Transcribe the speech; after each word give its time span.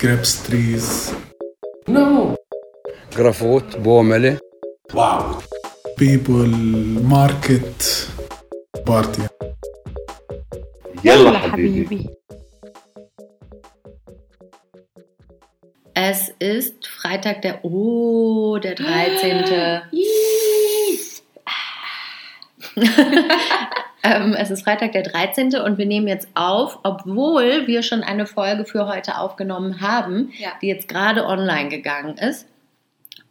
grapes 0.00 0.42
trees. 0.46 1.12
No. 1.88 2.36
جرافوت 3.16 3.76
بوملة 3.76 4.38
Wow. 4.92 5.22
People, 6.00 6.52
market, 7.02 8.06
party. 8.86 9.22
يلا 11.04 11.38
حبيبي. 11.38 12.08
Es 15.94 16.30
ist 16.40 16.86
Freitag 16.88 17.42
der 17.42 17.64
Oh, 17.64 18.58
der 18.58 18.74
13. 18.76 19.82
ähm, 24.15 24.33
es 24.33 24.49
ist 24.51 24.63
Freitag 24.63 24.93
der 24.93 25.03
13. 25.03 25.55
und 25.55 25.77
wir 25.77 25.85
nehmen 25.85 26.07
jetzt 26.07 26.27
auf, 26.33 26.79
obwohl 26.83 27.67
wir 27.67 27.83
schon 27.83 28.03
eine 28.03 28.25
Folge 28.25 28.65
für 28.65 28.87
heute 28.87 29.17
aufgenommen 29.17 29.81
haben, 29.81 30.31
Ja. 30.37 30.49
die 30.61 30.67
jetzt 30.67 30.87
gerade 30.87 31.25
online 31.25 31.69
gegangen 31.69 32.17
ist. 32.17 32.47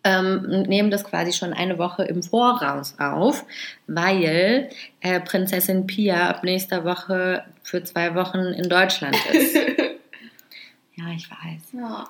Ähm, 0.04 0.62
nehmen 0.68 0.90
das 0.92 1.02
quasi 1.02 1.32
schon 1.32 1.52
eine 1.52 1.78
Woche 1.78 2.04
im 2.04 2.22
Voraus 2.22 2.94
auf, 2.98 3.44
weil 3.88 4.70
äh, 5.00 5.18
Prinzessin 5.20 5.86
Pia 5.88 6.28
ab 6.28 6.44
nächster 6.44 6.84
Woche 6.84 7.44
für 7.62 7.82
zwei 7.82 8.14
Wochen 8.14 8.38
in 8.38 8.68
Deutschland 8.68 9.16
ist. 9.32 9.54
ja, 10.94 11.04
ich 11.14 11.28
weiß. 11.28 11.72
Ja. 11.72 12.06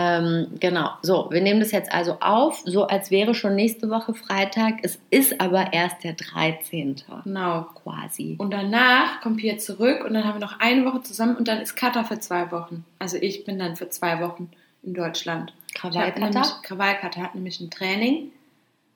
Ähm, 0.00 0.46
genau, 0.60 0.90
so, 1.02 1.28
wir 1.30 1.40
nehmen 1.40 1.58
das 1.58 1.72
jetzt 1.72 1.90
also 1.92 2.18
auf, 2.20 2.62
so 2.64 2.86
als 2.86 3.10
wäre 3.10 3.34
schon 3.34 3.56
nächste 3.56 3.90
Woche 3.90 4.14
Freitag. 4.14 4.74
Es 4.82 4.98
ist 5.10 5.40
aber 5.40 5.72
erst 5.72 6.04
der 6.04 6.12
13. 6.12 7.02
Genau. 7.24 7.62
quasi. 7.74 8.36
Und 8.38 8.52
danach 8.52 9.20
kommt 9.22 9.38
Pia 9.38 9.58
zurück 9.58 10.04
und 10.04 10.14
dann 10.14 10.24
haben 10.24 10.36
wir 10.38 10.46
noch 10.46 10.60
eine 10.60 10.84
Woche 10.84 11.02
zusammen 11.02 11.34
und 11.36 11.48
dann 11.48 11.60
ist 11.60 11.74
Kata 11.74 12.04
für 12.04 12.20
zwei 12.20 12.50
Wochen. 12.52 12.84
Also 13.00 13.16
ich 13.16 13.44
bin 13.44 13.58
dann 13.58 13.74
für 13.76 13.88
zwei 13.88 14.20
Wochen 14.20 14.50
in 14.84 14.94
Deutschland. 14.94 15.52
Krawallkata? 15.74 16.42
Krawallkata 16.62 17.20
hat 17.22 17.34
nämlich 17.34 17.58
ein 17.60 17.70
Training 17.70 18.30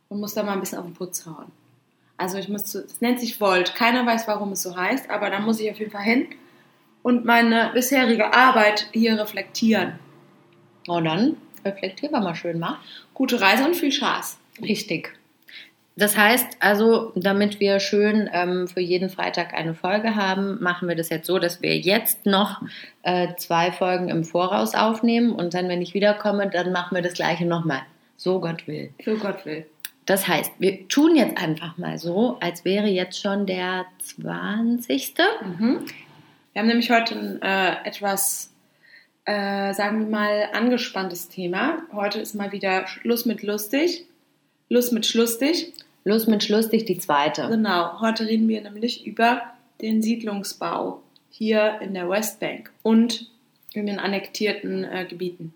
und 0.09 0.21
muss 0.21 0.35
da 0.35 0.43
mal 0.45 0.53
ein 0.53 0.61
bisschen 0.61 0.79
auf 0.79 0.85
den 0.85 0.95
Putz 0.95 1.27
hauen. 1.27 1.47
Also 2.17 2.39
ich 2.39 2.49
muss, 2.49 2.67
zu- 2.67 2.85
es 2.85 3.01
nennt 3.01 3.19
sich 3.19 3.41
Volt. 3.41 3.75
Keiner 3.75 4.07
weiß, 4.07 4.29
warum 4.29 4.53
es 4.53 4.63
so 4.63 4.77
heißt, 4.77 5.11
aber 5.11 5.31
da 5.31 5.41
muss 5.41 5.59
ich 5.59 5.69
auf 5.71 5.79
jeden 5.79 5.91
Fall 5.91 6.03
hin 6.05 6.27
und 7.03 7.25
meine 7.25 7.71
bisherige 7.75 8.33
Arbeit 8.33 8.87
hier 8.93 9.19
reflektieren. 9.19 9.95
Oh, 10.89 11.01
dann 11.01 11.37
reflektieren 11.65 12.13
wir 12.13 12.21
mal 12.21 12.35
schön 12.35 12.59
mal. 12.59 12.79
Gute 13.15 13.41
Reise 13.41 13.65
und 13.65 13.77
viel 13.77 13.93
Spaß. 13.93 14.39
Richtig. 14.61 15.13
Das 15.95 16.17
heißt 16.17 16.57
also, 16.61 17.13
damit 17.17 17.61
wir 17.61 17.79
schön 17.79 18.29
ähm, 18.33 18.67
für 18.67 18.81
jeden 18.81 19.11
Freitag 19.11 19.53
eine 19.53 19.75
Folge 19.75 20.17
haben, 20.17 20.63
machen 20.63 20.89
wir 20.89 20.97
das 20.97 21.11
jetzt 21.11 21.27
so, 21.27 21.39
dass 21.39 21.61
wir 21.61 21.77
jetzt 21.77 22.25
noch 22.25 22.63
äh, 23.03 23.29
zwei 23.37 23.73
Folgen 23.73 24.09
im 24.09 24.25
Voraus 24.25 24.75
aufnehmen 24.75 25.33
und 25.33 25.53
dann, 25.53 25.69
wenn 25.69 25.83
ich 25.83 25.93
wiederkomme, 25.93 26.49
dann 26.49 26.73
machen 26.73 26.95
wir 26.95 27.03
das 27.03 27.13
gleiche 27.13 27.45
nochmal. 27.45 27.83
So 28.17 28.41
Gott 28.41 28.67
will. 28.67 28.91
So 29.05 29.17
Gott 29.17 29.45
will. 29.45 29.67
Das 30.07 30.27
heißt, 30.27 30.53
wir 30.59 30.89
tun 30.89 31.15
jetzt 31.15 31.37
einfach 31.37 31.77
mal 31.79 31.99
so, 31.99 32.39
als 32.41 32.65
wäre 32.65 32.89
jetzt 32.89 33.21
schon 33.21 33.47
der 33.47 33.85
20. 33.99 35.15
Mhm. 35.59 35.81
Wir 36.53 36.61
haben 36.61 36.69
nämlich 36.69 36.91
heute 36.91 37.15
ein 37.15 37.43
äh, 37.43 37.87
etwas, 37.87 38.52
äh, 39.25 39.73
sagen 39.75 40.01
wir 40.01 40.07
mal, 40.07 40.49
angespanntes 40.53 41.29
Thema. 41.29 41.83
Heute 41.93 42.21
ist 42.21 42.35
mal 42.35 42.53
wieder 42.53 42.87
Schluss 42.87 43.25
mit 43.27 43.43
lustig. 43.43 44.07
Lust 44.69 44.93
mit 44.93 45.07
schlustig. 45.07 45.73
Los 46.05 46.27
mit 46.27 46.43
Schlustig, 46.43 46.85
die 46.85 46.99
zweite. 46.99 47.49
Genau, 47.49 48.01
heute 48.01 48.27
reden 48.27 48.49
wir 48.49 48.61
nämlich 48.61 49.07
über 49.07 49.43
den 49.81 50.03
Siedlungsbau 50.03 51.01
hier 51.31 51.79
in 51.81 51.95
der 51.95 52.09
Westbank 52.09 52.73
und 52.83 53.31
in 53.73 53.87
den 53.87 54.01
annektierten 54.01 54.83
äh, 54.85 55.07
Gebieten. 55.09 55.55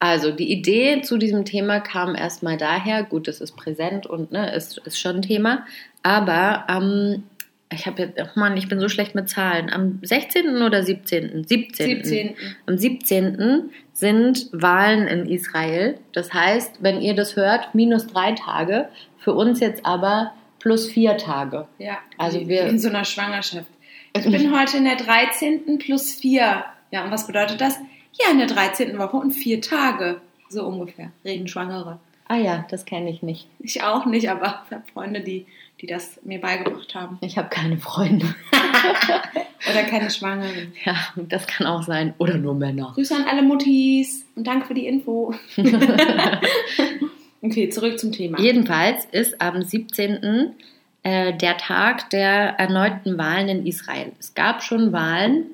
Also 0.00 0.30
die 0.30 0.50
Idee 0.50 1.02
zu 1.02 1.18
diesem 1.18 1.44
Thema 1.44 1.80
kam 1.80 2.14
erstmal 2.14 2.56
daher, 2.56 3.02
gut, 3.02 3.28
das 3.28 3.40
ist 3.40 3.56
präsent 3.56 4.06
und 4.06 4.32
ne, 4.32 4.54
ist, 4.54 4.78
ist 4.78 4.98
schon 4.98 5.16
ein 5.16 5.22
Thema, 5.22 5.66
aber 6.02 6.70
am, 6.70 7.24
ich 7.72 7.86
habe 7.86 8.02
jetzt, 8.02 8.18
oh 8.20 8.38
Mann, 8.38 8.56
ich 8.56 8.68
bin 8.68 8.80
so 8.80 8.88
schlecht 8.88 9.14
mit 9.14 9.28
Zahlen, 9.28 9.70
am 9.70 9.98
16. 10.02 10.62
oder 10.62 10.82
17.? 10.82 11.44
17. 11.46 11.86
17. 12.04 12.34
Am 12.66 12.78
17. 12.78 13.70
sind 13.92 14.48
Wahlen 14.52 15.06
in 15.06 15.26
Israel. 15.28 15.98
Das 16.12 16.32
heißt, 16.32 16.76
wenn 16.82 17.00
ihr 17.00 17.14
das 17.14 17.36
hört, 17.36 17.74
minus 17.74 18.06
drei 18.06 18.32
Tage, 18.32 18.88
für 19.18 19.32
uns 19.34 19.60
jetzt 19.60 19.84
aber 19.84 20.32
plus 20.60 20.88
vier 20.88 21.16
Tage. 21.16 21.66
Ja, 21.78 21.98
Also 22.16 22.48
wir- 22.48 22.66
in 22.66 22.78
so 22.78 22.88
einer 22.88 23.04
Schwangerschaft. 23.04 23.68
Ich 24.16 24.24
bin 24.30 24.52
heute 24.58 24.78
in 24.78 24.84
der 24.84 24.96
13. 24.96 25.78
plus 25.78 26.14
4. 26.14 26.64
Ja, 26.90 27.04
und 27.04 27.10
was 27.10 27.26
bedeutet 27.26 27.60
das? 27.60 27.78
Ja, 28.18 28.32
in 28.32 28.38
der 28.38 28.46
13. 28.46 28.98
Woche 28.98 29.16
und 29.18 29.32
vier 29.32 29.60
Tage. 29.60 30.20
So 30.48 30.64
ungefähr. 30.66 31.12
Reden 31.24 31.46
Schwangere. 31.46 32.00
Ah 32.26 32.36
ja, 32.36 32.66
das 32.70 32.84
kenne 32.86 33.10
ich 33.10 33.22
nicht. 33.22 33.46
Ich 33.60 33.82
auch 33.82 34.06
nicht, 34.06 34.30
aber 34.30 34.62
ich 34.68 34.74
habe 34.74 34.84
Freunde, 34.92 35.20
die, 35.20 35.46
die 35.80 35.86
das 35.86 36.20
mir 36.24 36.40
beigebracht 36.40 36.94
haben. 36.94 37.18
Ich 37.20 37.38
habe 37.38 37.48
keine 37.48 37.78
Freunde. 37.78 38.26
Oder 39.70 39.82
keine 39.84 40.10
Schwangeren. 40.10 40.72
Ja, 40.84 40.96
das 41.16 41.46
kann 41.46 41.66
auch 41.66 41.82
sein. 41.82 42.14
Oder 42.18 42.38
nur 42.38 42.54
Männer. 42.54 42.92
Grüße 42.94 43.14
an 43.14 43.24
alle 43.28 43.42
Muttis 43.42 44.24
und 44.34 44.46
danke 44.46 44.66
für 44.66 44.74
die 44.74 44.86
Info. 44.86 45.34
okay, 47.42 47.68
zurück 47.68 47.98
zum 47.98 48.12
Thema. 48.12 48.40
Jedenfalls 48.40 49.04
ist 49.10 49.40
am 49.40 49.62
17. 49.62 50.54
Äh, 51.02 51.36
der 51.36 51.56
Tag 51.58 52.10
der 52.10 52.58
erneuten 52.58 53.18
Wahlen 53.18 53.48
in 53.48 53.66
Israel. 53.66 54.12
Es 54.18 54.34
gab 54.34 54.62
schon 54.62 54.92
Wahlen 54.92 55.46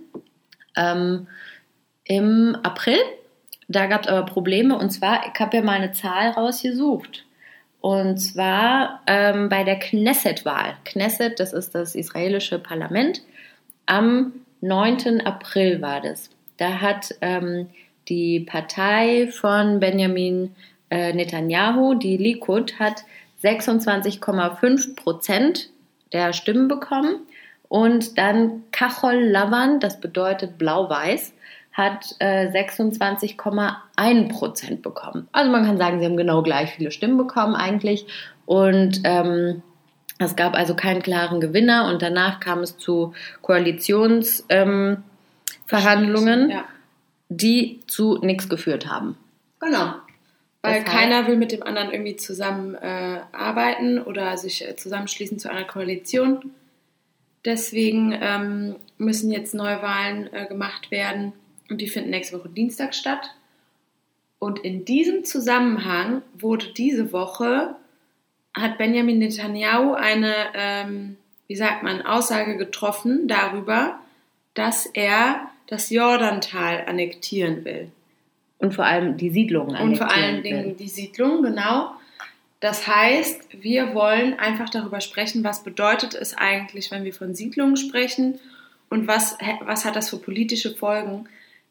ähm, 0.77 1.27
im 2.05 2.57
April. 2.63 2.99
Da 3.69 3.87
gab 3.87 4.03
es 4.03 4.09
aber 4.09 4.27
Probleme. 4.27 4.79
Und 4.79 4.91
zwar, 4.91 5.27
ich 5.27 5.39
habe 5.41 5.57
ja 5.57 5.63
mal 5.63 5.73
eine 5.73 5.93
Zahl 5.93 6.31
rausgesucht. 6.31 7.25
Und 7.85 8.17
zwar 8.17 9.03
ähm, 9.07 9.51
bei 9.51 9.63
der 9.63 9.79
Knesset-Wahl. 9.79 10.75
Knesset, 10.87 11.39
das 11.39 11.53
ist 11.53 11.75
das 11.75 11.95
israelische 11.95 12.59
Parlament. 12.59 13.21
Am 13.85 14.33
9. 14.63 15.21
April 15.21 15.83
war 15.83 16.01
das. 16.01 16.31
Da 16.57 16.81
hat 16.81 17.15
ähm, 17.21 17.69
die 18.09 18.41
Partei 18.41 19.29
von 19.31 19.81
Benjamin 19.81 20.57
äh, 20.89 21.13
Netanyahu, 21.13 21.93
die 21.93 22.17
Likud, 22.17 22.79
hat 22.79 23.05
26,5 23.43 24.97
Prozent 24.97 25.69
der 26.15 26.33
Stimmen 26.33 26.69
bekommen. 26.69 27.17
Und 27.69 28.17
dann 28.17 28.63
Kachol 28.73 29.17
Lavan, 29.17 29.79
das 29.79 30.01
bedeutet 30.01 30.57
blau-weiß, 30.57 31.35
hat 31.75 32.15
äh, 32.21 32.47
26,1 32.51 34.29
Prozent 34.31 34.83
bekommen. 34.83 35.29
Also 35.33 35.51
man 35.51 35.65
kann 35.67 35.77
sagen, 35.77 35.99
sie 36.01 36.07
haben 36.07 36.17
genau 36.17 36.43
gleich 36.43 36.71
viele 36.71 36.91
Stimmen 36.93 37.19
bekommen 37.19 37.55
eigentlich. 37.57 38.07
Und 38.47 39.01
ähm, 39.05 39.63
es 40.19 40.37
gab 40.37 40.55
also 40.55 40.75
keinen 40.77 41.03
klaren 41.03 41.41
Gewinner 41.41 41.89
und 41.89 42.01
danach 42.01 42.39
kam 42.39 42.61
es 42.61 42.79
zu 42.79 43.13
Koalitionsverhandlungen, 43.43 44.99
ähm, 45.71 46.51
Ja, 46.51 46.65
die 47.29 47.81
zu 47.89 48.19
nichts 48.23 48.49
geführt 48.49 48.87
haben. 48.89 49.17
genau. 49.61 49.95
Weil 50.63 50.81
heißt- 50.81 50.85
keiner 50.85 51.27
will 51.27 51.37
mit 51.37 51.53
dem 51.53 51.63
anderen 51.63 51.91
irgendwie 51.93 52.17
zusammen 52.17 52.75
äh, 52.77 53.19
oder 54.07 54.37
sich 54.39 54.67
äh, 54.67 54.77
zusammenschließen 54.77 55.39
zu 55.39 55.51
einer 55.51 55.65
Koalition. 55.65 56.53
Deswegen 57.45 58.17
ähm, 58.19 58.77
müssen 58.97 59.31
jetzt 59.31 59.55
Neuwahlen 59.55 60.33
äh, 60.33 60.47
gemacht 60.47 60.91
werden 60.91 61.35
und 61.71 61.81
die 61.81 61.89
finden 61.89 62.11
nächste 62.11 62.39
Woche 62.39 62.49
Dienstag 62.49 62.95
statt. 62.95 63.35
Und 64.39 64.59
in 64.59 64.85
diesem 64.85 65.25
Zusammenhang 65.25 66.23
wurde 66.35 66.67
diese 66.73 67.13
Woche, 67.13 67.77
hat 68.55 68.79
Benjamin 68.79 69.19
Netanyahu 69.19 69.95
eine, 69.95 70.35
ähm, 70.55 71.17
wie 71.47 71.57
sagt 71.57 71.83
man, 71.83 72.03
Aussage 72.03 72.57
getroffen 72.57 73.27
darüber, 73.27 73.99
dass 74.53 74.87
er 74.87 75.51
das 75.67 75.91
Jordantal 75.91 76.85
annektieren 76.87 77.65
will. 77.65 77.91
Und 78.59 78.75
vor 78.75 78.85
allem 78.85 79.17
die 79.17 79.31
Siedlungen. 79.31 79.77
Und 79.77 79.97
vor 79.97 80.11
annektieren 80.11 80.35
allen 80.35 80.43
Dingen 80.43 80.65
will. 80.67 80.75
die 80.75 80.89
Siedlung, 80.89 81.43
genau. 81.43 81.93
Das 82.61 82.87
heißt, 82.87 83.63
wir 83.63 83.95
wollen 83.95 84.39
einfach 84.39 84.71
darüber 84.71 85.01
sprechen, 85.01 85.45
was 85.45 85.65
bedeutet 85.65 86.15
es 86.15 86.35
eigentlich, 86.35 86.91
wenn 86.91 87.05
wir 87.05 87.13
von 87.13 87.35
Siedlungen 87.35 87.77
sprechen 87.77 88.39
und 88.89 89.07
was, 89.07 89.37
was 89.65 89.85
hat 89.85 89.97
das 89.97 90.11
für 90.11 90.19
politische 90.19 90.75
Folgen, 90.75 91.29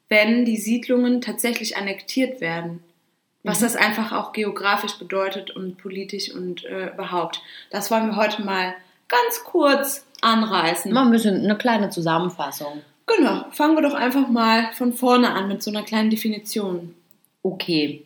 wenn 0.10 0.46
die 0.46 0.58
Siedlungen 0.58 1.22
tatsächlich 1.22 1.78
annektiert 1.78 2.42
werden. 2.42 2.84
Was 3.44 3.60
Mhm. 3.60 3.64
das 3.66 3.76
einfach 3.76 4.12
auch 4.14 4.32
geografisch 4.32 4.98
bedeutet 4.98 5.52
und 5.52 5.78
politisch 5.78 6.32
und 6.34 6.64
äh, 6.66 6.94
überhaupt. 6.94 7.42
Das 7.72 7.92
wollen 7.92 8.08
wir 8.08 8.16
heute 8.16 8.42
mal 8.44 8.74
ganz 9.10 9.44
kurz 9.44 10.06
anreißen. 10.22 10.92
Mal 10.94 11.06
ein 11.06 11.12
bisschen 11.12 11.44
eine 11.44 11.58
kleine 11.58 11.90
Zusammenfassung. 11.90 12.82
Genau, 13.06 13.46
fangen 13.52 13.76
wir 13.76 13.82
doch 13.82 13.96
einfach 13.96 14.30
mal 14.30 14.70
von 14.74 14.94
vorne 14.94 15.32
an 15.32 15.50
mit 15.50 15.62
so 15.62 15.70
einer 15.72 15.84
kleinen 15.84 16.10
Definition. 16.10 16.96
Okay. 17.42 18.06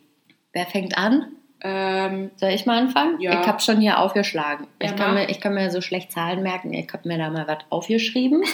Wer 0.53 0.65
fängt 0.65 0.97
an? 0.97 1.27
Ähm, 1.61 2.31
Soll 2.38 2.49
ich 2.49 2.65
mal 2.65 2.79
anfangen? 2.79 3.19
Ja. 3.21 3.39
Ich 3.41 3.47
habe 3.47 3.59
schon 3.61 3.79
hier 3.79 3.99
aufgeschlagen. 3.99 4.65
Ja, 4.81 4.89
ich, 4.89 4.95
kann 4.95 5.13
mir, 5.13 5.29
ich 5.29 5.39
kann 5.39 5.53
mir 5.53 5.69
so 5.69 5.81
schlecht 5.81 6.11
Zahlen 6.11 6.41
merken. 6.41 6.73
Ich 6.73 6.91
habe 6.91 7.07
mir 7.07 7.17
da 7.19 7.29
mal 7.29 7.47
was 7.47 7.59
aufgeschrieben. 7.69 8.44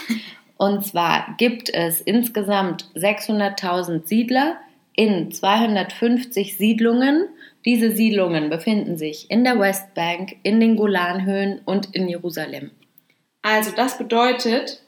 Und 0.63 0.85
zwar 0.85 1.35
gibt 1.37 1.69
es 1.73 1.99
insgesamt 1.99 2.85
600.000 2.95 4.07
Siedler 4.07 4.55
in 4.95 5.29
250 5.29 6.57
Siedlungen. 6.57 7.27
Diese 7.65 7.91
Siedlungen 7.91 8.49
befinden 8.49 8.95
sich 8.95 9.29
in 9.29 9.43
der 9.43 9.59
Westbank, 9.59 10.37
in 10.41 10.61
den 10.61 10.77
Golanhöhen 10.77 11.59
und 11.65 11.93
in 11.93 12.07
Jerusalem. 12.07 12.71
Also 13.41 13.71
das 13.75 13.97
bedeutet, 13.97 14.81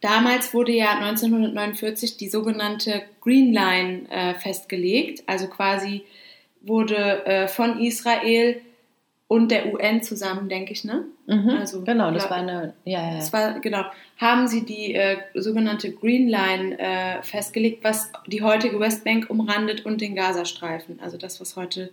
damals 0.00 0.52
wurde 0.52 0.72
ja 0.72 0.98
1949 0.98 2.16
die 2.16 2.28
sogenannte 2.28 3.02
Green 3.20 3.52
Line 3.52 4.10
äh, 4.10 4.34
festgelegt. 4.34 5.22
Also 5.28 5.46
quasi 5.46 6.02
wurde 6.60 7.24
äh, 7.24 7.46
von 7.46 7.78
Israel 7.78 8.60
und 9.28 9.52
der 9.52 9.72
UN 9.72 10.02
zusammen, 10.02 10.48
denke 10.48 10.72
ich, 10.72 10.82
ne? 10.82 11.04
Mhm, 11.30 11.50
Also, 11.50 11.82
genau, 11.82 12.10
das 12.10 12.28
war 12.28 12.38
eine, 12.38 12.74
ja, 12.84 13.00
ja. 13.10 13.16
Das 13.16 13.32
war, 13.32 13.60
genau, 13.60 13.84
haben 14.18 14.48
sie 14.48 14.64
die 14.64 14.94
äh, 14.94 15.18
sogenannte 15.34 15.92
Green 15.92 16.28
Line 16.28 16.78
äh, 16.78 17.22
festgelegt, 17.22 17.84
was 17.84 18.10
die 18.26 18.42
heutige 18.42 18.80
Westbank 18.80 19.30
umrandet 19.30 19.86
und 19.86 20.00
den 20.00 20.14
Gazastreifen. 20.16 20.98
Also 21.00 21.16
das, 21.18 21.40
was 21.40 21.54
heute 21.56 21.90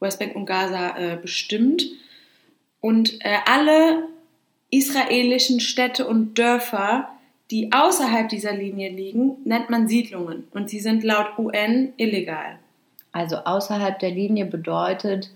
Westbank 0.00 0.34
und 0.36 0.46
Gaza 0.46 0.96
äh, 0.96 1.16
bestimmt. 1.20 1.82
Und 2.80 3.14
äh, 3.24 3.36
alle 3.46 4.04
israelischen 4.70 5.60
Städte 5.60 6.06
und 6.06 6.38
Dörfer, 6.38 7.08
die 7.50 7.72
außerhalb 7.72 8.28
dieser 8.28 8.52
Linie 8.52 8.90
liegen, 8.90 9.32
nennt 9.44 9.70
man 9.70 9.88
Siedlungen. 9.88 10.44
Und 10.52 10.70
sie 10.70 10.80
sind 10.80 11.02
laut 11.04 11.38
UN 11.38 11.92
illegal. 11.96 12.58
Also 13.12 13.36
außerhalb 13.36 13.98
der 13.98 14.10
Linie 14.10 14.44
bedeutet 14.44 15.30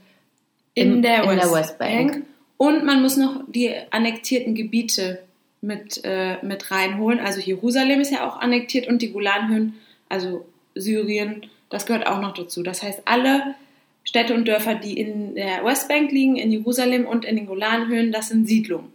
In, 0.75 0.95
Im- 0.97 1.03
der, 1.03 1.23
in 1.25 1.37
der 1.37 1.51
Westbank. 1.53 2.11
Westbank. 2.11 2.27
Und 2.63 2.85
man 2.85 3.03
muss 3.03 3.17
noch 3.17 3.43
die 3.49 3.75
annektierten 3.91 4.55
Gebiete 4.55 5.19
mit, 5.63 6.01
äh, 6.05 6.37
mit 6.45 6.71
reinholen. 6.71 7.19
Also 7.19 7.41
Jerusalem 7.41 8.01
ist 8.01 8.13
ja 8.13 8.25
auch 8.25 8.37
annektiert 8.37 8.87
und 8.87 9.03
die 9.03 9.11
Golanhöhen, 9.11 9.75
also 10.09 10.47
Syrien, 10.77 11.47
das 11.71 11.87
gehört 11.87 12.07
auch 12.07 12.21
noch 12.21 12.35
dazu. 12.35 12.63
Das 12.63 12.85
heißt, 12.85 13.03
alle 13.05 13.57
Städte 14.05 14.33
und 14.33 14.47
Dörfer, 14.47 14.77
die 14.77 14.97
in 14.97 15.35
der 15.35 15.65
Westbank 15.65 16.13
liegen, 16.13 16.37
in 16.37 16.53
Jerusalem 16.53 17.05
und 17.05 17.25
in 17.25 17.35
den 17.35 17.47
Golanhöhen, 17.47 18.13
das 18.13 18.29
sind 18.29 18.47
Siedlungen. 18.47 18.93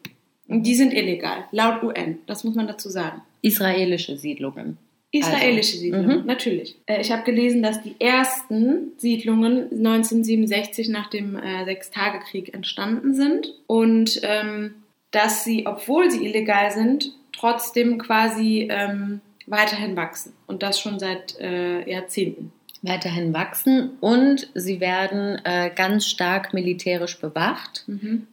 Und 0.48 0.64
die 0.64 0.76
sind 0.76 0.94
illegal, 0.94 1.44
laut 1.52 1.84
UN. 1.84 2.20
Das 2.26 2.46
muss 2.46 2.56
man 2.56 2.68
dazu 2.68 2.88
sagen. 2.88 3.22
israelische 3.42 4.16
Siedlungen. 4.16 4.78
Israelische 5.20 5.74
Also, 5.74 5.80
Siedlungen, 5.80 6.22
mhm. 6.22 6.26
natürlich. 6.26 6.76
Äh, 6.86 7.02
ich 7.02 7.12
habe 7.12 7.24
gelesen, 7.24 7.64
dass 7.64 7.82
die 7.82 7.96
ersten 8.00 8.94
Siedlungen 8.98 9.70
1967 9.72 10.90
nach 10.90 11.10
dem 11.10 11.38
äh, 11.38 11.66
Sechstagekrieg 11.66 12.54
entstanden 12.54 13.14
sind 13.14 13.54
und 13.68 14.20
ähm, 14.24 14.76
dass 15.12 15.44
sie, 15.44 15.66
obwohl 15.66 16.12
sie 16.12 16.26
illegal 16.26 16.72
sind, 16.72 17.14
trotzdem 17.32 17.98
quasi 17.98 18.68
ähm, 18.70 19.22
weiterhin 19.46 19.96
wachsen 19.96 20.34
und 20.46 20.64
das 20.64 20.80
schon 20.80 21.00
seit 21.00 21.40
äh, 21.40 21.90
Jahrzehnten. 21.90 22.52
Weiterhin 22.88 23.34
wachsen 23.34 23.92
und 24.00 24.50
sie 24.54 24.80
werden 24.80 25.40
äh, 25.44 25.70
ganz 25.76 26.08
stark 26.08 26.54
militärisch 26.54 27.20
bewacht 27.20 27.86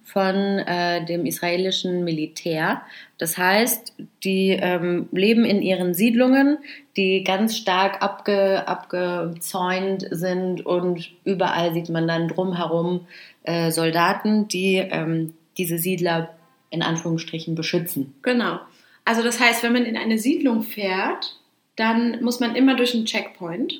von 0.04 0.34
äh, 0.34 1.04
dem 1.04 1.26
israelischen 1.26 2.04
Militär. 2.04 2.82
Das 3.18 3.36
heißt, 3.36 3.94
die 4.22 4.50
ähm, 4.50 5.08
leben 5.12 5.44
in 5.44 5.62
ihren 5.62 5.94
Siedlungen, 5.94 6.58
die 6.96 7.24
ganz 7.24 7.56
stark 7.56 8.02
abge, 8.02 8.66
abgezäunt 8.66 10.06
sind 10.10 10.64
und 10.64 11.10
überall 11.24 11.74
sieht 11.74 11.88
man 11.88 12.06
dann 12.06 12.28
drumherum 12.28 13.06
äh, 13.44 13.70
Soldaten, 13.70 14.48
die 14.48 14.76
ähm, 14.76 15.34
diese 15.58 15.78
Siedler 15.78 16.34
in 16.70 16.82
Anführungsstrichen 16.82 17.54
beschützen. 17.54 18.14
Genau. 18.22 18.58
Also 19.04 19.22
das 19.22 19.38
heißt, 19.38 19.62
wenn 19.62 19.72
man 19.72 19.84
in 19.84 19.96
eine 19.96 20.18
Siedlung 20.18 20.62
fährt, 20.62 21.38
dann 21.76 22.22
muss 22.22 22.40
man 22.40 22.56
immer 22.56 22.76
durch 22.76 22.94
einen 22.94 23.06
Checkpoint. 23.06 23.74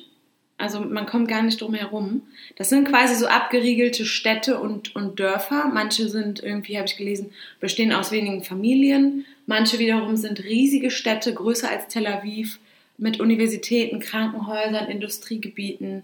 Also 0.57 0.79
man 0.79 1.05
kommt 1.05 1.27
gar 1.27 1.41
nicht 1.41 1.59
drum 1.59 1.73
herum. 1.73 2.21
Das 2.55 2.69
sind 2.69 2.87
quasi 2.87 3.15
so 3.15 3.27
abgeriegelte 3.27 4.05
Städte 4.05 4.59
und, 4.59 4.95
und 4.95 5.19
Dörfer. 5.19 5.69
Manche 5.73 6.07
sind 6.07 6.41
irgendwie, 6.41 6.77
habe 6.77 6.87
ich 6.87 6.95
gelesen, 6.95 7.31
bestehen 7.59 7.91
aus 7.91 8.11
wenigen 8.11 8.43
Familien. 8.43 9.25
Manche 9.47 9.79
wiederum 9.79 10.15
sind 10.15 10.43
riesige 10.43 10.91
Städte, 10.91 11.33
größer 11.33 11.69
als 11.69 11.89
Tel 11.89 12.07
Aviv, 12.07 12.59
mit 12.97 13.19
Universitäten, 13.19 13.99
Krankenhäusern, 13.99 14.87
Industriegebieten. 14.87 16.03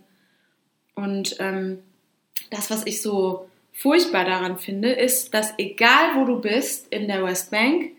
Und 0.95 1.37
ähm, 1.39 1.79
das, 2.49 2.69
was 2.69 2.85
ich 2.85 3.01
so 3.01 3.49
furchtbar 3.71 4.25
daran 4.25 4.57
finde, 4.57 4.91
ist, 4.91 5.33
dass 5.33 5.53
egal 5.57 6.15
wo 6.15 6.25
du 6.25 6.41
bist 6.41 6.91
in 6.93 7.07
der 7.07 7.23
Westbank, 7.23 7.91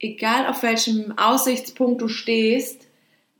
egal 0.00 0.46
auf 0.46 0.62
welchem 0.62 1.16
Aussichtspunkt 1.18 2.00
du 2.00 2.08
stehst, 2.08 2.88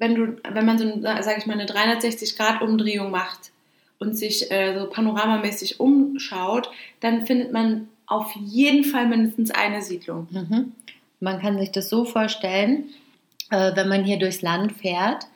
wenn 0.02 0.16
du, 0.16 0.36
wenn 0.52 0.66
man 0.66 0.78
so, 0.78 1.00
sage 1.00 1.36
ich 1.38 1.46
mal, 1.46 1.52
eine 1.52 1.64
360-Grad-Umdrehung 1.66 3.12
macht 3.12 3.52
und 4.00 4.18
sich 4.18 4.50
äh, 4.50 4.76
so 4.76 4.90
panoramamäßig 4.90 5.78
umschaut, 5.78 6.68
dann 6.98 7.24
findet 7.24 7.52
man 7.52 7.86
auf 8.08 8.34
jeden 8.34 8.82
Fall 8.82 9.06
mindestens 9.06 9.52
eine 9.52 9.80
Siedlung. 9.80 10.26
Mhm. 10.32 10.72
Man 11.20 11.40
kann 11.40 11.56
sich 11.56 11.70
das 11.70 11.88
so 11.88 12.04
vorstellen, 12.04 12.86
äh, 13.50 13.76
wenn 13.76 13.88
man 13.88 14.02
hier 14.02 14.18
durchs 14.18 14.42
Land 14.42 14.72
fährt, 14.72 15.28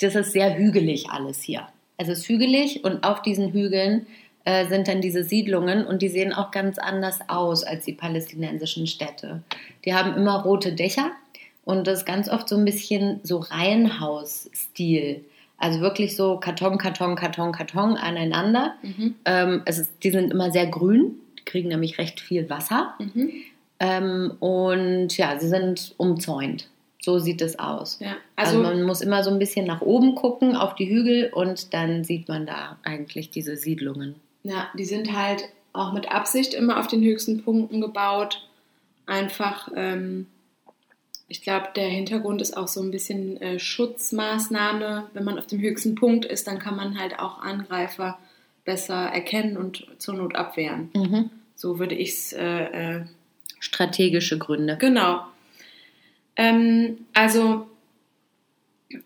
das 0.00 0.14
ist 0.14 0.30
sehr 0.30 0.56
hügelig 0.56 1.10
alles 1.10 1.42
hier. 1.42 1.66
Also 1.98 2.12
es 2.12 2.20
ist 2.20 2.28
hügelig 2.28 2.84
und 2.84 3.02
auf 3.02 3.22
diesen 3.22 3.52
Hügeln 3.52 4.06
äh, 4.44 4.68
sind 4.68 4.86
dann 4.86 5.00
diese 5.00 5.24
Siedlungen 5.24 5.84
und 5.84 6.00
die 6.00 6.08
sehen 6.08 6.32
auch 6.32 6.52
ganz 6.52 6.78
anders 6.78 7.18
aus 7.26 7.64
als 7.64 7.86
die 7.86 7.92
palästinensischen 7.92 8.86
Städte. 8.86 9.42
Die 9.84 9.94
haben 9.94 10.14
immer 10.14 10.42
rote 10.42 10.74
Dächer 10.74 11.10
und 11.64 11.86
das 11.86 12.00
ist 12.00 12.06
ganz 12.06 12.28
oft 12.28 12.48
so 12.48 12.56
ein 12.56 12.64
bisschen 12.64 13.20
so 13.22 13.38
Reihenhaus-Stil. 13.38 15.24
Also 15.58 15.80
wirklich 15.80 16.16
so 16.16 16.38
Karton, 16.38 16.76
Karton, 16.78 17.14
Karton, 17.14 17.52
Karton 17.52 17.96
aneinander. 17.96 18.74
Mhm. 18.82 19.14
Ähm, 19.24 19.62
es 19.64 19.78
ist, 19.78 19.92
die 20.02 20.10
sind 20.10 20.32
immer 20.32 20.50
sehr 20.50 20.66
grün, 20.66 21.14
die 21.38 21.44
kriegen 21.44 21.68
nämlich 21.68 21.98
recht 21.98 22.20
viel 22.20 22.50
Wasser. 22.50 22.94
Mhm. 22.98 23.30
Ähm, 23.78 24.32
und 24.40 25.16
ja, 25.16 25.38
sie 25.38 25.48
sind 25.48 25.94
umzäunt. 25.98 26.68
So 27.00 27.18
sieht 27.18 27.42
es 27.42 27.58
aus. 27.58 27.98
Ja, 28.00 28.16
Also, 28.36 28.58
also, 28.58 28.62
man 28.68 28.82
muss 28.84 29.00
immer 29.00 29.24
so 29.24 29.30
ein 29.30 29.38
bisschen 29.40 29.66
nach 29.66 29.80
oben 29.80 30.14
gucken 30.14 30.54
auf 30.56 30.74
die 30.76 30.88
Hügel 30.88 31.30
und 31.32 31.74
dann 31.74 32.04
sieht 32.04 32.28
man 32.28 32.46
da 32.46 32.76
eigentlich 32.84 33.30
diese 33.30 33.56
Siedlungen. 33.56 34.14
ja, 34.44 34.68
die 34.76 34.84
sind 34.84 35.16
halt 35.16 35.44
auch 35.72 35.92
mit 35.92 36.10
Absicht 36.12 36.54
immer 36.54 36.78
auf 36.78 36.86
den 36.86 37.02
höchsten 37.02 37.42
Punkten 37.42 37.80
gebaut. 37.80 38.46
Einfach, 39.06 39.68
ähm, 39.74 40.26
ich 41.32 41.40
glaube, 41.40 41.68
der 41.74 41.88
Hintergrund 41.88 42.42
ist 42.42 42.58
auch 42.58 42.68
so 42.68 42.82
ein 42.82 42.90
bisschen 42.90 43.40
äh, 43.40 43.58
Schutzmaßnahme. 43.58 45.08
Wenn 45.14 45.24
man 45.24 45.38
auf 45.38 45.46
dem 45.46 45.60
höchsten 45.60 45.94
Punkt 45.94 46.26
ist, 46.26 46.46
dann 46.46 46.58
kann 46.58 46.76
man 46.76 47.00
halt 47.00 47.18
auch 47.18 47.40
Angreifer 47.40 48.18
besser 48.66 49.06
erkennen 49.06 49.56
und 49.56 49.86
zur 49.96 50.12
Not 50.12 50.34
abwehren. 50.34 50.90
Mhm. 50.94 51.30
So 51.54 51.78
würde 51.78 51.94
ich 51.94 52.10
es 52.10 52.32
äh, 52.34 52.96
äh, 52.96 53.04
Strategische 53.60 54.36
Gründe. 54.36 54.76
Genau. 54.78 55.22
Ähm, 56.36 57.06
also 57.14 57.66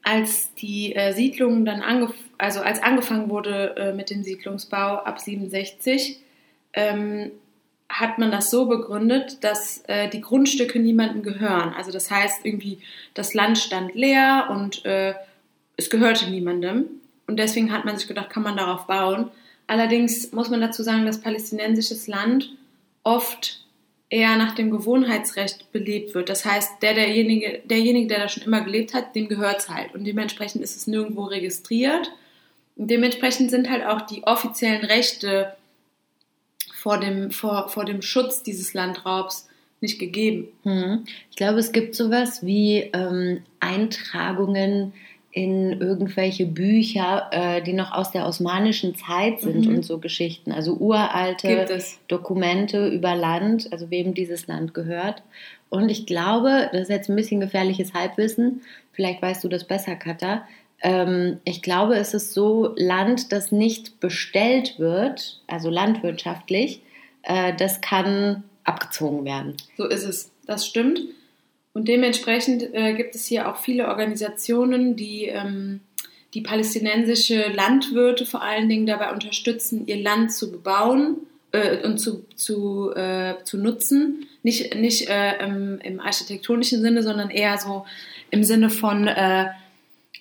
als 0.02 0.52
die 0.54 0.96
äh, 0.96 1.12
Siedlung 1.12 1.64
dann 1.64 1.80
angef 1.80 2.12
also 2.38 2.58
als 2.58 2.82
angefangen 2.82 3.30
wurde 3.30 3.76
äh, 3.76 3.92
mit 3.92 4.10
dem 4.10 4.24
Siedlungsbau 4.24 4.96
ab 4.96 5.20
67, 5.20 6.18
ähm, 6.72 7.30
hat 7.88 8.18
man 8.18 8.30
das 8.30 8.50
so 8.50 8.66
begründet, 8.66 9.44
dass 9.44 9.82
äh, 9.86 10.08
die 10.08 10.20
Grundstücke 10.20 10.78
niemandem 10.78 11.22
gehören. 11.22 11.72
Also 11.74 11.92
das 11.92 12.10
heißt 12.10 12.44
irgendwie, 12.44 12.78
das 13.14 13.32
Land 13.34 13.58
stand 13.58 13.94
leer 13.94 14.48
und 14.50 14.84
äh, 14.84 15.14
es 15.76 15.90
gehörte 15.90 16.28
niemandem. 16.30 16.86
Und 17.26 17.38
deswegen 17.38 17.72
hat 17.72 17.84
man 17.84 17.96
sich 17.96 18.08
gedacht, 18.08 18.30
kann 18.30 18.42
man 18.42 18.56
darauf 18.56 18.86
bauen. 18.86 19.30
Allerdings 19.66 20.32
muss 20.32 20.50
man 20.50 20.60
dazu 20.60 20.82
sagen, 20.82 21.06
dass 21.06 21.20
palästinensisches 21.20 22.06
Land 22.06 22.52
oft 23.02 23.64
eher 24.08 24.36
nach 24.36 24.54
dem 24.54 24.70
Gewohnheitsrecht 24.70 25.72
belebt 25.72 26.14
wird. 26.14 26.28
Das 26.28 26.44
heißt, 26.44 26.82
der, 26.82 26.94
derjenige, 26.94 27.60
derjenige, 27.64 28.06
der 28.08 28.20
da 28.20 28.28
schon 28.28 28.44
immer 28.44 28.60
gelebt 28.60 28.94
hat, 28.94 29.16
dem 29.16 29.28
gehört 29.28 29.60
es 29.60 29.68
halt. 29.68 29.94
Und 29.94 30.04
dementsprechend 30.04 30.62
ist 30.62 30.76
es 30.76 30.86
nirgendwo 30.86 31.24
registriert. 31.24 32.12
Und 32.76 32.88
dementsprechend 32.88 33.50
sind 33.50 33.68
halt 33.68 33.84
auch 33.84 34.02
die 34.02 34.22
offiziellen 34.22 34.84
Rechte 34.84 35.56
vor 36.86 37.00
dem, 37.00 37.32
vor, 37.32 37.68
vor 37.68 37.84
dem 37.84 38.00
Schutz 38.00 38.44
dieses 38.44 38.72
Landraubs 38.72 39.48
nicht 39.80 39.98
gegeben. 39.98 40.46
Mhm. 40.62 41.04
Ich 41.32 41.36
glaube, 41.36 41.58
es 41.58 41.72
gibt 41.72 41.96
sowas 41.96 42.46
wie 42.46 42.90
ähm, 42.92 43.40
Eintragungen 43.58 44.92
in 45.32 45.80
irgendwelche 45.80 46.46
Bücher, 46.46 47.28
äh, 47.32 47.60
die 47.60 47.72
noch 47.72 47.90
aus 47.90 48.12
der 48.12 48.24
osmanischen 48.24 48.94
Zeit 48.94 49.40
sind 49.40 49.66
Mhm. 49.66 49.74
und 49.78 49.84
so 49.84 49.98
Geschichten. 49.98 50.52
Also 50.52 50.74
uralte. 50.74 51.48
Dokumente 52.06 52.86
über 52.86 53.16
Land, 53.16 53.72
also 53.72 53.90
wem 53.90 54.14
dieses 54.14 54.46
Land 54.46 54.72
gehört. 54.72 55.24
Und 55.68 55.88
ich 55.88 56.06
glaube, 56.06 56.68
das 56.70 56.82
ist 56.82 56.90
jetzt 56.90 57.10
ein 57.10 57.16
bisschen 57.16 57.40
gefährliches 57.40 57.94
Halbwissen, 57.94 58.60
vielleicht 58.92 59.20
weißt 59.20 59.42
du 59.42 59.48
das 59.48 59.64
besser, 59.64 59.96
Katha. 59.96 60.46
Ähm, 60.82 61.38
ich 61.44 61.62
glaube, 61.62 61.96
es 61.96 62.14
ist 62.14 62.34
so, 62.34 62.74
Land, 62.76 63.32
das 63.32 63.52
nicht 63.52 64.00
bestellt 64.00 64.78
wird, 64.78 65.42
also 65.46 65.70
landwirtschaftlich, 65.70 66.82
äh, 67.22 67.54
das 67.56 67.80
kann 67.80 68.44
abgezogen 68.64 69.24
werden. 69.24 69.56
So 69.76 69.86
ist 69.86 70.04
es. 70.04 70.30
Das 70.46 70.66
stimmt. 70.66 71.00
Und 71.72 71.88
dementsprechend 71.88 72.74
äh, 72.74 72.94
gibt 72.94 73.14
es 73.14 73.26
hier 73.26 73.50
auch 73.50 73.56
viele 73.56 73.88
Organisationen, 73.88 74.96
die, 74.96 75.26
ähm, 75.26 75.80
die 76.34 76.40
palästinensische 76.40 77.48
Landwirte 77.52 78.24
vor 78.24 78.42
allen 78.42 78.68
Dingen 78.68 78.86
dabei 78.86 79.12
unterstützen, 79.12 79.86
ihr 79.86 80.02
Land 80.02 80.32
zu 80.32 80.50
bebauen 80.50 81.18
äh, 81.52 81.84
und 81.84 81.98
zu, 81.98 82.24
zu, 82.34 82.94
äh, 82.94 83.34
zu 83.44 83.58
nutzen. 83.58 84.26
Nicht, 84.42 84.74
nicht 84.74 85.08
äh, 85.08 85.44
im, 85.44 85.78
im 85.80 86.00
architektonischen 86.00 86.80
Sinne, 86.80 87.02
sondern 87.02 87.30
eher 87.30 87.58
so 87.58 87.84
im 88.30 88.42
Sinne 88.42 88.70
von 88.70 89.06
äh, 89.08 89.46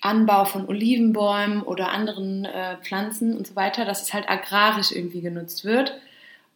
Anbau 0.06 0.44
von 0.44 0.68
Olivenbäumen 0.68 1.62
oder 1.62 1.90
anderen 1.90 2.44
äh, 2.44 2.76
Pflanzen 2.82 3.36
und 3.36 3.46
so 3.46 3.56
weiter, 3.56 3.84
dass 3.84 4.02
es 4.02 4.14
halt 4.14 4.28
agrarisch 4.28 4.92
irgendwie 4.92 5.20
genutzt 5.20 5.64
wird. 5.64 5.92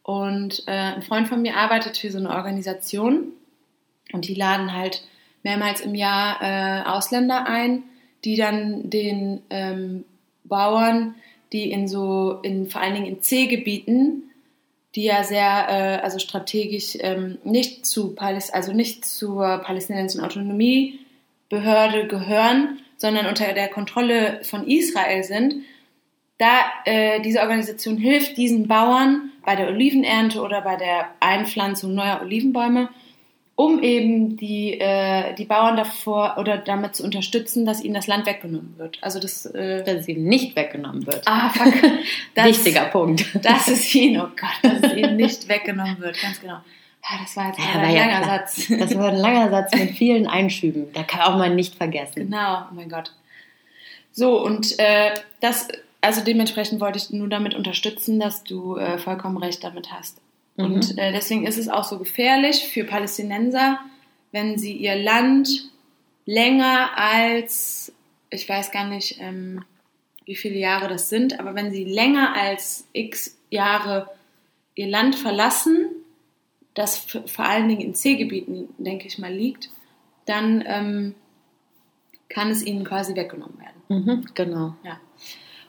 Und 0.03 0.63
äh, 0.67 0.71
ein 0.71 1.01
Freund 1.01 1.27
von 1.27 1.41
mir 1.41 1.57
arbeitet 1.57 1.97
für 1.97 2.09
so 2.09 2.17
eine 2.17 2.29
Organisation 2.29 3.33
und 4.13 4.27
die 4.27 4.33
laden 4.33 4.73
halt 4.73 5.03
mehrmals 5.43 5.81
im 5.81 5.95
Jahr 5.95 6.41
äh, 6.41 6.83
Ausländer 6.87 7.47
ein, 7.47 7.83
die 8.23 8.35
dann 8.35 8.89
den 8.89 9.41
ähm, 9.49 10.05
Bauern, 10.43 11.15
die 11.51 11.71
in 11.71 11.87
so, 11.87 12.39
in, 12.43 12.67
vor 12.67 12.81
allen 12.81 12.95
Dingen 12.95 13.07
in 13.07 13.21
C-Gebieten, 13.21 14.23
die 14.95 15.03
ja 15.03 15.23
sehr, 15.23 15.67
äh, 15.69 16.03
also 16.03 16.19
strategisch 16.19 16.97
ähm, 16.99 17.37
nicht 17.43 17.85
zu 17.85 18.13
Paläst 18.13 18.53
also 18.53 18.73
nicht 18.73 19.05
zur 19.05 19.59
palästinensischen 19.59 20.23
Autonomiebehörde 20.23 22.07
gehören, 22.07 22.79
sondern 23.01 23.25
unter 23.25 23.51
der 23.53 23.67
Kontrolle 23.67 24.41
von 24.43 24.67
Israel 24.67 25.23
sind, 25.23 25.55
da 26.37 26.59
äh, 26.85 27.19
diese 27.21 27.39
Organisation 27.39 27.97
hilft 27.97 28.37
diesen 28.37 28.67
Bauern 28.67 29.31
bei 29.43 29.55
der 29.55 29.69
Olivenernte 29.69 30.39
oder 30.39 30.61
bei 30.61 30.75
der 30.75 31.09
Einpflanzung 31.19 31.95
neuer 31.95 32.21
Olivenbäume, 32.21 32.89
um 33.55 33.81
eben 33.81 34.37
die, 34.37 34.79
äh, 34.79 35.33
die 35.33 35.45
Bauern 35.45 35.77
davor 35.77 36.35
oder 36.37 36.59
damit 36.59 36.95
zu 36.95 37.03
unterstützen, 37.03 37.65
dass 37.65 37.83
ihnen 37.83 37.95
das 37.95 38.05
Land 38.05 38.27
weggenommen 38.27 38.75
wird. 38.77 38.99
Also 39.01 39.19
das, 39.19 39.47
äh, 39.47 39.83
Dass 39.83 40.01
es 40.01 40.07
ihnen 40.07 40.25
nicht 40.25 40.55
weggenommen 40.55 41.07
wird. 41.07 41.23
ah, 41.25 41.49
fuck. 41.49 41.73
Das, 42.35 42.45
Wichtiger 42.45 42.85
Punkt. 42.85 43.25
Dass 43.43 43.67
es 43.67 43.93
ihnen, 43.95 44.21
oh 44.21 44.29
Gott, 44.39 44.59
dass 44.61 44.91
es 44.91 44.97
ihnen 44.97 45.15
nicht 45.15 45.49
weggenommen 45.49 45.99
wird, 45.99 46.21
ganz 46.21 46.39
genau. 46.39 46.59
Ja, 47.03 47.17
das 47.21 47.35
war 47.35 47.47
jetzt 47.47 47.59
Ja, 47.59 47.79
ein 47.79 47.95
ja 47.95 48.05
langer 48.05 48.21
klar. 48.21 48.39
Satz. 48.39 48.67
Das 48.79 48.95
war 48.95 49.09
ein 49.09 49.15
langer 49.15 49.49
Satz 49.49 49.73
mit 49.75 49.91
vielen 49.91 50.27
Einschüben. 50.27 50.91
Da 50.93 51.03
kann 51.03 51.21
auch 51.21 51.37
man 51.37 51.55
nicht 51.55 51.75
vergessen. 51.75 52.29
Genau, 52.29 52.65
oh 52.69 52.73
mein 52.73 52.89
Gott. 52.89 53.13
So, 54.11 54.43
und 54.43 54.77
äh, 54.79 55.11
das, 55.39 55.67
also 56.01 56.21
dementsprechend 56.21 56.79
wollte 56.81 56.97
ich 56.97 57.09
nur 57.11 57.29
damit 57.29 57.55
unterstützen, 57.55 58.19
dass 58.19 58.43
du 58.43 58.75
äh, 58.77 58.97
vollkommen 58.97 59.37
recht 59.37 59.63
damit 59.63 59.91
hast. 59.91 60.19
Mhm. 60.57 60.65
Und 60.65 60.97
äh, 60.97 61.11
deswegen 61.11 61.47
ist 61.47 61.57
es 61.57 61.69
auch 61.69 61.85
so 61.85 61.97
gefährlich 61.97 62.67
für 62.67 62.83
Palästinenser, 62.83 63.79
wenn 64.31 64.57
sie 64.57 64.73
ihr 64.73 64.95
Land 64.95 65.49
länger 66.25 66.91
als, 66.95 67.93
ich 68.29 68.47
weiß 68.47 68.71
gar 68.71 68.87
nicht, 68.87 69.19
ähm, 69.19 69.63
wie 70.25 70.35
viele 70.35 70.57
Jahre 70.57 70.87
das 70.87 71.09
sind, 71.09 71.39
aber 71.39 71.55
wenn 71.55 71.71
sie 71.71 71.83
länger 71.83 72.35
als 72.35 72.87
x 72.93 73.37
Jahre 73.49 74.09
ihr 74.75 74.87
Land 74.87 75.15
verlassen, 75.15 75.89
das 76.73 76.99
vor 77.25 77.45
allen 77.45 77.67
Dingen 77.67 77.81
in 77.81 77.95
C-Gebieten, 77.95 78.69
denke 78.77 79.07
ich 79.07 79.17
mal, 79.17 79.33
liegt, 79.33 79.69
dann 80.25 80.63
ähm, 80.65 81.15
kann 82.29 82.49
es 82.49 82.65
ihnen 82.65 82.85
quasi 82.85 83.15
weggenommen 83.15 83.59
werden. 83.59 83.81
Mhm, 83.89 84.25
genau. 84.33 84.75
Ja. 84.83 84.99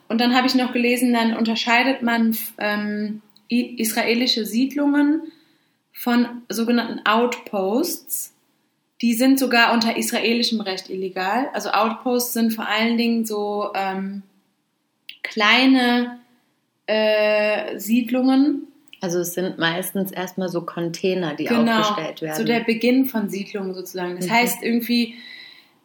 Und 0.09 0.21
dann 0.21 0.35
habe 0.35 0.47
ich 0.47 0.55
noch 0.55 0.73
gelesen, 0.73 1.13
dann 1.13 1.37
unterscheidet 1.37 2.03
man 2.03 2.37
ähm, 2.59 3.23
israelische 3.49 4.45
Siedlungen 4.45 5.23
von 5.93 6.43
sogenannten 6.49 7.05
Outposts. 7.07 8.35
Die 9.01 9.15
sind 9.15 9.39
sogar 9.39 9.73
unter 9.73 9.97
israelischem 9.97 10.61
Recht 10.61 10.89
illegal. 10.89 11.49
Also 11.53 11.71
Outposts 11.71 12.33
sind 12.33 12.53
vor 12.53 12.69
allen 12.69 12.97
Dingen 12.97 13.25
so 13.25 13.71
ähm, 13.75 14.23
kleine 15.23 16.21
äh, 16.87 17.79
Siedlungen, 17.79 18.69
Also 19.03 19.19
es 19.19 19.35
sind 19.35 19.59
meistens 19.59 20.13
erstmal 20.13 20.49
so 20.49 20.63
Container, 20.63 21.35
die 21.35 21.45
genau, 21.45 21.81
aufgestellt 21.81 22.23
werden. 22.23 22.37
so 22.37 22.45
der 22.45 22.61
Beginn 22.61 23.07
von 23.07 23.29
Siedlungen 23.29 23.75
sozusagen. 23.75 24.15
Das 24.17 24.27
Mhm. 24.27 24.31
heißt 24.33 24.63
irgendwie, 24.63 25.17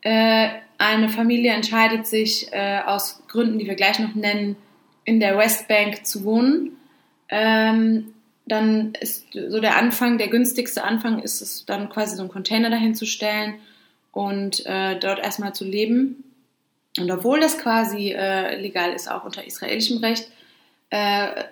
äh, 0.01 0.49
eine 0.77 1.09
Familie 1.09 1.51
entscheidet 1.53 2.05
sich 2.05 2.47
äh, 2.53 2.79
aus 2.85 3.23
Gründen, 3.27 3.57
die 3.57 3.65
wir 3.65 3.73
gleich 3.75 3.97
noch 3.97 4.13
nennen, 4.13 4.55
in 5.03 5.19
der 5.19 5.35
Westbank 5.35 6.05
zu 6.05 6.23
wohnen. 6.23 6.77
Ähm, 7.29 8.13
dann 8.45 8.93
ist 9.01 9.25
so 9.33 9.59
der 9.59 9.77
Anfang, 9.77 10.19
der 10.19 10.27
günstigste 10.27 10.83
Anfang 10.83 11.19
ist 11.19 11.41
es 11.41 11.65
dann 11.65 11.89
quasi 11.89 12.15
so 12.15 12.21
einen 12.21 12.29
Container 12.31 12.69
dahin 12.69 12.93
zu 12.93 13.05
stellen 13.07 13.55
und 14.11 14.63
äh, 14.67 14.97
dort 14.99 15.19
erstmal 15.19 15.53
zu 15.55 15.65
leben. 15.65 16.23
Und 16.99 17.09
obwohl 17.11 17.39
das 17.39 17.57
quasi 17.57 18.11
äh, 18.11 18.61
legal 18.61 18.93
ist, 18.93 19.09
auch 19.09 19.25
unter 19.25 19.45
israelischem 19.45 19.97
Recht, 19.97 20.29
äh, 20.91 21.43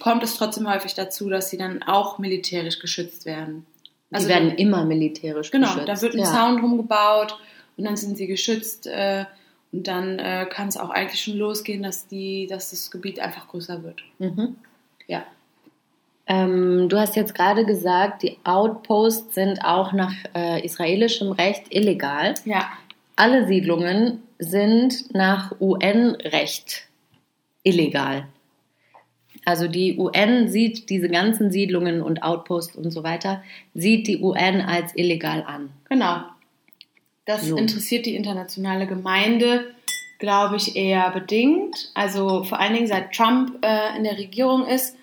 kommt 0.00 0.22
es 0.22 0.36
trotzdem 0.36 0.68
häufig 0.72 0.94
dazu, 0.94 1.28
dass 1.28 1.50
sie 1.50 1.56
dann 1.58 1.82
auch 1.82 2.18
militärisch 2.18 2.78
geschützt 2.78 3.24
werden. 3.26 3.66
die 4.10 4.26
werden 4.28 4.52
immer 4.56 4.84
militärisch 4.84 5.50
Genau, 5.50 5.68
geschützt. 5.68 5.88
da 5.88 6.02
wird 6.02 6.14
ein 6.14 6.20
ja. 6.20 6.24
Zaun 6.24 6.58
drum 6.58 6.76
gebaut 6.76 7.38
und 7.76 7.84
dann 7.84 7.96
sind 7.96 8.16
sie 8.16 8.26
geschützt 8.26 8.86
äh, 8.86 9.24
und 9.72 9.86
dann 9.86 10.18
äh, 10.18 10.46
kann 10.50 10.68
es 10.68 10.76
auch 10.76 10.90
eigentlich 10.90 11.22
schon 11.22 11.36
losgehen, 11.36 11.82
dass, 11.82 12.06
die, 12.08 12.46
dass 12.48 12.70
das 12.70 12.90
Gebiet 12.90 13.20
einfach 13.20 13.46
größer 13.48 13.82
wird. 13.82 14.02
Mhm. 14.18 14.56
Ja. 15.06 15.22
Ähm, 16.26 16.88
du 16.88 16.98
hast 16.98 17.16
jetzt 17.16 17.34
gerade 17.34 17.64
gesagt, 17.64 18.22
die 18.22 18.38
Outposts 18.44 19.34
sind 19.34 19.64
auch 19.64 19.92
nach 19.92 20.12
äh, 20.34 20.64
israelischem 20.64 21.32
Recht 21.32 21.64
illegal. 21.70 22.34
Ja, 22.44 22.68
Alle 23.16 23.46
Siedlungen 23.46 24.22
sind 24.38 25.12
nach 25.14 25.52
UN-Recht 25.60 26.86
illegal. 27.62 28.26
Also 29.50 29.66
die 29.66 29.98
UN 29.98 30.48
sieht 30.48 30.88
diese 30.90 31.08
ganzen 31.08 31.50
Siedlungen 31.50 32.02
und 32.02 32.22
Outposts 32.22 32.76
und 32.76 32.92
so 32.92 33.02
weiter, 33.02 33.42
sieht 33.74 34.06
die 34.06 34.22
UN 34.22 34.60
als 34.60 34.94
illegal 34.94 35.42
an. 35.44 35.70
genau. 35.88 36.22
Das 37.26 37.46
So. 37.46 37.56
interessiert 37.56 38.06
die 38.06 38.14
internationale 38.16 38.86
Gemeinde, 38.86 39.74
glaube 40.18 40.56
ich, 40.56 40.76
eher 40.76 41.10
bedingt. 41.10 41.90
Also 41.94 42.44
vor 42.44 42.58
allen 42.60 42.74
Dingen 42.74 42.86
seit 42.86 43.12
Trump 43.12 43.64
äh, 43.64 43.96
in 43.96 44.04
der 44.04 44.16
Regierung 44.18 44.66
ist, 44.66 44.96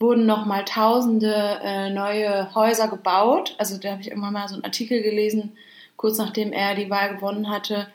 wurden 0.00 0.26
nochmal 0.26 0.64
tausende 0.64 1.60
äh, 1.62 1.90
neue 1.90 2.54
Häuser 2.54 2.88
gebaut. 2.88 3.54
Also 3.58 3.78
da 3.78 3.92
habe 3.92 4.02
ich 4.02 4.08
irgendwann 4.08 4.32
mal 4.32 4.48
so 4.48 4.54
einen 4.54 4.64
Artikel 4.64 5.02
gelesen, 5.02 5.52
kurz 5.96 6.18
nachdem 6.18 6.52
er 6.52 6.74
die 6.74 6.90
Wahl 6.90 7.14
gewonnen 7.14 7.48
hatte, 7.48 7.86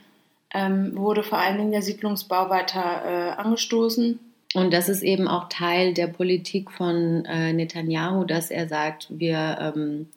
ähm, 0.53 0.97
wurde 0.97 1.23
vor 1.23 1.37
allen 1.37 1.57
Dingen 1.57 1.71
der 1.71 1.81
Siedlungsbau 1.81 2.49
weiter 2.49 3.03
äh, 3.05 3.39
angestoßen. 3.39 4.19
Und 4.55 4.73
das 4.73 4.89
ist 4.89 5.03
eben 5.03 5.27
auch 5.27 5.47
Teil 5.49 5.93
der 5.93 6.07
Politik 6.07 6.71
von 6.71 7.25
äh, 7.25 7.53
Netanyahu, 7.53 8.23
dass 8.23 8.49
er 8.49 8.67
sagt, 8.67 9.07
wir, 9.09 9.73
ähm, 9.75 10.07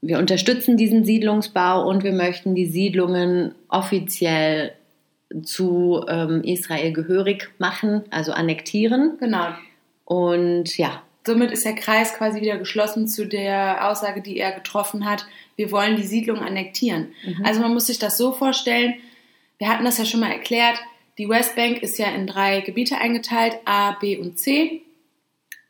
wir 0.00 0.18
unterstützen 0.18 0.76
diesen 0.76 1.04
Siedlungsbau 1.04 1.86
und 1.86 2.02
wir 2.02 2.12
möchten 2.12 2.54
die 2.54 2.66
Siedlungen 2.66 3.54
offiziell 3.68 4.72
zu 5.42 6.04
ähm, 6.08 6.42
Israel 6.44 6.92
gehörig 6.92 7.50
machen, 7.58 8.02
also 8.10 8.32
annektieren. 8.32 9.18
Genau. 9.20 9.48
Und 10.04 10.76
ja, 10.78 11.02
Somit 11.24 11.52
ist 11.52 11.64
der 11.64 11.76
Kreis 11.76 12.14
quasi 12.14 12.40
wieder 12.40 12.58
geschlossen 12.58 13.06
zu 13.06 13.26
der 13.26 13.88
Aussage, 13.88 14.22
die 14.22 14.38
er 14.38 14.52
getroffen 14.52 15.08
hat. 15.08 15.24
Wir 15.54 15.70
wollen 15.70 15.96
die 15.96 16.02
Siedlung 16.02 16.38
annektieren. 16.38 17.12
Also 17.44 17.60
man 17.60 17.72
muss 17.72 17.86
sich 17.86 18.00
das 18.00 18.18
so 18.18 18.32
vorstellen. 18.32 18.94
Wir 19.58 19.68
hatten 19.68 19.84
das 19.84 19.98
ja 19.98 20.04
schon 20.04 20.18
mal 20.18 20.32
erklärt. 20.32 20.78
Die 21.18 21.28
Westbank 21.28 21.82
ist 21.82 21.98
ja 21.98 22.08
in 22.10 22.26
drei 22.26 22.60
Gebiete 22.60 22.98
eingeteilt, 22.98 23.58
A, 23.64 23.92
B 23.92 24.16
und 24.16 24.38
C. 24.38 24.82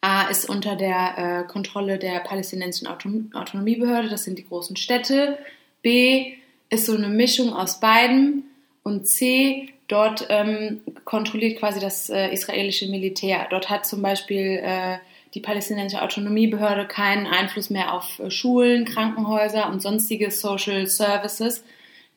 A 0.00 0.28
ist 0.28 0.48
unter 0.48 0.76
der 0.76 1.44
äh, 1.46 1.50
Kontrolle 1.50 1.98
der 1.98 2.20
palästinensischen 2.20 2.88
Auton 2.88 3.30
Autonomiebehörde, 3.34 4.08
das 4.08 4.24
sind 4.24 4.38
die 4.38 4.46
großen 4.46 4.76
Städte. 4.76 5.38
B 5.82 6.34
ist 6.70 6.86
so 6.86 6.96
eine 6.96 7.08
Mischung 7.08 7.52
aus 7.52 7.80
beiden. 7.80 8.44
Und 8.82 9.06
C, 9.06 9.68
dort 9.86 10.26
ähm, 10.28 10.80
kontrolliert 11.04 11.58
quasi 11.58 11.78
das 11.78 12.10
äh, 12.10 12.32
israelische 12.32 12.88
Militär. 12.88 13.46
Dort 13.50 13.70
hat 13.70 13.86
zum 13.86 14.02
Beispiel 14.02 14.60
äh, 14.62 14.98
die 15.34 15.40
palästinensische 15.40 16.02
Autonomiebehörde 16.02 16.86
keinen 16.86 17.26
Einfluss 17.26 17.70
mehr 17.70 17.94
auf 17.94 18.18
äh, 18.18 18.30
Schulen, 18.30 18.84
Krankenhäuser 18.84 19.70
und 19.70 19.82
sonstige 19.82 20.30
Social 20.30 20.86
Services, 20.86 21.62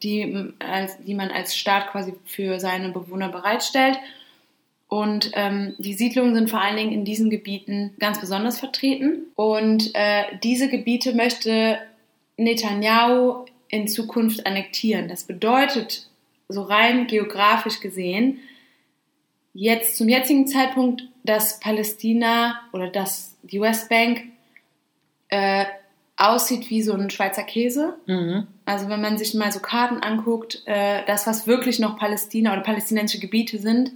die, 0.04 0.54
als, 0.60 0.98
die 1.04 1.14
man 1.14 1.32
als 1.32 1.56
Staat 1.56 1.92
quasi 1.92 2.14
für 2.26 2.60
seine 2.60 2.90
Bewohner 2.90 3.30
bereitstellt. 3.30 3.98
Und 4.88 5.32
ähm, 5.34 5.74
die 5.80 5.94
Siedlungen 5.94 6.36
sind 6.36 6.50
vor 6.50 6.62
allen 6.62 6.78
Dingen 6.78 6.92
in 6.92 7.06
diesen 7.06 7.30
Gebieten 7.30 7.96
ganz 8.00 8.20
besonders 8.20 8.60
vertreten. 8.60 9.26
Und 9.36 9.92
äh, 9.96 10.24
diese 10.44 10.70
Gebiete 10.70 11.14
möchte 11.14 11.80
Netanyahu 12.38 13.46
in 13.70 13.88
Zukunft 13.88 14.46
annektieren. 14.46 15.08
Das 15.08 15.24
bedeutet, 15.24 16.08
so 16.48 16.62
rein 16.62 17.08
geografisch 17.08 17.80
gesehen, 17.80 18.40
jetzt 19.54 19.98
zum 19.98 20.08
jetzigen 20.08 20.48
Zeitpunkt, 20.48 21.04
dass 21.24 21.60
Palästina 21.60 22.62
oder 22.72 22.88
dass 22.88 23.36
die 23.42 23.60
Westbank 23.60 24.24
äh, 25.30 25.66
aussieht 26.18 26.70
wie 26.70 26.82
so 26.82 26.94
ein 26.94 27.10
Schweizer 27.10 27.44
Käse. 27.44 27.98
mhm. 28.06 28.48
Also 28.66 28.90
wenn 28.90 29.02
man 29.02 29.18
sich 29.18 29.34
mal 29.34 29.52
so 29.52 29.60
Karten 29.60 30.00
anguckt, 30.00 30.64
äh, 30.66 31.04
das, 31.06 31.28
was 31.28 31.46
wirklich 31.48 31.80
noch 31.80 31.98
Palästina 31.98 32.52
oder 32.52 32.62
palästinensische 32.62 33.20
Gebiete 33.20 33.60
sind, 33.60 33.92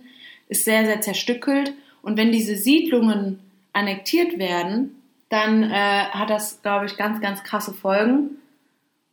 ist 0.47 0.65
sehr, 0.65 0.85
sehr 0.85 1.01
zerstückelt. 1.01 1.73
Und 2.01 2.17
wenn 2.17 2.31
diese 2.31 2.55
Siedlungen 2.55 3.39
annektiert 3.73 4.37
werden, 4.37 4.95
dann 5.29 5.63
äh, 5.63 6.05
hat 6.11 6.29
das, 6.29 6.61
glaube 6.61 6.85
ich, 6.85 6.97
ganz, 6.97 7.19
ganz 7.21 7.43
krasse 7.43 7.73
Folgen. 7.73 8.37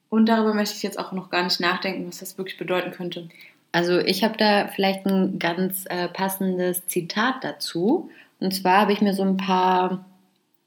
Und 0.08 0.26
darüber 0.28 0.54
möchte 0.54 0.76
ich 0.76 0.82
jetzt 0.82 0.98
auch 0.98 1.12
noch 1.12 1.30
gar 1.30 1.42
nicht 1.42 1.60
nachdenken, 1.60 2.06
was 2.06 2.18
das 2.18 2.38
wirklich 2.38 2.58
bedeuten 2.58 2.90
könnte. 2.90 3.28
Also 3.72 3.98
ich 3.98 4.24
habe 4.24 4.36
da 4.38 4.68
vielleicht 4.68 5.04
ein 5.06 5.38
ganz 5.38 5.84
äh, 5.88 6.08
passendes 6.08 6.86
Zitat 6.86 7.42
dazu. 7.42 8.10
Und 8.40 8.54
zwar 8.54 8.82
habe 8.82 8.92
ich 8.92 9.00
mir 9.00 9.14
so 9.14 9.22
ein 9.22 9.36
paar 9.36 10.06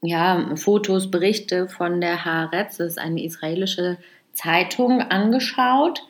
ja, 0.02 0.54
Fotos, 0.56 1.10
Berichte 1.10 1.68
von 1.68 2.00
der 2.00 2.24
Haaretz, 2.24 2.78
das 2.78 2.92
ist 2.92 2.98
eine 2.98 3.22
israelische 3.22 3.98
Zeitung, 4.32 5.00
angeschaut. 5.00 6.02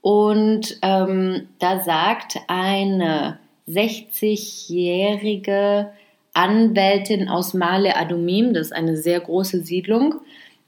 Und 0.00 0.78
ähm, 0.82 1.48
da 1.58 1.80
sagt 1.80 2.38
eine 2.46 3.38
60-jährige 3.68 5.90
Anwältin 6.34 7.28
aus 7.28 7.54
Male 7.54 7.96
Adumim, 7.96 8.54
das 8.54 8.68
ist 8.68 8.72
eine 8.72 8.96
sehr 8.96 9.18
große 9.20 9.62
Siedlung, 9.62 10.14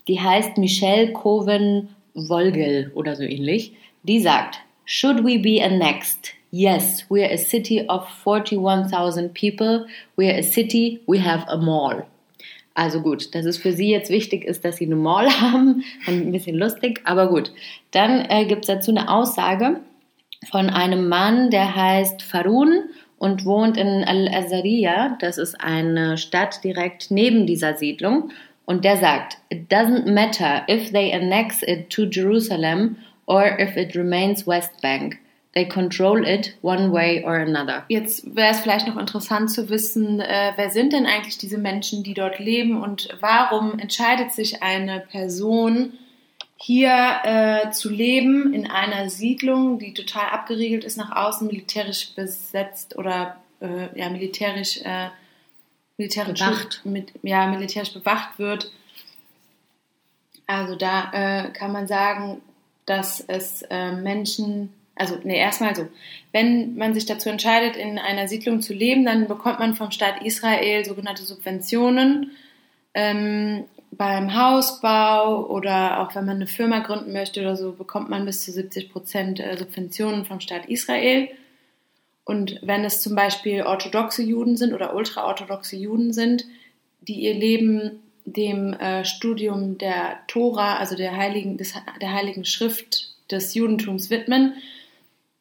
die 0.09 0.21
heißt 0.21 0.59
Michelle 0.59 1.12
Coven 1.12 1.90
Wolgel 2.14 2.90
oder 2.95 3.14
so 3.14 3.23
ähnlich. 3.23 3.75
Die 4.02 4.21
sagt, 4.21 4.59
Should 4.85 5.25
we 5.25 5.38
be 5.38 5.62
annexed? 5.62 6.33
Yes, 6.50 7.04
we 7.09 7.23
are 7.23 7.33
a 7.33 7.38
city 7.38 7.87
of 7.88 8.09
41,000 8.25 9.33
people. 9.33 9.87
We 10.16 10.28
are 10.28 10.38
a 10.38 10.42
city, 10.42 11.00
we 11.07 11.19
have 11.19 11.45
a 11.49 11.57
mall. 11.57 12.07
Also 12.75 13.00
gut, 13.03 13.35
dass 13.35 13.45
es 13.45 13.59
für 13.59 13.73
Sie 13.73 13.91
jetzt 13.91 14.11
wichtig 14.11 14.45
ist, 14.45 14.65
dass 14.65 14.77
Sie 14.77 14.87
eine 14.87 14.97
Mall 14.97 15.29
haben, 15.41 15.83
ein 16.07 16.33
bisschen 16.33 16.57
lustig, 16.57 17.00
aber 17.05 17.29
gut. 17.29 17.53
Dann 17.91 18.25
äh, 18.29 18.45
gibt 18.47 18.62
es 18.62 18.69
dazu 18.69 18.91
eine 18.91 19.11
Aussage 19.11 19.81
von 20.50 20.71
einem 20.71 21.09
Mann, 21.09 21.50
der 21.50 21.75
heißt 21.75 22.23
Farun 22.23 22.85
und 23.19 23.45
wohnt 23.45 23.77
in 23.77 24.05
Al-Azariya. 24.05 25.19
Das 25.21 25.37
ist 25.37 25.61
eine 25.61 26.17
Stadt 26.17 26.65
direkt 26.65 27.11
neben 27.11 27.47
dieser 27.47 27.77
Siedlung. 27.77 28.31
Und 28.65 28.85
der 28.85 28.97
sagt, 28.97 29.39
it 29.50 29.71
doesn't 29.71 30.11
matter 30.11 30.62
if 30.69 30.93
they 30.93 31.12
annex 31.12 31.62
it 31.62 31.91
to 31.91 32.05
Jerusalem 32.05 32.97
or 33.27 33.59
if 33.59 33.77
it 33.77 33.95
remains 33.95 34.47
West 34.47 34.81
Bank. 34.81 35.19
They 35.52 35.66
control 35.66 36.25
it 36.25 36.57
one 36.62 36.92
way 36.92 37.25
or 37.25 37.35
another. 37.35 37.85
Jetzt 37.88 38.37
wäre 38.37 38.52
es 38.52 38.61
vielleicht 38.61 38.87
noch 38.87 38.97
interessant 38.97 39.50
zu 39.50 39.69
wissen, 39.69 40.21
äh, 40.21 40.52
wer 40.54 40.71
sind 40.71 40.92
denn 40.92 41.07
eigentlich 41.07 41.38
diese 41.38 41.59
Menschen, 41.59 42.04
die 42.04 42.14
dort 42.14 42.38
leben 42.38 42.80
und 42.80 43.09
warum 43.21 43.78
entscheidet 43.80 44.30
sich 44.30 44.62
eine 44.62 45.00
Person, 45.00 45.95
hier 46.62 47.21
äh, 47.25 47.71
zu 47.71 47.88
leben 47.88 48.52
in 48.52 48.71
einer 48.71 49.09
Siedlung, 49.09 49.78
die 49.78 49.95
total 49.95 50.28
abgeriegelt 50.28 50.85
ist 50.85 50.99
nach 50.99 51.16
außen, 51.16 51.47
militärisch 51.47 52.14
besetzt 52.14 52.97
oder 52.99 53.37
äh, 53.61 53.99
ja, 53.99 54.11
militärisch, 54.11 54.78
äh, 54.85 55.09
militärisch 55.97 56.40
Bewacht. 56.40 56.83
Mit, 56.85 57.12
ja, 57.23 57.47
militärisch 57.47 57.95
bewacht 57.95 58.38
wird. 58.38 58.71
Also 60.47 60.76
da 60.76 61.11
äh, 61.12 61.50
kann 61.50 61.73
man 61.73 61.87
sagen, 61.87 62.42
dass 62.85 63.21
es 63.21 63.62
äh, 63.71 63.92
Menschen, 63.92 64.75
also 65.00 65.19
nee, 65.25 65.38
erstmal 65.38 65.75
so, 65.75 65.88
wenn 66.33 66.76
man 66.76 66.92
sich 66.92 67.07
dazu 67.07 67.30
entscheidet, 67.30 67.76
in 67.76 67.99
einer 67.99 68.28
Siedlung 68.28 68.61
zu 68.61 68.75
leben, 68.75 69.07
dann 69.07 69.26
bekommt 69.28 69.59
man 69.59 69.75
vom 69.75 69.90
Staat 69.90 70.23
Israel 70.23 70.85
sogenannte 70.85 71.23
Subventionen 71.23 72.33
ähm, 72.92 73.64
beim 73.92 74.37
Hausbau 74.37 75.47
oder 75.47 76.00
auch 76.00 76.14
wenn 76.14 76.26
man 76.26 76.37
eine 76.37 76.47
Firma 76.47 76.80
gründen 76.80 77.12
möchte 77.12 77.40
oder 77.40 77.57
so, 77.57 77.73
bekommt 77.73 78.11
man 78.11 78.26
bis 78.26 78.45
zu 78.45 78.52
70 78.52 78.92
Prozent 78.92 79.40
äh, 79.40 79.57
Subventionen 79.57 80.26
vom 80.26 80.40
Staat 80.40 80.66
Israel. 80.66 81.28
Und 82.25 82.61
wenn 82.62 82.85
es 82.85 83.00
zum 83.00 83.14
Beispiel 83.14 83.62
orthodoxe 83.62 84.23
Juden 84.23 84.57
sind 84.57 84.75
oder 84.75 84.95
ultraorthodoxe 84.95 85.76
Juden 85.76 86.13
sind, 86.13 86.45
die 87.00 87.23
ihr 87.23 87.34
Leben 87.34 88.02
dem 88.26 88.75
äh, 88.75 89.04
Studium 89.06 89.78
der 89.78 90.19
Tora, 90.28 90.76
also 90.76 90.95
der 90.95 91.17
heiligen, 91.17 91.56
des, 91.56 91.75
der 92.00 92.13
heiligen 92.13 92.45
Schrift 92.45 93.15
des 93.30 93.54
Judentums 93.54 94.10
widmen, 94.10 94.54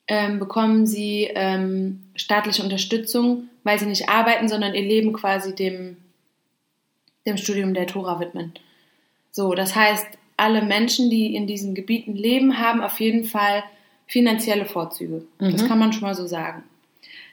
ähm, 0.10 0.40
bekommen 0.40 0.86
sie 0.88 1.30
ähm, 1.36 2.02
staatliche 2.16 2.64
Unterstützung, 2.64 3.44
weil 3.64 3.78
sie 3.80 3.86
nicht 3.86 4.10
arbeiten, 4.10 4.50
sondern 4.50 4.74
ihr 4.74 4.82
Leben 4.82 5.14
quasi 5.14 5.54
dem, 5.56 5.98
dem 7.28 7.38
Studium 7.38 7.74
der 7.76 7.86
Tora 7.88 8.20
widmen. 8.20 8.54
So, 9.32 9.54
das 9.54 9.76
heißt, 9.76 10.08
alle 10.36 10.64
Menschen, 10.64 11.10
die 11.12 11.36
in 11.36 11.46
diesen 11.46 11.76
Gebieten 11.76 12.16
leben, 12.16 12.58
haben 12.60 12.82
auf 12.82 13.00
jeden 13.00 13.24
Fall 13.24 13.64
finanzielle 14.08 14.66
Vorzüge. 14.66 15.26
Das 15.38 15.62
Mhm. 15.62 15.68
kann 15.68 15.78
man 15.80 15.94
schon 15.94 16.02
mal 16.02 16.16
so 16.16 16.26
sagen. 16.26 16.64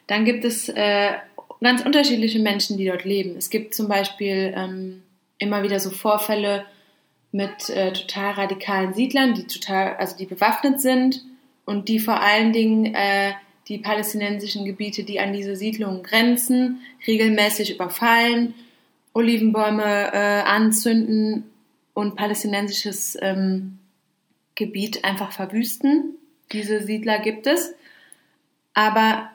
Dann 0.06 0.26
gibt 0.26 0.44
es 0.44 0.68
äh, 0.68 1.12
ganz 1.62 1.82
unterschiedliche 1.82 2.38
Menschen, 2.40 2.76
die 2.76 2.84
dort 2.84 3.04
leben. 3.04 3.36
Es 3.38 3.48
gibt 3.48 3.74
zum 3.74 3.88
Beispiel 3.88 4.52
ähm, 4.54 5.02
immer 5.38 5.62
wieder 5.62 5.80
so 5.80 5.88
Vorfälle 5.90 6.66
mit 7.32 7.70
äh, 7.70 7.92
total 7.92 8.32
radikalen 8.32 8.92
Siedlern, 8.92 9.32
die 9.34 9.46
total, 9.46 9.96
also 9.96 10.16
die 10.16 10.26
bewaffnet 10.26 10.80
sind 10.82 11.22
und 11.66 11.88
die 11.88 11.98
vor 11.98 12.22
allen 12.22 12.54
Dingen 12.54 12.94
äh, 12.94 13.32
die 13.68 13.78
palästinensischen 13.78 14.64
Gebiete, 14.64 15.04
die 15.04 15.20
an 15.20 15.32
diese 15.32 15.56
Siedlungen 15.56 16.02
grenzen, 16.02 16.80
regelmäßig 17.06 17.74
überfallen, 17.74 18.54
Olivenbäume 19.12 20.12
äh, 20.12 20.42
anzünden 20.42 21.44
und 21.92 22.16
palästinensisches 22.16 23.18
ähm, 23.20 23.78
Gebiet 24.54 25.04
einfach 25.04 25.32
verwüsten. 25.32 26.14
Diese 26.52 26.82
Siedler 26.82 27.18
gibt 27.18 27.46
es. 27.46 27.74
Aber 28.74 29.30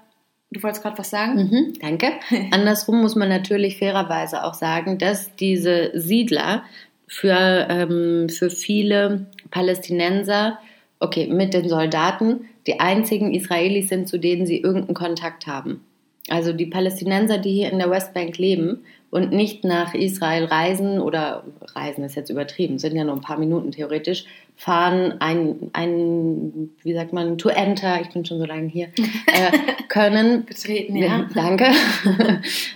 du 0.52 0.62
wolltest 0.64 0.84
gerade 0.84 0.98
was 0.98 1.10
sagen? 1.10 1.36
Mhm, 1.36 1.74
danke. 1.82 2.12
Andersrum 2.52 3.02
muss 3.02 3.16
man 3.16 3.30
natürlich 3.30 3.80
fairerweise 3.80 4.44
auch 4.44 4.54
sagen, 4.54 4.98
dass 4.98 5.36
diese 5.36 5.92
Siedler 5.96 6.64
für, 7.08 7.68
ähm, 7.70 8.30
für 8.30 8.50
viele 8.50 9.26
Palästinenser, 9.50 10.60
okay, 11.02 11.28
mit 11.28 11.54
den 11.54 11.68
Soldaten, 11.68 12.46
die 12.68 12.80
einzigen 12.80 13.34
Israelis 13.34 13.90
sind, 13.90 14.08
zu 14.08 14.18
denen 14.18 14.46
sie 14.46 14.62
irgendeinen 14.62 14.94
Kontakt 14.94 15.48
haben. 15.48 15.82
Also 16.30 16.54
die 16.54 16.68
Palästinenser, 16.68 17.40
die 17.40 17.52
hier 17.52 17.72
in 17.72 17.80
der 17.80 17.90
Westbank 17.90 18.38
leben 18.38 18.84
und 19.10 19.32
nicht 19.32 19.64
nach 19.64 19.96
Israel 19.96 20.46
reisen 20.46 21.00
oder 21.00 21.44
reisen 21.76 22.04
ist 22.04 22.16
jetzt 22.16 22.30
übertrieben, 22.30 22.78
sind 22.78 22.96
ja 22.96 23.04
nur 23.04 23.16
ein 23.16 23.22
paar 23.22 23.40
Minuten 23.40 23.72
theoretisch, 23.72 24.26
fahren 24.56 25.16
ein, 25.20 25.72
ein 25.74 26.70
wie 26.84 26.94
sagt 26.94 27.12
man, 27.12 27.40
to 27.40 27.50
enter, 27.50 28.00
ich 28.02 28.10
bin 28.10 28.24
schon 28.24 28.38
so 28.38 28.46
lange 28.46 28.68
hier, 28.68 28.86
äh, 29.26 29.52
können 29.88 30.46
Betreten, 30.46 30.96
ja, 30.96 31.28
danke. 31.34 31.66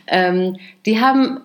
ähm, 0.08 0.58
die 0.88 1.00
haben, 1.00 1.42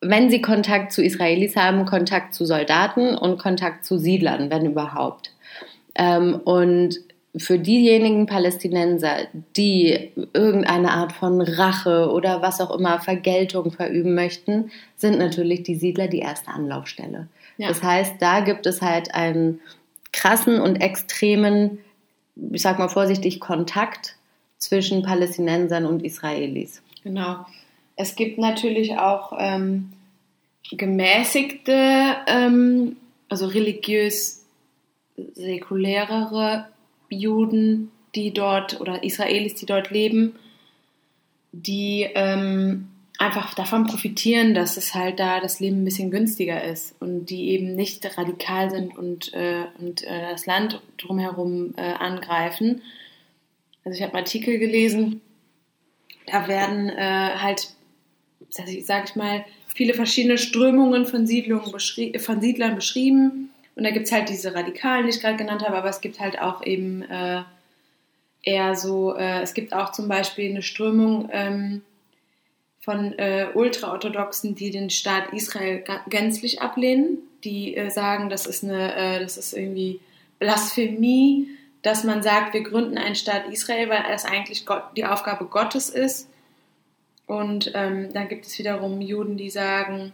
wenn 0.00 0.30
sie 0.30 0.42
Kontakt 0.42 0.92
zu 0.92 1.04
Israelis 1.04 1.54
haben, 1.54 1.86
Kontakt 1.86 2.34
zu 2.34 2.44
Soldaten 2.44 3.16
und 3.16 3.38
Kontakt 3.38 3.84
zu 3.84 3.96
Siedlern, 3.96 4.50
wenn 4.50 4.66
überhaupt. 4.66 5.33
Ähm, 5.94 6.40
und 6.44 7.00
für 7.36 7.58
diejenigen 7.58 8.26
Palästinenser, 8.26 9.26
die 9.56 10.12
irgendeine 10.32 10.92
Art 10.92 11.12
von 11.12 11.40
Rache 11.40 12.10
oder 12.10 12.42
was 12.42 12.60
auch 12.60 12.76
immer 12.76 13.00
Vergeltung 13.00 13.72
verüben 13.72 14.14
möchten, 14.14 14.70
sind 14.96 15.18
natürlich 15.18 15.64
die 15.64 15.74
Siedler 15.74 16.06
die 16.06 16.20
erste 16.20 16.50
Anlaufstelle. 16.50 17.28
Ja. 17.58 17.68
Das 17.68 17.82
heißt, 17.82 18.14
da 18.20 18.40
gibt 18.40 18.66
es 18.66 18.82
halt 18.82 19.14
einen 19.14 19.60
krassen 20.12 20.60
und 20.60 20.76
extremen, 20.76 21.78
ich 22.52 22.62
sag 22.62 22.78
mal 22.78 22.88
vorsichtig, 22.88 23.40
Kontakt 23.40 24.16
zwischen 24.58 25.02
Palästinensern 25.02 25.86
und 25.86 26.04
Israelis. 26.04 26.82
Genau. 27.02 27.44
Es 27.96 28.14
gibt 28.14 28.38
natürlich 28.38 28.96
auch 28.96 29.32
ähm, 29.38 29.92
gemäßigte, 30.70 32.16
ähm, 32.28 32.96
also 33.28 33.46
religiös 33.46 34.43
säkulärere 35.34 36.68
Juden, 37.08 37.90
die 38.14 38.32
dort 38.32 38.80
oder 38.80 39.02
Israelis, 39.02 39.54
die 39.54 39.66
dort 39.66 39.90
leben, 39.90 40.34
die 41.52 42.08
ähm, 42.14 42.88
einfach 43.18 43.54
davon 43.54 43.86
profitieren, 43.86 44.54
dass 44.54 44.76
es 44.76 44.94
halt 44.94 45.20
da 45.20 45.40
das 45.40 45.60
Leben 45.60 45.82
ein 45.82 45.84
bisschen 45.84 46.10
günstiger 46.10 46.62
ist 46.64 46.94
und 47.00 47.26
die 47.26 47.50
eben 47.50 47.74
nicht 47.74 48.18
radikal 48.18 48.70
sind 48.70 48.96
und, 48.96 49.32
äh, 49.34 49.64
und 49.78 50.02
äh, 50.02 50.30
das 50.30 50.46
Land 50.46 50.80
drumherum 50.98 51.74
äh, 51.76 51.82
angreifen. 51.82 52.82
Also 53.84 53.96
ich 53.96 54.02
habe 54.02 54.14
einen 54.14 54.24
Artikel 54.24 54.58
gelesen, 54.58 55.20
da 56.26 56.48
werden 56.48 56.88
äh, 56.88 57.36
halt, 57.36 57.68
sag 58.48 58.68
ich, 58.68 59.16
mal, 59.16 59.44
viele 59.66 59.94
verschiedene 59.94 60.38
Strömungen 60.38 61.06
von 61.06 61.26
Siedlungen 61.26 61.70
beschri 61.70 62.18
von 62.18 62.40
Siedlern 62.40 62.74
beschrieben. 62.74 63.50
Und 63.76 63.84
da 63.84 63.90
gibt 63.90 64.06
es 64.06 64.12
halt 64.12 64.28
diese 64.28 64.54
Radikalen, 64.54 65.04
die 65.04 65.10
ich 65.10 65.20
gerade 65.20 65.36
genannt 65.36 65.64
habe, 65.64 65.76
aber 65.76 65.88
es 65.88 66.00
gibt 66.00 66.20
halt 66.20 66.40
auch 66.40 66.64
eben 66.64 67.02
äh, 67.02 67.42
eher 68.42 68.76
so, 68.76 69.16
äh, 69.16 69.42
es 69.42 69.54
gibt 69.54 69.72
auch 69.72 69.92
zum 69.92 70.08
Beispiel 70.08 70.50
eine 70.50 70.62
Strömung 70.62 71.28
ähm, 71.32 71.82
von 72.80 73.18
äh, 73.18 73.48
Ultraorthodoxen, 73.54 74.54
die 74.54 74.70
den 74.70 74.90
Staat 74.90 75.32
Israel 75.32 75.82
gänzlich 76.08 76.60
ablehnen, 76.60 77.18
die 77.42 77.76
äh, 77.76 77.90
sagen, 77.90 78.28
das 78.28 78.46
ist 78.46 78.62
eine, 78.62 78.94
äh, 78.94 79.20
das 79.20 79.38
ist 79.38 79.54
irgendwie 79.54 80.00
Blasphemie, 80.38 81.48
dass 81.82 82.04
man 82.04 82.22
sagt, 82.22 82.54
wir 82.54 82.62
gründen 82.62 82.98
einen 82.98 83.14
Staat 83.14 83.48
Israel, 83.50 83.88
weil 83.88 84.02
das 84.08 84.24
eigentlich 84.24 84.66
Gott, 84.66 84.84
die 84.96 85.04
Aufgabe 85.04 85.46
Gottes 85.46 85.88
ist. 85.88 86.28
Und 87.26 87.72
ähm, 87.74 88.12
dann 88.12 88.28
gibt 88.28 88.46
es 88.46 88.58
wiederum 88.58 89.00
Juden, 89.00 89.36
die 89.36 89.50
sagen, 89.50 90.12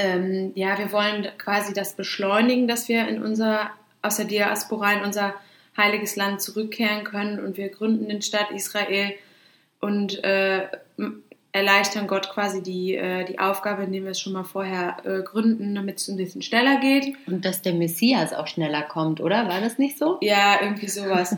ähm, 0.00 0.52
ja, 0.54 0.78
wir 0.78 0.92
wollen 0.92 1.28
quasi 1.38 1.72
das 1.72 1.94
beschleunigen, 1.94 2.68
dass 2.68 2.88
wir 2.88 3.06
in 3.08 3.22
unser, 3.22 3.70
aus 4.02 4.16
der 4.16 4.26
Diaspora 4.26 4.92
in 4.94 5.02
unser 5.02 5.34
heiliges 5.76 6.16
Land 6.16 6.40
zurückkehren 6.40 7.04
können 7.04 7.38
und 7.38 7.56
wir 7.56 7.68
gründen 7.68 8.08
den 8.08 8.22
Staat 8.22 8.50
Israel 8.50 9.12
und 9.80 10.22
äh, 10.24 10.66
erleichtern 11.52 12.06
Gott 12.06 12.30
quasi 12.30 12.62
die, 12.62 12.94
äh, 12.94 13.24
die 13.24 13.38
Aufgabe, 13.38 13.84
indem 13.84 14.04
wir 14.04 14.12
es 14.12 14.20
schon 14.20 14.32
mal 14.32 14.44
vorher 14.44 14.98
äh, 15.04 15.22
gründen, 15.22 15.74
damit 15.74 15.98
es 15.98 16.08
ein 16.08 16.16
bisschen 16.16 16.42
schneller 16.42 16.80
geht. 16.80 17.14
Und 17.26 17.44
dass 17.44 17.62
der 17.62 17.74
Messias 17.74 18.32
auch 18.32 18.46
schneller 18.46 18.82
kommt, 18.82 19.20
oder? 19.20 19.48
War 19.48 19.60
das 19.60 19.78
nicht 19.78 19.98
so? 19.98 20.18
Ja, 20.20 20.60
irgendwie 20.62 20.88
sowas. 20.88 21.36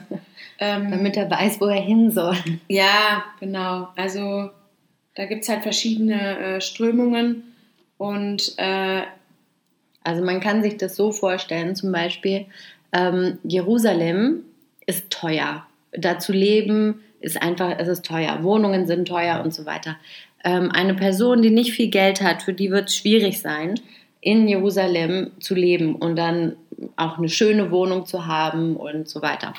ähm, 0.59 0.90
Damit 0.90 1.16
er 1.16 1.31
weiß, 1.31 1.61
wo 1.61 1.66
er 1.66 1.81
hin 1.81 2.11
soll. 2.11 2.37
ja, 2.68 3.25
genau. 3.40 3.88
Also 3.96 4.51
da 5.14 5.27
gibt 5.27 5.42
es 5.42 5.48
halt 5.48 5.62
verschiedene 5.62 6.38
äh, 6.38 6.61
Strömungen 6.61 7.52
und 8.03 8.55
äh, 8.59 9.03
Also 10.03 10.25
man 10.25 10.41
kann 10.41 10.62
sich 10.65 10.77
das 10.77 10.97
so 10.97 11.12
vorstellen, 11.12 11.77
zum 11.77 11.93
Beispiel 11.93 12.47
ähm, 12.93 13.38
Jerusalem 13.45 14.43
ist 14.87 15.11
teuer. 15.11 15.65
Da 15.93 16.19
zu 16.19 16.33
leben 16.33 17.01
ist 17.21 17.41
einfach, 17.41 17.77
es 17.79 17.87
ist 17.87 18.05
teuer. 18.05 18.43
Wohnungen 18.43 18.88
sind 18.88 19.07
teuer 19.07 19.41
und 19.45 19.55
so 19.55 19.67
weiter. 19.67 19.97
Ähm, 20.43 20.73
eine 20.73 20.95
Person, 20.95 21.43
die 21.43 21.51
nicht 21.51 21.73
viel 21.73 21.91
Geld 21.91 22.21
hat, 22.21 22.43
für 22.43 22.53
die 22.53 22.73
wird 22.73 22.88
es 22.88 22.97
schwierig 22.97 23.41
sein, 23.41 23.79
in 24.21 24.49
Jerusalem 24.49 25.31
zu 25.38 25.55
leben 25.55 25.95
und 25.95 26.17
dann 26.17 26.57
auch 26.97 27.19
eine 27.19 27.29
schöne 27.29 27.71
Wohnung 27.71 28.07
zu 28.07 28.27
haben 28.27 28.77
und 28.77 29.09
so 29.09 29.23
weiter. 29.23 29.55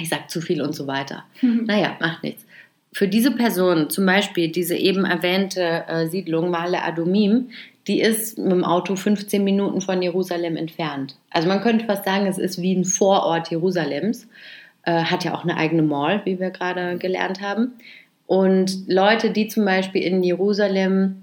Ich 0.00 0.08
sag 0.08 0.30
zu 0.30 0.40
viel 0.40 0.62
und 0.62 0.74
so 0.74 0.86
weiter. 0.86 1.24
Naja, 1.66 1.96
macht 2.00 2.22
nichts. 2.22 2.45
Für 2.96 3.08
diese 3.08 3.30
Person, 3.30 3.90
zum 3.90 4.06
Beispiel 4.06 4.48
diese 4.48 4.74
eben 4.74 5.04
erwähnte 5.04 5.84
äh, 5.86 6.06
Siedlung 6.06 6.48
Male 6.48 6.82
Adumim, 6.82 7.50
die 7.86 8.00
ist 8.00 8.38
mit 8.38 8.50
dem 8.50 8.64
Auto 8.64 8.96
15 8.96 9.44
Minuten 9.44 9.82
von 9.82 10.00
Jerusalem 10.00 10.56
entfernt. 10.56 11.14
Also 11.28 11.46
man 11.46 11.60
könnte 11.60 11.84
fast 11.84 12.06
sagen, 12.06 12.26
es 12.26 12.38
ist 12.38 12.62
wie 12.62 12.74
ein 12.74 12.86
Vorort 12.86 13.50
Jerusalems. 13.50 14.26
Äh, 14.84 15.02
hat 15.02 15.24
ja 15.24 15.34
auch 15.34 15.42
eine 15.42 15.58
eigene 15.58 15.82
Mall, 15.82 16.22
wie 16.24 16.40
wir 16.40 16.48
gerade 16.48 16.96
gelernt 16.96 17.42
haben. 17.42 17.74
Und 18.26 18.88
Leute, 18.88 19.28
die 19.28 19.48
zum 19.48 19.66
Beispiel 19.66 20.02
in 20.02 20.22
Jerusalem 20.22 21.20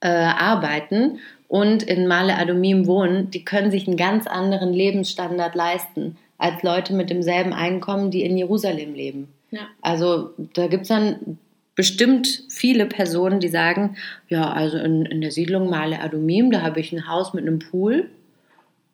äh, 0.00 0.06
arbeiten 0.06 1.18
und 1.48 1.82
in 1.82 2.08
Male 2.08 2.36
Adumim 2.36 2.86
wohnen, 2.86 3.30
die 3.30 3.42
können 3.42 3.70
sich 3.70 3.88
einen 3.88 3.96
ganz 3.96 4.26
anderen 4.26 4.74
Lebensstandard 4.74 5.54
leisten 5.54 6.18
als 6.36 6.62
Leute 6.62 6.92
mit 6.92 7.08
demselben 7.08 7.54
Einkommen, 7.54 8.10
die 8.10 8.22
in 8.22 8.36
Jerusalem 8.36 8.92
leben. 8.92 9.28
Ja. 9.50 9.62
Also 9.80 10.30
da 10.54 10.66
gibt 10.66 10.82
es 10.82 10.88
dann 10.88 11.38
bestimmt 11.74 12.44
viele 12.48 12.86
Personen, 12.86 13.40
die 13.40 13.48
sagen, 13.48 13.96
ja, 14.28 14.50
also 14.50 14.78
in, 14.78 15.06
in 15.06 15.20
der 15.20 15.30
Siedlung 15.30 15.70
Male 15.70 16.00
Adumim, 16.00 16.50
da 16.50 16.62
habe 16.62 16.80
ich 16.80 16.92
ein 16.92 17.08
Haus 17.08 17.32
mit 17.32 17.46
einem 17.46 17.58
Pool 17.58 18.10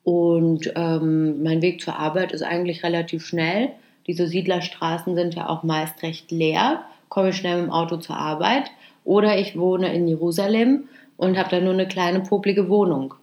und 0.04 0.72
ähm, 0.76 1.42
mein 1.42 1.62
Weg 1.62 1.80
zur 1.80 1.98
Arbeit 1.98 2.32
ist 2.32 2.42
eigentlich 2.42 2.84
relativ 2.84 3.26
schnell. 3.26 3.70
Diese 4.06 4.28
Siedlerstraßen 4.28 5.16
sind 5.16 5.34
ja 5.34 5.48
auch 5.48 5.64
meist 5.64 6.00
recht 6.02 6.30
leer, 6.30 6.84
komme 7.08 7.30
ich 7.30 7.36
schnell 7.36 7.56
mit 7.56 7.66
dem 7.66 7.72
Auto 7.72 7.96
zur 7.96 8.16
Arbeit. 8.16 8.70
Oder 9.04 9.38
ich 9.38 9.58
wohne 9.58 9.92
in 9.92 10.06
Jerusalem 10.06 10.88
und 11.16 11.36
habe 11.36 11.50
da 11.50 11.60
nur 11.60 11.72
eine 11.72 11.88
kleine 11.88 12.20
poplige 12.20 12.68
Wohnung. 12.68 13.14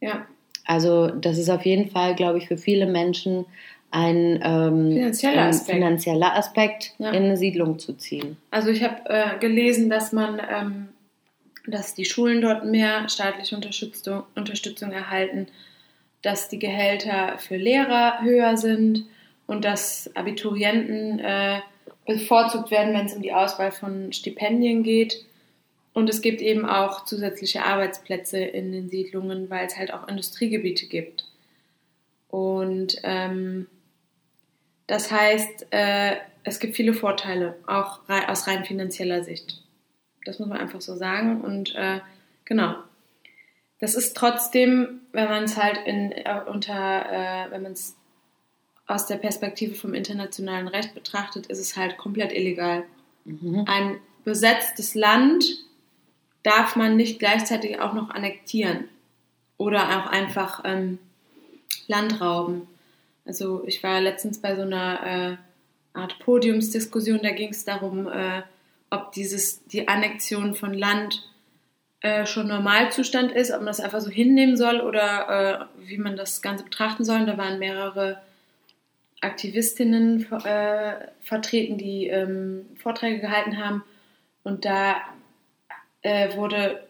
ja. 0.00 0.26
Also 0.64 1.08
das 1.08 1.36
ist 1.36 1.50
auf 1.50 1.66
jeden 1.66 1.90
Fall, 1.90 2.14
glaube 2.14 2.38
ich, 2.38 2.46
für 2.46 2.56
viele 2.56 2.86
Menschen 2.86 3.44
ein 3.90 4.40
ähm, 4.42 4.92
Finanzieller 4.92 5.42
Aspekt. 5.46 5.70
finanzieller 5.76 6.36
Aspekt, 6.36 6.94
Ja. 6.98 7.10
in 7.10 7.24
eine 7.24 7.36
Siedlung 7.36 7.78
zu 7.78 7.94
ziehen. 7.94 8.36
Also 8.50 8.70
ich 8.70 8.82
habe 8.84 9.00
äh, 9.06 9.38
gelesen, 9.38 9.90
dass 9.90 10.12
man, 10.12 10.40
ähm, 10.48 10.88
dass 11.66 11.94
die 11.94 12.04
Schulen 12.04 12.40
dort 12.40 12.64
mehr 12.64 13.08
staatliche 13.08 13.56
Unterstützung, 13.56 14.22
Unterstützung 14.36 14.92
erhalten, 14.92 15.48
dass 16.22 16.48
die 16.48 16.58
Gehälter 16.58 17.38
für 17.38 17.56
Lehrer 17.56 18.20
höher 18.22 18.56
sind 18.56 19.06
und 19.46 19.64
dass 19.64 20.10
Abiturienten 20.14 21.18
äh, 21.18 21.60
bevorzugt 22.06 22.70
werden, 22.70 22.94
wenn 22.94 23.06
es 23.06 23.14
um 23.14 23.22
die 23.22 23.32
Auswahl 23.32 23.72
von 23.72 24.12
Stipendien 24.12 24.82
geht. 24.82 25.24
Und 25.92 26.08
es 26.08 26.22
gibt 26.22 26.40
eben 26.40 26.66
auch 26.66 27.04
zusätzliche 27.04 27.64
Arbeitsplätze 27.64 28.38
in 28.38 28.70
den 28.70 28.88
Siedlungen, 28.88 29.50
weil 29.50 29.66
es 29.66 29.76
halt 29.76 29.92
auch 29.92 30.06
Industriegebiete 30.06 30.86
gibt. 30.86 31.24
Und 32.28 32.96
ähm, 33.02 33.66
das 34.90 35.12
heißt, 35.12 35.68
äh, 35.70 36.16
es 36.42 36.58
gibt 36.58 36.74
viele 36.74 36.94
Vorteile, 36.94 37.56
auch 37.68 38.00
rei 38.08 38.28
aus 38.28 38.48
rein 38.48 38.64
finanzieller 38.64 39.22
Sicht. 39.22 39.62
Das 40.24 40.40
muss 40.40 40.48
man 40.48 40.58
einfach 40.58 40.80
so 40.80 40.96
sagen. 40.96 41.42
Und 41.42 41.76
äh, 41.76 42.00
genau. 42.44 42.74
Das 43.78 43.94
ist 43.94 44.16
trotzdem, 44.16 45.02
wenn 45.12 45.28
man 45.28 45.44
es 45.44 45.56
halt 45.56 45.78
in, 45.86 46.10
äh, 46.10 46.40
unter, 46.44 47.06
äh, 47.06 47.52
wenn 47.52 47.62
man 47.62 47.70
es 47.70 47.96
aus 48.88 49.06
der 49.06 49.18
Perspektive 49.18 49.76
vom 49.76 49.94
internationalen 49.94 50.66
Recht 50.66 50.92
betrachtet, 50.92 51.46
ist 51.46 51.60
es 51.60 51.76
halt 51.76 51.96
komplett 51.96 52.32
illegal. 52.32 52.82
Mhm. 53.24 53.66
Ein 53.68 53.98
besetztes 54.24 54.96
Land 54.96 55.44
darf 56.42 56.74
man 56.74 56.96
nicht 56.96 57.20
gleichzeitig 57.20 57.78
auch 57.78 57.92
noch 57.92 58.10
annektieren 58.10 58.88
oder 59.56 60.00
auch 60.00 60.06
einfach 60.10 60.62
ähm, 60.64 60.98
Land 61.86 62.20
rauben. 62.20 62.66
Also 63.30 63.62
ich 63.64 63.80
war 63.84 64.00
letztens 64.00 64.40
bei 64.40 64.56
so 64.56 64.62
einer 64.62 65.38
äh, 65.94 65.96
Art 65.96 66.18
Podiumsdiskussion, 66.18 67.20
da 67.22 67.30
ging 67.30 67.50
es 67.50 67.64
darum, 67.64 68.08
äh, 68.08 68.42
ob 68.90 69.12
dieses 69.12 69.64
die 69.66 69.86
Annexion 69.86 70.56
von 70.56 70.74
Land 70.74 71.30
äh, 72.00 72.26
schon 72.26 72.48
Normalzustand 72.48 73.30
ist, 73.30 73.52
ob 73.52 73.58
man 73.58 73.66
das 73.66 73.78
einfach 73.78 74.00
so 74.00 74.10
hinnehmen 74.10 74.56
soll 74.56 74.80
oder 74.80 75.68
äh, 75.78 75.88
wie 75.88 75.98
man 75.98 76.16
das 76.16 76.42
Ganze 76.42 76.64
betrachten 76.64 77.04
soll. 77.04 77.20
Und 77.20 77.26
da 77.28 77.38
waren 77.38 77.60
mehrere 77.60 78.20
Aktivistinnen 79.20 80.26
äh, 80.44 80.94
vertreten, 81.20 81.78
die 81.78 82.08
ähm, 82.08 82.66
Vorträge 82.82 83.20
gehalten 83.20 83.58
haben. 83.58 83.84
Und 84.42 84.64
da 84.64 84.96
wurde 86.34 86.82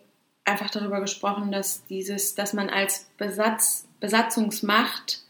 einfach 0.45 0.71
darüber 0.71 1.01
gesprochen, 1.01 1.51
dass 1.51 1.85
dieses, 1.87 2.37
dass 2.37 2.53
man 2.53 2.71
als 2.71 3.11
Besatz, 3.19 3.89
Besatzungsmacht 3.99 5.25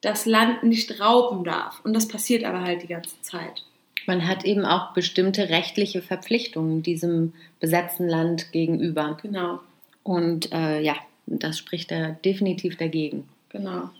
das 0.00 0.26
Land 0.26 0.62
nicht 0.62 1.00
rauben 1.00 1.44
darf. 1.44 1.80
Und 1.84 1.94
das 1.94 2.08
passiert 2.08 2.44
aber 2.44 2.62
halt 2.62 2.82
die 2.82 2.88
ganze 2.88 3.20
Zeit. 3.22 3.64
Man 4.06 4.28
hat 4.28 4.44
eben 4.44 4.64
auch 4.64 4.92
bestimmte 4.92 5.48
rechtliche 5.48 6.00
Verpflichtungen 6.00 6.82
diesem 6.82 7.32
besetzten 7.58 8.06
Land 8.08 8.52
gegenüber. 8.52 9.18
Genau, 9.20 9.60
Und 10.04 10.52
äh, 10.52 10.80
ja, 10.80 10.94
das 11.26 11.58
spricht 11.58 11.90
da 11.90 12.10
definitiv 12.10 12.76
dagegen. 12.76 13.28
genau. 13.48 13.90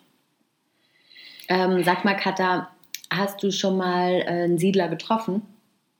Ähm, 1.48 1.82
sag 1.84 2.04
mal, 2.04 2.14
Katha, 2.16 2.70
hast 3.10 3.42
du 3.42 3.50
schon 3.50 3.76
mal 3.76 4.20
äh, 4.20 4.44
einen 4.44 4.58
Siedler 4.58 4.88
getroffen? 4.88 5.42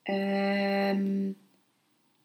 Ähm, 0.05 1.35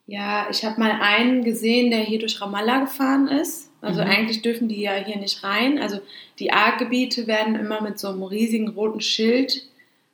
ja, 0.06 0.48
ich 0.52 0.64
habe 0.66 0.80
mal 0.80 1.00
einen 1.02 1.44
gesehen, 1.44 1.90
der 1.90 2.02
hier 2.02 2.20
durch 2.20 2.40
Ramallah 2.42 2.82
gefahren 2.82 3.28
ist. 3.28 3.71
Also 3.82 4.02
Mhm. 4.02 4.08
eigentlich 4.08 4.42
dürfen 4.42 4.68
die 4.68 4.82
ja 4.82 4.94
hier 4.94 5.18
nicht 5.18 5.44
rein. 5.44 5.80
Also 5.80 6.00
die 6.40 6.52
A-Gebiete 6.54 7.28
werden 7.28 7.56
immer 7.56 7.82
mit 7.82 8.00
so 8.00 8.10
einem 8.10 8.24
riesigen 8.24 8.70
roten 8.70 9.02
Schild 9.02 9.68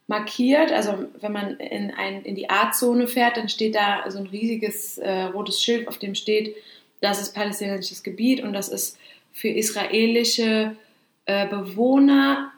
markiert. 0.07 0.71
Also 0.71 1.05
wenn 1.19 1.33
man 1.33 1.57
in, 1.57 1.91
ein, 1.91 2.23
in 2.23 2.35
die 2.35 2.49
A-Zone 2.49 3.07
fährt, 3.07 3.37
dann 3.37 3.49
steht 3.49 3.75
da 3.75 4.09
so 4.09 4.19
ein 4.19 4.27
riesiges 4.27 4.97
äh, 4.97 5.23
rotes 5.23 5.61
Schild, 5.61 5.87
auf 5.87 5.97
dem 5.97 6.15
steht, 6.15 6.55
das 7.01 7.21
ist 7.21 7.35
palästinensisches 7.35 8.03
Gebiet 8.03 8.41
und 8.41 8.53
das 8.53 8.69
ist 8.69 8.97
für 9.33 9.49
israelische 9.49 10.75
äh, 11.25 11.47
Bewohner 11.47 12.51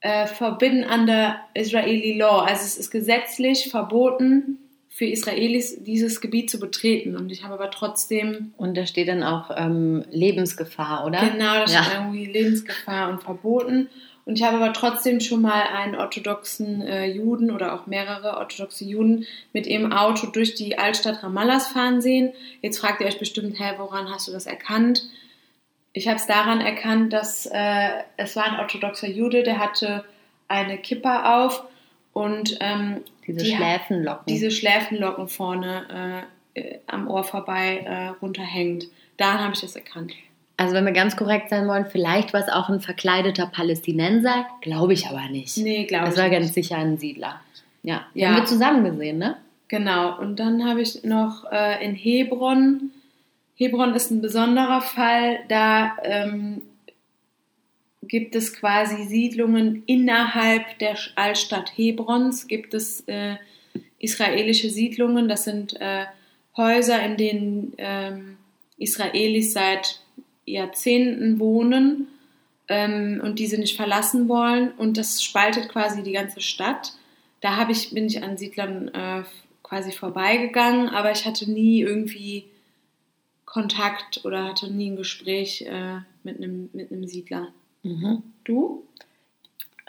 äh, 0.00 0.26
forbidden 0.26 0.84
under 0.84 1.40
Israeli 1.54 2.18
law. 2.18 2.40
Also 2.40 2.64
es 2.64 2.76
ist 2.76 2.90
gesetzlich 2.90 3.70
verboten 3.70 4.58
für 4.94 5.06
Israelis 5.06 5.82
dieses 5.82 6.20
Gebiet 6.20 6.50
zu 6.50 6.60
betreten. 6.60 7.16
Und 7.16 7.32
ich 7.32 7.44
habe 7.44 7.54
aber 7.54 7.70
trotzdem 7.70 8.52
Und 8.58 8.76
da 8.76 8.84
steht 8.86 9.08
dann 9.08 9.22
auch 9.22 9.50
ähm, 9.56 10.04
Lebensgefahr, 10.10 11.06
oder? 11.06 11.18
genau, 11.18 11.54
das 11.60 11.72
Ja. 11.72 11.80
ist 11.80 11.94
irgendwie 11.94 12.26
Lebensgefahr 12.26 13.08
und 13.10 13.22
verboten. 13.22 13.88
Und 14.24 14.38
ich 14.38 14.44
habe 14.44 14.58
aber 14.58 14.72
trotzdem 14.72 15.18
schon 15.20 15.40
mal 15.40 15.62
einen 15.62 15.96
orthodoxen 15.96 16.82
äh, 16.82 17.06
Juden 17.06 17.50
oder 17.50 17.74
auch 17.74 17.86
mehrere 17.86 18.36
orthodoxe 18.36 18.84
Juden 18.84 19.26
mit 19.52 19.66
ihrem 19.66 19.92
Auto 19.92 20.26
durch 20.28 20.54
die 20.54 20.78
Altstadt 20.78 21.22
Ramallas 21.24 21.68
fahren 21.68 22.00
sehen. 22.00 22.32
Jetzt 22.60 22.78
fragt 22.78 23.00
ihr 23.00 23.06
euch 23.06 23.18
bestimmt, 23.18 23.58
hä, 23.58 23.72
woran 23.78 24.10
hast 24.10 24.28
du 24.28 24.32
das 24.32 24.46
erkannt? 24.46 25.08
Ich 25.94 26.06
habe 26.06 26.16
es 26.18 26.26
daran 26.26 26.60
erkannt, 26.60 27.12
dass 27.12 27.46
äh, 27.46 27.88
es 28.18 28.36
war 28.36 28.44
ein 28.44 28.60
orthodoxer 28.60 29.08
Jude, 29.08 29.42
der 29.42 29.58
hatte 29.58 30.04
eine 30.48 30.78
Kippa 30.78 31.44
auf 31.44 31.64
und 32.12 32.56
ähm, 32.60 33.02
Diese 33.26 33.40
die- 33.44 33.54
Schläfenlocken. 33.54 34.24
diese 34.26 34.50
Schläfenlocken 34.50 35.28
vorne 35.28 36.24
äh, 36.54 36.60
äh, 36.60 36.78
am 36.86 37.08
Ohr 37.08 37.24
vorbei 37.24 37.78
äh, 37.86 38.08
runterhängt. 38.22 38.86
Daran 39.16 39.40
habe 39.40 39.54
ich 39.54 39.60
das 39.60 39.76
erkannt. 39.76 40.12
Also 40.58 40.74
wenn 40.74 40.84
wir 40.84 40.92
ganz 40.92 41.16
korrekt 41.16 41.48
sein 41.48 41.66
wollen, 41.66 41.86
vielleicht 41.86 42.32
war 42.34 42.40
es 42.40 42.48
auch 42.48 42.68
ein 42.68 42.80
verkleideter 42.80 43.46
Palästinenser, 43.46 44.46
glaube 44.60 44.92
ich 44.92 45.06
aber 45.08 45.28
nicht. 45.30 45.56
Nee, 45.56 45.84
glaube 45.84 46.06
Das 46.06 46.14
ich 46.16 46.20
war 46.20 46.30
ganz 46.30 46.44
nicht. 46.46 46.54
sicher 46.54 46.76
ein 46.76 46.98
Siedler. 46.98 47.40
Ja, 47.82 48.02
Ja. 48.14 48.28
haben 48.28 48.36
wir 48.36 48.44
zusammen 48.44 48.84
gesehen, 48.84 49.18
ne? 49.18 49.36
Genau, 49.68 50.18
und 50.18 50.36
dann 50.38 50.68
habe 50.68 50.82
ich 50.82 51.02
noch 51.04 51.50
äh, 51.50 51.82
in 51.84 51.94
Hebron. 51.94 52.90
Hebron 53.56 53.94
ist 53.94 54.10
ein 54.10 54.20
besonderer 54.20 54.82
Fall. 54.82 55.38
Da 55.48 55.96
ähm, 56.02 56.60
gibt 58.12 58.36
es 58.36 58.52
quasi 58.52 59.04
Siedlungen 59.06 59.84
innerhalb 59.86 60.78
der 60.80 60.98
Altstadt 61.14 61.72
Hebrons. 61.78 62.46
Gibt 62.46 62.74
es 62.74 63.00
äh, 63.06 63.36
israelische 63.98 64.68
Siedlungen. 64.68 65.30
Das 65.30 65.44
sind 65.44 65.80
äh, 65.80 66.04
Häuser, 66.54 67.02
in 67.02 67.16
denen 67.16 67.72
ähm, 67.78 68.36
Israelis 68.76 69.54
seit 69.54 70.02
Jahrzehnten 70.44 71.40
wohnen 71.40 72.08
ähm, 72.68 73.22
und 73.24 73.38
diese 73.38 73.56
nicht 73.56 73.76
verlassen 73.76 74.28
wollen. 74.28 74.72
Und 74.72 74.98
das 74.98 75.24
spaltet 75.24 75.70
quasi 75.70 76.02
die 76.02 76.12
ganze 76.12 76.42
Stadt. 76.42 76.92
Da 77.40 77.56
habe 77.56 77.72
ich, 77.72 77.94
bin 77.94 78.08
ich 78.08 78.22
an 78.22 78.36
Siedlern 78.36 78.88
äh, 78.88 79.22
quasi 79.62 79.90
vorbeigegangen, 79.90 80.90
aber 80.90 81.12
ich 81.12 81.24
hatte 81.24 81.50
nie 81.50 81.80
irgendwie 81.80 82.44
Kontakt 83.46 84.26
oder 84.26 84.44
hatte 84.44 84.70
nie 84.70 84.90
ein 84.90 84.96
Gespräch 84.96 85.62
äh, 85.62 86.00
mit, 86.24 86.36
einem, 86.36 86.68
mit 86.74 86.92
einem 86.92 87.06
Siedler. 87.06 87.48
Mhm. 87.82 88.22
Du? 88.44 88.84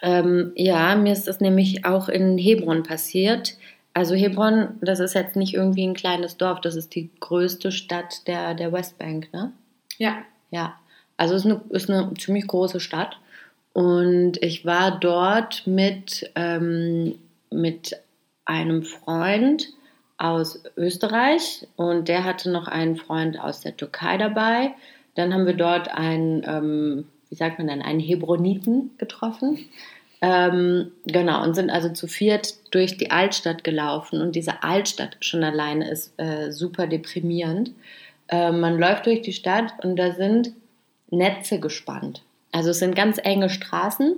Ähm, 0.02 0.52
ja, 0.56 0.96
mir 0.96 1.14
ist 1.14 1.28
das 1.28 1.40
nämlich 1.40 1.86
auch 1.86 2.10
in 2.10 2.38
Hebron 2.38 2.84
passiert. 2.84 3.58
Also 3.94 4.16
Hebron, 4.16 4.80
das 4.82 5.00
ist 5.00 5.14
jetzt 5.14 5.36
nicht 5.36 5.54
irgendwie 5.54 5.86
ein 5.86 5.94
kleines 5.94 6.38
Dorf, 6.38 6.62
das 6.62 6.76
ist 6.76 6.96
die 6.96 7.10
größte 7.20 7.72
Stadt 7.72 8.28
der, 8.28 8.56
der 8.56 8.74
Westbank, 8.74 9.32
ne? 9.34 9.54
Ja. 9.98 10.24
Ja, 10.50 10.76
also 11.18 11.36
es 11.36 11.46
ist 11.46 11.52
eine, 11.52 11.62
ist 11.70 11.90
eine 11.90 12.14
ziemlich 12.16 12.48
große 12.48 12.80
Stadt. 12.80 13.18
Und 13.74 14.42
ich 14.44 14.66
war 14.66 15.00
dort 15.00 15.66
mit, 15.66 16.30
ähm, 16.36 17.16
mit 17.50 17.98
einem 18.46 18.84
Freund 18.84 19.70
aus 20.18 20.64
Österreich 20.78 21.68
und 21.76 22.08
der 22.08 22.24
hatte 22.24 22.52
noch 22.52 22.68
einen 22.68 22.98
Freund 22.98 23.40
aus 23.40 23.62
der 23.62 23.76
Türkei 23.76 24.18
dabei. 24.18 24.74
Dann 25.16 25.34
haben 25.34 25.48
wir 25.48 25.56
dort 25.56 25.90
einen, 25.90 26.44
ähm, 26.46 27.08
wie 27.34 27.38
sagt 27.38 27.58
man 27.58 27.68
denn, 27.68 27.82
einen 27.82 28.00
Hebroniten 28.00 28.92
getroffen. 29.00 29.58
Ähm, 30.22 30.92
genau, 31.08 31.44
und 31.44 31.56
sind 31.56 31.72
also 31.72 31.90
zu 31.90 32.06
viert 32.06 32.54
durch 32.70 32.96
die 32.98 33.10
Altstadt 33.10 33.64
gelaufen. 33.64 34.22
Und 34.22 34.36
diese 34.36 34.62
Altstadt 34.62 35.18
schon 35.20 35.44
alleine 35.44 35.90
ist 35.90 36.14
äh, 36.18 36.52
super 36.52 36.86
deprimierend. 36.86 37.72
Äh, 38.28 38.52
man 38.52 38.78
läuft 38.78 39.08
durch 39.08 39.24
die 39.24 39.34
Stadt 39.34 39.74
und 39.84 39.96
da 39.96 40.12
sind 40.12 40.52
Netze 41.10 41.60
gespannt. 41.60 42.22
Also 42.52 42.70
es 42.70 42.78
sind 42.78 42.96
ganz 42.96 43.18
enge 43.24 43.50
Straßen 43.50 44.18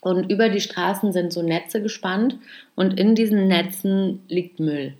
und 0.00 0.28
über 0.28 0.48
die 0.48 0.60
Straßen 0.60 1.12
sind 1.12 1.32
so 1.32 1.42
Netze 1.42 1.80
gespannt 1.80 2.36
und 2.74 2.98
in 2.98 3.14
diesen 3.14 3.46
Netzen 3.46 4.24
liegt 4.26 4.58
Müll. 4.58 4.94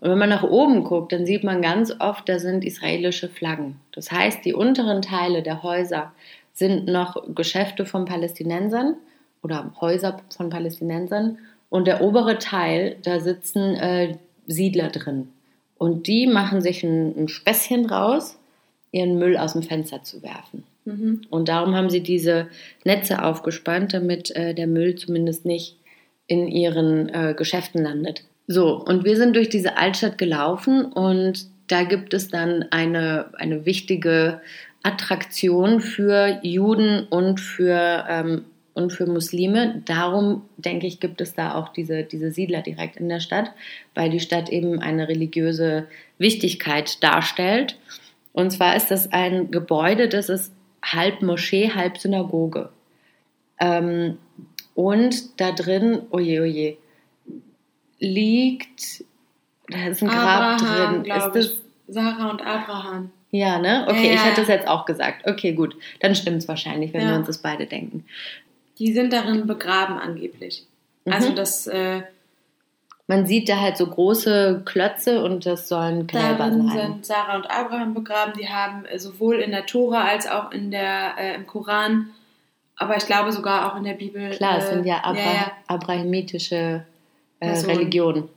Und 0.00 0.10
wenn 0.10 0.18
man 0.18 0.28
nach 0.28 0.42
oben 0.42 0.84
guckt, 0.84 1.12
dann 1.12 1.24
sieht 1.24 1.44
man 1.44 1.62
ganz 1.62 1.90
oft, 1.98 2.28
da 2.28 2.38
sind 2.38 2.62
israelische 2.62 3.30
Flaggen. 3.30 3.80
Das 3.92 4.12
heißt, 4.12 4.44
die 4.44 4.52
unteren 4.52 5.00
Teile 5.00 5.42
der 5.42 5.62
Häuser 5.62 6.12
sind 6.54 6.86
noch 6.86 7.34
Geschäfte 7.34 7.84
von 7.84 8.04
Palästinensern 8.04 8.96
oder 9.42 9.72
Häuser 9.80 10.20
von 10.34 10.48
Palästinensern 10.48 11.38
und 11.68 11.86
der 11.86 12.00
obere 12.00 12.38
Teil, 12.38 12.96
da 13.02 13.20
sitzen 13.20 13.74
äh, 13.74 14.16
Siedler 14.46 14.88
drin. 14.88 15.28
Und 15.76 16.06
die 16.06 16.26
machen 16.26 16.60
sich 16.60 16.82
ein, 16.84 17.24
ein 17.24 17.28
Späßchen 17.28 17.88
draus, 17.88 18.38
ihren 18.92 19.18
Müll 19.18 19.36
aus 19.36 19.54
dem 19.54 19.62
Fenster 19.62 20.04
zu 20.04 20.22
werfen. 20.22 20.62
Mhm. 20.84 21.22
Und 21.30 21.48
darum 21.48 21.74
haben 21.74 21.90
sie 21.90 22.00
diese 22.00 22.46
Netze 22.84 23.22
aufgespannt, 23.22 23.92
damit 23.92 24.30
äh, 24.30 24.54
der 24.54 24.68
Müll 24.68 24.94
zumindest 24.94 25.44
nicht 25.44 25.76
in 26.26 26.46
ihren 26.46 27.08
äh, 27.08 27.34
Geschäften 27.36 27.82
landet. 27.82 28.24
So, 28.46 28.76
und 28.76 29.04
wir 29.04 29.16
sind 29.16 29.34
durch 29.34 29.48
diese 29.48 29.76
Altstadt 29.76 30.18
gelaufen 30.18 30.84
und 30.84 31.46
da 31.66 31.82
gibt 31.82 32.12
es 32.14 32.28
dann 32.28 32.66
eine, 32.70 33.26
eine 33.38 33.64
wichtige 33.64 34.40
Attraktion 34.84 35.80
für 35.80 36.38
Juden 36.42 37.06
und 37.08 37.40
für, 37.40 38.04
ähm, 38.08 38.44
und 38.74 38.92
für 38.92 39.06
Muslime. 39.06 39.82
Darum, 39.86 40.42
denke 40.58 40.86
ich, 40.86 41.00
gibt 41.00 41.20
es 41.20 41.34
da 41.34 41.54
auch 41.54 41.70
diese, 41.70 42.04
diese 42.04 42.30
Siedler 42.30 42.60
direkt 42.60 42.96
in 42.96 43.08
der 43.08 43.20
Stadt, 43.20 43.50
weil 43.94 44.10
die 44.10 44.20
Stadt 44.20 44.50
eben 44.50 44.80
eine 44.80 45.08
religiöse 45.08 45.86
Wichtigkeit 46.18 47.02
darstellt. 47.02 47.78
Und 48.32 48.50
zwar 48.50 48.76
ist 48.76 48.90
das 48.90 49.10
ein 49.10 49.50
Gebäude, 49.50 50.08
das 50.08 50.28
ist 50.28 50.52
halb 50.84 51.22
Moschee, 51.22 51.70
halb 51.70 51.96
Synagoge. 51.96 52.68
Ähm, 53.58 54.18
und 54.74 55.40
da 55.40 55.52
drin, 55.52 56.02
oje, 56.10 56.42
oje, 56.42 56.76
liegt, 58.00 59.04
da 59.68 59.86
ist 59.86 60.02
ein 60.02 60.08
Grab 60.08 60.60
Abraham, 60.60 61.04
drin. 61.04 61.16
Ist 61.16 61.32
das. 61.34 61.60
Sarah 61.86 62.30
und 62.30 62.42
Abraham. 62.42 63.10
Ja, 63.36 63.58
ne? 63.58 63.84
Okay, 63.88 64.08
Ja, 64.08 64.14
ich 64.14 64.24
hätte 64.24 64.42
es 64.42 64.48
jetzt 64.48 64.68
auch 64.68 64.84
gesagt. 64.86 65.26
Okay, 65.26 65.52
gut. 65.54 65.76
Dann 66.00 66.14
stimmt 66.14 66.38
es 66.38 66.46
wahrscheinlich, 66.48 66.92
wenn 66.92 67.00
Ja. 67.00 67.08
wir 67.10 67.16
uns 67.16 67.26
das 67.26 67.38
beide 67.38 67.66
denken. 67.66 68.04
Die 68.78 68.92
sind 68.92 69.12
darin 69.12 69.46
begraben 69.48 69.98
angeblich. 69.98 70.64
Mhm. 71.04 71.12
Also 71.12 71.32
das 71.34 71.66
äh, 71.66 72.02
Man 73.08 73.26
sieht 73.26 73.48
da 73.48 73.60
halt 73.60 73.76
so 73.76 73.86
große 73.88 74.62
Klötze 74.64 75.22
und 75.24 75.46
das 75.46 75.68
sollen 75.68 76.06
Gräber 76.06 76.48
sein. 76.50 76.68
sind 76.70 77.06
Sarah 77.06 77.36
und 77.36 77.50
Abraham 77.50 77.92
begraben. 77.92 78.34
Die 78.38 78.48
haben 78.48 78.84
äh, 78.86 78.98
sowohl 79.00 79.36
in 79.40 79.50
der 79.50 79.66
Tora 79.66 80.04
als 80.04 80.26
auch 80.28 80.52
in 80.52 80.70
der 80.70 81.14
äh, 81.18 81.34
im 81.34 81.46
Koran, 81.46 82.10
aber 82.76 82.96
ich 82.96 83.06
glaube 83.06 83.32
sogar 83.32 83.70
auch 83.72 83.76
in 83.76 83.82
der 83.84 83.94
Bibel. 83.94 84.30
Klar, 84.30 84.58
es 84.58 84.66
äh, 84.66 84.74
sind 84.74 84.86
ja, 84.86 85.02
Abra 85.04 85.18
ja, 85.20 85.52
abrahamitische 85.66 86.84
äh, 87.40 87.46
Personen. 87.46 87.76
Religionen. 87.78 88.28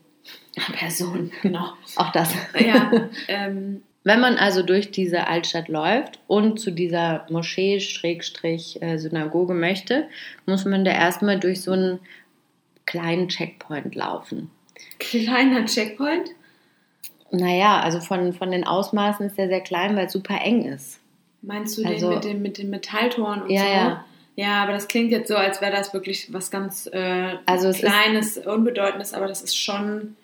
ja. 0.55 0.63
Personen, 0.73 1.31
genau. 1.43 1.69
Auch 1.95 2.11
das. 2.11 2.33
ja, 2.59 2.91
ähm, 3.27 3.83
Wenn 4.07 4.21
man 4.21 4.37
also 4.37 4.61
durch 4.63 4.89
diese 4.91 5.27
Altstadt 5.27 5.67
läuft 5.67 6.19
und 6.27 6.61
zu 6.61 6.71
dieser 6.71 7.25
Moschee 7.29 7.81
Schrägstrich 7.81 8.81
äh, 8.81 8.97
Synagoge 8.97 9.53
möchte, 9.53 10.07
muss 10.45 10.63
man 10.63 10.85
da 10.85 10.91
erstmal 10.91 11.37
durch 11.41 11.61
so 11.61 11.73
einen 11.73 11.99
kleinen 12.85 13.27
Checkpoint 13.27 13.95
laufen. 13.95 14.49
kleiner 14.99 15.65
Checkpoint. 15.65 16.29
Naja, 17.31 17.81
also 17.81 17.99
von, 17.99 18.31
von 18.31 18.49
den 18.51 18.63
Ausmaßen 18.65 19.25
ist 19.25 19.37
der 19.37 19.49
sehr 19.49 19.59
klein, 19.59 19.97
weil 19.97 20.05
es 20.05 20.13
super 20.13 20.39
eng 20.41 20.63
ist. 20.63 21.01
Meinst 21.41 21.77
du 21.77 21.85
Also- 21.85 22.07
den 22.11 22.15
mit, 22.15 22.23
dem, 22.23 22.41
mit 22.43 22.57
den 22.59 22.69
Metalltoren 22.69 23.41
und 23.41 23.49
Ja, 23.49 23.61
so? 23.61 23.67
ja. 23.67 24.05
Ja, 24.37 24.63
aber 24.63 24.71
das 24.71 24.87
klingt 24.87 25.11
jetzt 25.11 25.27
so, 25.27 25.35
als 25.35 25.59
wäre 25.59 25.71
das 25.73 25.93
wirklich 25.93 26.31
was 26.31 26.49
ganz 26.49 26.87
äh, 26.93 27.33
Also 27.45 27.67
es 27.67 27.81
ist- 27.81 27.85
Kleines, 27.91 28.37
Unbedeutendes, 28.37 29.13
aber 29.13 29.27
das 29.27 29.41
ist 29.41 29.57
schon 29.57 30.15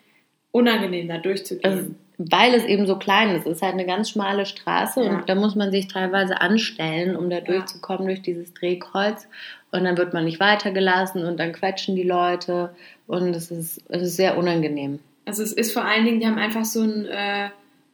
unangenehm, 0.52 1.06
da 1.08 1.18
durchzugehen. 1.18 1.96
Weil 2.16 2.54
es 2.54 2.64
eben 2.64 2.86
so 2.86 2.96
klein 2.96 3.30
ist. 3.30 3.46
Es 3.46 3.56
ist 3.56 3.62
halt 3.62 3.74
eine 3.74 3.86
ganz 3.86 4.10
schmale 4.10 4.46
Straße 4.46 5.02
Ja. 5.02 5.10
und 5.10 5.28
da 5.28 5.34
muss 5.34 5.56
man 5.56 5.72
sich 5.72 5.88
teilweise 5.88 6.40
anstellen, 6.40 7.16
um 7.16 7.28
da 7.28 7.40
durchzukommen 7.40 8.06
durch 8.06 8.22
dieses 8.22 8.54
Drehkreuz. 8.54 9.26
Und 9.72 9.82
dann 9.84 9.98
wird 9.98 10.14
man 10.14 10.24
nicht 10.24 10.38
weitergelassen 10.38 11.24
und 11.24 11.38
dann 11.38 11.52
quetschen 11.52 11.96
die 11.96 12.04
Leute 12.04 12.70
und 13.08 13.34
es 13.34 13.50
ist, 13.50 13.82
es 13.88 14.02
ist 14.02 14.16
sehr 14.16 14.38
unangenehm. 14.38 15.00
Also 15.24 15.42
es 15.42 15.52
ist 15.52 15.72
vor 15.72 15.84
allen 15.84 16.04
Dingen, 16.04 16.20
die 16.20 16.26
haben 16.26 16.38
einfach 16.38 16.64
so 16.64 16.82
ein, 16.82 17.06
äh, 17.06 17.48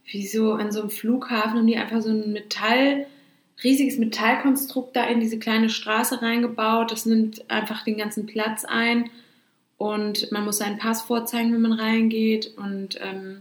wie 0.05 0.27
so 0.27 0.53
an 0.53 0.73
so 0.73 0.81
einem 0.81 0.91
Flughafen, 0.91 1.59
haben 1.59 1.67
die 1.67 1.77
einfach 1.79 2.03
so 2.03 2.11
ein 2.11 2.33
Metall, 2.33 3.07
riesiges 3.65 3.99
Metallkonstrukt 3.99 4.95
da 4.97 5.05
in 5.05 5.21
diese 5.21 5.39
kleine 5.39 5.71
Straße 5.71 6.21
reingebaut. 6.21 6.93
Das 6.93 7.07
nimmt 7.07 7.49
einfach 7.51 7.85
den 7.85 7.97
ganzen 7.97 8.27
Platz 8.27 8.67
ein 8.67 9.09
und 9.79 10.31
man 10.33 10.45
muss 10.45 10.59
seinen 10.59 10.77
Pass 10.79 11.01
vorzeigen, 11.03 11.55
wenn 11.55 11.63
man 11.63 11.73
reingeht 11.73 12.53
und 12.59 12.99
ähm, 13.01 13.41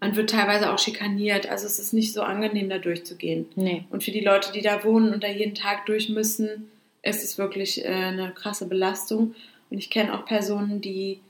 man 0.00 0.14
wird 0.16 0.30
teilweise 0.30 0.72
auch 0.72 0.78
schikaniert. 0.78 1.48
Also 1.48 1.66
es 1.66 1.78
ist 1.78 1.92
nicht 1.92 2.12
so 2.12 2.22
angenehm, 2.22 2.68
da 2.68 2.78
durchzugehen. 2.78 3.46
Nee. 3.56 3.84
Und 3.90 4.04
für 4.04 4.10
die 4.10 4.20
Leute, 4.20 4.52
die 4.52 4.60
da 4.62 4.84
wohnen 4.84 5.12
und 5.12 5.22
da 5.24 5.28
jeden 5.28 5.54
Tag 5.54 5.86
durch 5.86 6.08
müssen, 6.08 6.70
ist 7.02 7.24
es 7.24 7.38
wirklich 7.38 7.84
äh, 7.84 7.88
eine 7.88 8.32
krasse 8.32 8.66
Belastung. 8.68 9.34
Und 9.70 9.78
ich 9.78 9.90
kenne 9.90 10.14
auch 10.14 10.26
Personen, 10.26 10.80
die, 10.80 11.20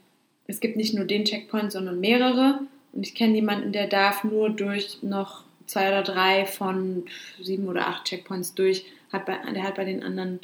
es 0.47 0.59
gibt 0.59 0.75
nicht 0.75 0.93
nur 0.93 1.05
den 1.05 1.25
Checkpoint, 1.25 1.71
sondern 1.71 1.99
mehrere. 1.99 2.59
Und 2.93 3.05
ich 3.05 3.15
kenne 3.15 3.35
jemanden, 3.35 3.71
der 3.71 3.87
darf 3.87 4.23
nur 4.23 4.49
durch 4.49 5.01
noch 5.01 5.43
zwei 5.65 5.87
oder 5.89 6.03
drei 6.03 6.45
von 6.45 7.03
sieben 7.41 7.67
oder 7.67 7.87
acht 7.87 8.05
Checkpoints 8.05 8.53
durch. 8.53 8.85
Hat 9.13 9.25
bei, 9.25 9.37
der 9.53 9.63
hat 9.63 9.75
bei 9.75 9.85
den 9.85 10.03
anderen 10.03 10.39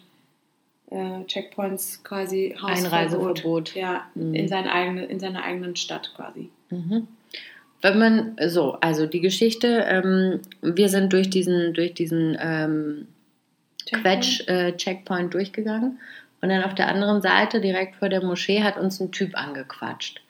äh, 0.91 1.23
Checkpoints 1.25 2.03
quasi 2.03 2.55
Hausverbot. 2.61 2.85
Einreiseverbot. 2.93 3.75
Ja, 3.75 4.07
Mhm. 4.15 4.33
in, 4.35 4.47
seine 4.47 4.71
eigene, 4.71 5.05
in 5.05 5.19
seiner 5.19 5.43
eigenen 5.43 5.75
Stadt 5.75 6.13
quasi. 6.15 6.49
Mhm. 6.69 7.07
Wenn 7.83 7.99
man 7.99 8.35
so, 8.47 8.77
also 8.79 9.05
die 9.05 9.19
Geschichte, 9.19 9.85
ähm, 9.85 10.39
wir 10.61 10.87
sind 10.87 11.11
durch 11.11 11.29
diesen, 11.29 11.73
durch 11.73 11.93
diesen 11.93 12.37
ähm, 12.41 13.07
Quetsch-Checkpoint 13.91 15.33
durchgegangen 15.33 15.99
und 16.41 16.47
dann 16.47 16.63
auf 16.63 16.75
der 16.75 16.87
anderen 16.87 17.21
Seite, 17.21 17.59
direkt 17.59 17.97
vor 17.97 18.07
der 18.07 18.23
Moschee, 18.23 18.63
hat 18.63 18.77
uns 18.77 19.01
ein 19.01 19.11
Typ 19.11 19.37
angequatscht, 19.37 20.21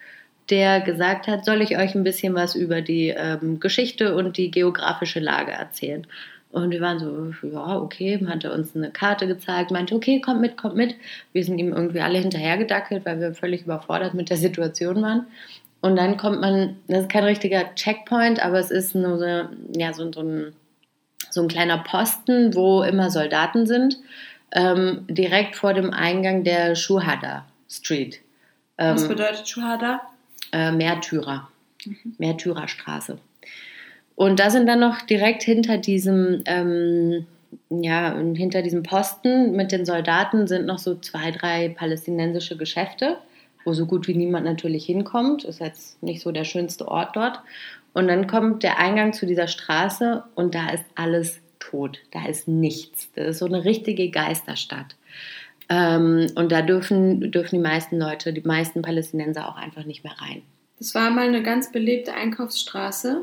der 0.50 0.82
gesagt 0.82 1.28
hat, 1.28 1.46
soll 1.46 1.62
ich 1.62 1.78
euch 1.78 1.94
ein 1.94 2.04
bisschen 2.04 2.34
was 2.34 2.56
über 2.56 2.82
die 2.82 3.10
ähm, 3.10 3.60
Geschichte 3.60 4.16
und 4.16 4.38
die 4.38 4.50
geografische 4.50 5.20
Lage 5.20 5.52
erzählen. 5.52 6.08
Und 6.52 6.72
wir 6.72 6.82
waren 6.82 6.98
so, 6.98 7.34
ja, 7.48 7.78
okay, 7.78 8.20
hat 8.28 8.44
er 8.44 8.54
uns 8.54 8.76
eine 8.76 8.90
Karte 8.90 9.28
gezeigt, 9.28 9.70
meinte, 9.70 9.96
okay, 9.96 10.22
kommt 10.22 10.42
mit, 10.42 10.58
kommt 10.58 10.76
mit. 10.76 10.96
Wir 11.34 11.44
sind 11.44 11.60
ihm 11.60 11.72
irgendwie 11.72 12.02
alle 12.02 12.18
hinterhergedackelt, 12.18 13.06
weil 13.06 13.20
wir 13.20 13.36
völlig 13.36 13.64
überfordert 13.64 14.16
mit 14.16 14.32
der 14.32 14.38
Situation 14.38 15.04
waren. 15.04 15.28
Und 15.84 15.98
dann 15.98 16.16
kommt 16.16 16.40
man, 16.40 16.78
das 16.88 17.02
ist 17.02 17.10
kein 17.10 17.26
richtiger 17.26 17.76
Checkpoint, 17.76 18.40
aber 18.40 18.58
es 18.58 18.72
ist 18.72 18.96
nur 18.96 19.18
so, 19.18 19.26
ja, 19.78 19.92
so, 19.92 20.10
so, 20.14 20.22
ein, 20.22 20.54
so 21.30 21.42
ein 21.42 21.50
kleiner 21.50 21.78
Posten, 21.80 22.56
wo 22.56 22.84
immer 22.84 23.10
Soldaten 23.10 23.68
sind, 23.68 23.98
ähm, 24.54 25.06
direkt 25.10 25.58
vor 25.58 25.74
dem 25.74 25.92
Eingang 25.92 26.46
der 26.46 26.76
Shuhada 26.76 27.46
Street. 27.70 28.22
Ähm, 28.78 28.96
Was 28.96 29.10
bedeutet 29.10 29.46
Shuhada? 29.46 30.00
äh, 30.54 30.72
Märtyrer, 30.72 31.50
Märtyrerstraße. 32.18 33.18
Und 34.16 34.40
da 34.40 34.50
sind 34.52 34.68
dann 34.68 34.80
noch 34.80 35.02
direkt 35.02 35.44
hinter 35.44 35.78
diesem, 35.78 36.44
ähm, 36.46 37.26
ja, 37.70 38.16
hinter 38.16 38.62
diesem 38.62 38.84
Posten 38.84 39.52
mit 39.52 39.74
den 39.74 39.86
Soldaten 39.86 40.48
sind 40.48 40.66
noch 40.66 40.80
so 40.80 40.96
zwei, 40.96 41.32
drei 41.32 41.68
palästinensische 41.68 42.56
Geschäfte, 42.56 43.18
wo 43.66 43.74
so 43.74 43.86
gut 43.86 44.08
wie 44.08 44.16
niemand 44.16 44.46
natürlich 44.46 44.86
hinkommt. 44.86 45.44
Ist 45.44 45.60
jetzt 45.60 46.02
nicht 46.04 46.22
so 46.22 46.32
der 46.32 46.44
schönste 46.44 46.88
Ort 46.88 47.16
dort. 47.16 47.40
Und 47.94 48.08
dann 48.08 48.28
kommt 48.28 48.64
der 48.64 48.80
Eingang 48.80 49.14
zu 49.14 49.26
dieser 49.26 49.48
Straße 49.48 50.24
und 50.36 50.56
da 50.56 50.70
ist 50.72 50.86
alles 50.96 51.40
tot. 51.60 52.00
Da 52.12 52.26
ist 52.26 52.48
nichts. 52.48 53.10
Das 53.16 53.28
ist 53.28 53.40
so 53.40 53.46
eine 53.46 53.64
richtige 53.64 54.10
Geisterstadt. 54.10 54.96
Ähm, 55.70 56.28
und 56.36 56.52
da 56.52 56.62
dürfen, 56.62 57.32
dürfen 57.32 57.56
die 57.56 57.62
meisten 57.62 57.98
Leute, 57.98 58.34
die 58.34 58.42
meisten 58.42 58.82
Palästinenser 58.82 59.48
auch 59.48 59.56
einfach 59.56 59.86
nicht 59.86 60.04
mehr 60.04 60.16
rein. 60.20 60.42
Das 60.80 60.94
war 60.96 61.10
mal 61.12 61.28
eine 61.28 61.44
ganz 61.44 61.72
belebte 61.72 62.14
Einkaufsstraße, 62.14 63.22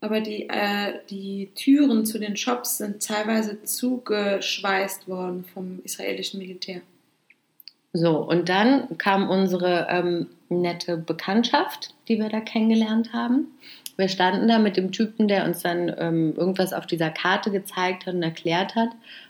aber 0.00 0.20
die, 0.20 0.48
äh, 0.48 0.94
die 1.10 1.50
Türen 1.54 2.06
zu 2.06 2.18
den 2.18 2.36
Shops 2.36 2.78
sind 2.78 3.06
teilweise 3.06 3.62
zugeschweißt 3.62 5.08
worden 5.08 5.44
vom 5.52 5.80
israelischen 5.84 6.40
Militär. 6.40 6.80
So, 7.96 8.18
und 8.18 8.48
dann 8.48 8.98
kam 8.98 9.30
unsere 9.30 9.86
ähm, 9.88 10.26
nette 10.48 10.96
Bekanntschaft, 10.96 11.94
die 12.08 12.18
wir 12.18 12.28
da 12.28 12.40
kennengelernt 12.40 13.12
haben. 13.12 13.46
Wir 13.96 14.08
standen 14.08 14.48
da 14.48 14.58
mit 14.58 14.76
dem 14.76 14.90
Typen, 14.90 15.28
der 15.28 15.44
uns 15.44 15.62
dann 15.62 15.94
ähm, 15.98 16.34
irgendwas 16.36 16.72
auf 16.72 16.86
dieser 16.86 17.10
Karte 17.10 17.52
gezeigt 17.52 18.06
hat 18.06 18.14
und 18.14 18.22
erklärt 18.24 18.74
hat. 18.74 18.88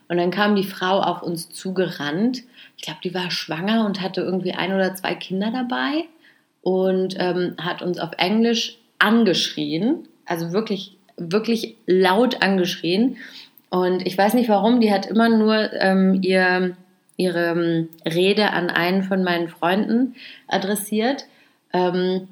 Und 0.09 0.17
dann 0.17 0.31
kam 0.31 0.57
die 0.57 0.65
Frau 0.65 1.01
auf 1.01 1.23
uns 1.23 1.51
zugerannt. 1.51 2.43
Ich 2.79 2.85
glaube, 2.85 3.01
die 3.05 3.15
war 3.15 3.31
schwanger 3.31 3.85
und 3.85 4.01
hatte 4.01 4.23
irgendwie 4.23 4.55
ein 4.55 4.73
oder 4.73 4.95
zwei 4.95 5.15
Kinder 5.15 5.51
dabei 5.53 6.05
und 6.63 7.17
ähm, 7.19 7.57
hat 7.61 7.83
uns 7.83 7.99
auf 7.99 8.13
Englisch 8.17 8.79
angeschrien. 8.99 10.09
Also 10.25 10.53
wirklich, 10.53 10.97
wirklich 11.19 11.77
laut 11.87 12.43
angeschrien. 12.43 13.19
Und 13.69 14.07
ich 14.07 14.17
weiß 14.17 14.33
nicht 14.33 14.49
warum, 14.49 14.81
die 14.81 14.91
hat 14.91 15.05
immer 15.05 15.29
nur 15.29 15.71
ähm, 15.75 16.21
ihr, 16.23 16.77
ihre 17.17 17.53
ähm, 17.53 17.89
Rede 18.05 18.51
an 18.51 18.71
einen 18.71 19.03
von 19.03 19.23
meinen 19.23 19.49
Freunden 19.49 20.15
adressiert. 20.49 21.27
Ähm, 21.73 22.29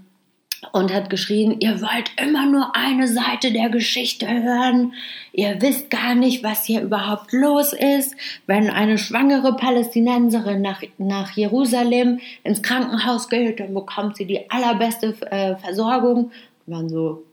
und 0.71 0.95
hat 0.95 1.11
geschrien, 1.11 1.57
ihr 1.59 1.81
wollt 1.81 2.13
immer 2.17 2.47
nur 2.47 2.77
eine 2.77 3.09
Seite 3.09 3.53
der 3.53 3.69
Geschichte 3.69 4.29
hören. 4.29 4.93
Ihr 5.33 5.61
wisst 5.61 5.91
gar 5.91 6.15
nicht, 6.15 6.45
was 6.45 6.65
hier 6.65 6.83
überhaupt 6.83 7.33
los 7.33 7.73
ist. 7.73 8.15
Wenn 8.47 8.71
eine 8.71 8.97
schwangere 8.97 9.57
Palästinenserin 9.57 10.63
nach, 10.63 10.83
nach 10.99 11.33
Jerusalem 11.33 12.21
ins 12.45 12.63
Krankenhaus 12.63 13.29
geht, 13.29 13.59
dann 13.59 13.75
bekommt 13.75 14.17
sie 14.17 14.27
die 14.27 14.49
allerbeste 14.51 15.17
äh, 15.31 15.57
Versorgung. 15.57 16.31
Wir 16.67 16.77
waren 16.77 16.89
so, 16.89 17.25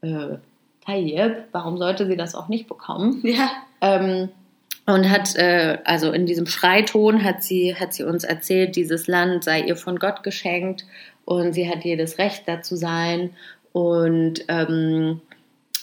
äh, 0.00 0.38
Tayyip, 0.86 1.44
warum 1.52 1.76
sollte 1.76 2.06
sie 2.06 2.16
das 2.16 2.34
auch 2.34 2.48
nicht 2.48 2.66
bekommen? 2.66 3.20
Ja. 3.22 3.50
Ähm, 3.80 4.30
und 4.88 5.10
hat, 5.10 5.36
äh, 5.36 5.78
also 5.84 6.12
in 6.12 6.24
diesem 6.24 6.46
Schreiton 6.46 7.22
hat 7.22 7.42
sie, 7.42 7.76
hat 7.76 7.92
sie 7.92 8.04
uns 8.04 8.24
erzählt, 8.24 8.74
dieses 8.74 9.06
Land 9.06 9.44
sei 9.44 9.60
ihr 9.60 9.76
von 9.76 9.98
Gott 9.98 10.22
geschenkt 10.22 10.86
und 11.26 11.52
sie 11.52 11.68
hat 11.68 11.84
jedes 11.84 12.16
Recht 12.16 12.44
dazu 12.46 12.74
sein. 12.74 13.34
Und 13.72 14.46
ähm, 14.48 15.20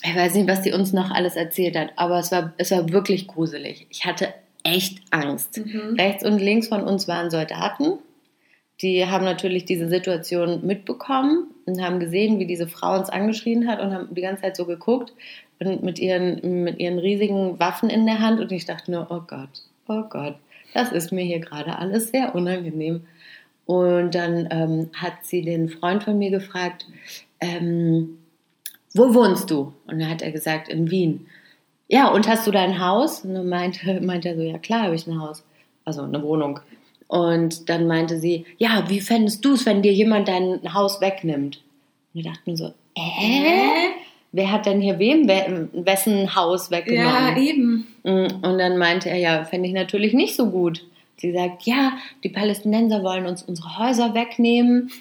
ich 0.04 0.16
weiß 0.16 0.34
nicht, 0.34 0.50
was 0.50 0.64
sie 0.64 0.74
uns 0.74 0.92
noch 0.92 1.12
alles 1.12 1.36
erzählt 1.36 1.78
hat, 1.78 1.92
aber 1.98 2.18
es 2.18 2.32
war, 2.32 2.54
es 2.58 2.72
war 2.72 2.90
wirklich 2.90 3.28
gruselig. 3.28 3.86
Ich 3.92 4.06
hatte 4.06 4.34
echt 4.64 5.04
Angst. 5.12 5.64
Mhm. 5.64 5.98
Rechts 6.00 6.26
und 6.26 6.40
links 6.40 6.70
von 6.70 6.82
uns 6.82 7.08
waren 7.08 7.30
Soldaten. 7.30 8.00
Die 8.82 9.06
haben 9.06 9.24
natürlich 9.24 9.66
diese 9.66 9.88
Situation 9.88 10.66
mitbekommen 10.66 11.55
und 11.66 11.82
haben 11.82 12.00
gesehen, 12.00 12.40
wie 12.40 12.46
diese 12.46 12.68
Frau 12.68 12.98
uns 12.98 13.10
angeschrien 13.10 13.68
hat 13.68 13.82
und 13.82 13.94
haben 13.94 14.14
die 14.14 14.22
ganze 14.22 14.44
Zeit 14.44 14.56
so 14.56 14.66
geguckt 14.66 15.14
und 15.60 15.84
mit 15.84 16.00
ihren, 16.00 16.64
mit 16.64 16.80
ihren 16.80 17.00
riesigen 17.00 17.60
Waffen 17.60 17.90
in 17.90 18.06
der 18.06 18.20
Hand. 18.20 18.40
Und 18.40 18.52
ich 18.52 18.66
dachte 18.66 18.92
nur, 18.92 19.08
oh 19.10 19.22
Gott, 19.26 19.62
oh 19.88 20.04
Gott, 20.10 20.36
das 20.74 20.92
ist 20.92 21.12
mir 21.12 21.24
hier 21.24 21.40
gerade 21.40 21.78
alles 21.78 22.10
sehr 22.10 22.36
unangenehm. 22.36 23.02
Und 23.66 24.14
dann 24.14 24.48
ähm, 24.52 24.90
hat 24.94 25.14
sie 25.24 25.42
den 25.42 25.70
Freund 25.70 26.04
von 26.04 26.18
mir 26.18 26.30
gefragt, 26.30 26.86
ähm, 27.40 28.20
wo 28.94 29.14
wohnst 29.14 29.50
du? 29.50 29.74
Und 29.88 30.00
dann 30.00 30.10
hat 30.10 30.22
er 30.22 30.32
gesagt, 30.32 30.70
in 30.70 30.92
Wien. 30.92 31.28
Ja, 31.88 32.08
und 32.08 32.28
hast 32.28 32.46
du 32.46 32.52
dein 32.52 32.80
Haus? 32.80 33.22
Und 33.22 33.34
dann 33.34 33.50
meinte, 33.50 34.02
meinte 34.02 34.30
er 34.30 34.36
so, 34.36 34.42
ja 34.42 34.58
klar 34.58 34.84
habe 34.84 34.96
ich 34.96 35.08
ein 35.08 35.20
Haus, 35.20 35.44
also 35.84 36.04
eine 36.04 36.22
Wohnung. 36.22 36.60
Und 37.08 37.70
dann 37.70 37.88
meinte 37.88 38.20
sie, 38.20 38.46
ja, 38.58 38.86
wie 38.88 39.00
fändest 39.02 39.46
du 39.46 39.54
es, 39.54 39.66
wenn 39.66 39.82
dir 39.82 39.94
jemand 39.94 40.28
dein 40.28 40.74
Haus 40.74 41.02
wegnimmt? 41.02 41.62
Und 42.14 42.20
ich 42.20 42.26
dachte 42.26 42.42
mir 42.46 42.58
so, 42.58 42.74
äh? 42.96 43.92
Wer 44.32 44.52
hat 44.52 44.66
denn 44.66 44.82
hier 44.82 45.00
wem 45.00 45.30
we 45.30 45.70
wessen 45.74 46.36
Haus 46.36 46.70
Ja, 46.70 46.78
weggenommen? 46.78 47.38
eben. 47.38 47.88
Und 48.04 48.58
dann 48.58 48.78
meinte 48.78 49.10
er, 49.10 49.18
ja, 49.18 49.46
fände 49.46 49.68
ich 49.68 49.74
natürlich 49.74 50.14
nicht 50.14 50.36
so 50.36 50.50
gut. 50.50 50.84
Sie 51.18 51.32
sagt, 51.32 51.64
ja, 51.64 51.94
die 52.24 52.30
Palästinenser 52.30 53.02
wollen 53.02 53.28
uns 53.28 53.44
unsere 53.44 53.78
Häuser 53.80 54.14
wegnehmen. 54.14 54.92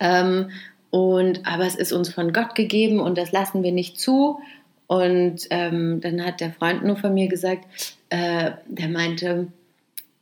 Ähm, 0.00 0.50
und, 0.90 1.46
aber 1.46 1.66
es 1.66 1.74
ist 1.74 1.92
uns 1.92 2.08
von 2.12 2.32
Gott 2.32 2.54
gegeben 2.54 3.00
und 3.00 3.18
das 3.18 3.32
lassen 3.32 3.62
wir 3.62 3.72
nicht 3.72 4.00
zu. 4.00 4.38
Und 4.86 5.40
ähm, 5.50 6.00
dann 6.00 6.24
hat 6.24 6.40
der 6.40 6.52
Freund 6.52 6.82
nur 6.84 6.96
von 6.96 7.12
mir 7.12 7.28
gesagt, 7.28 7.66
äh, 8.08 8.52
der 8.66 8.88
meinte, 8.88 9.48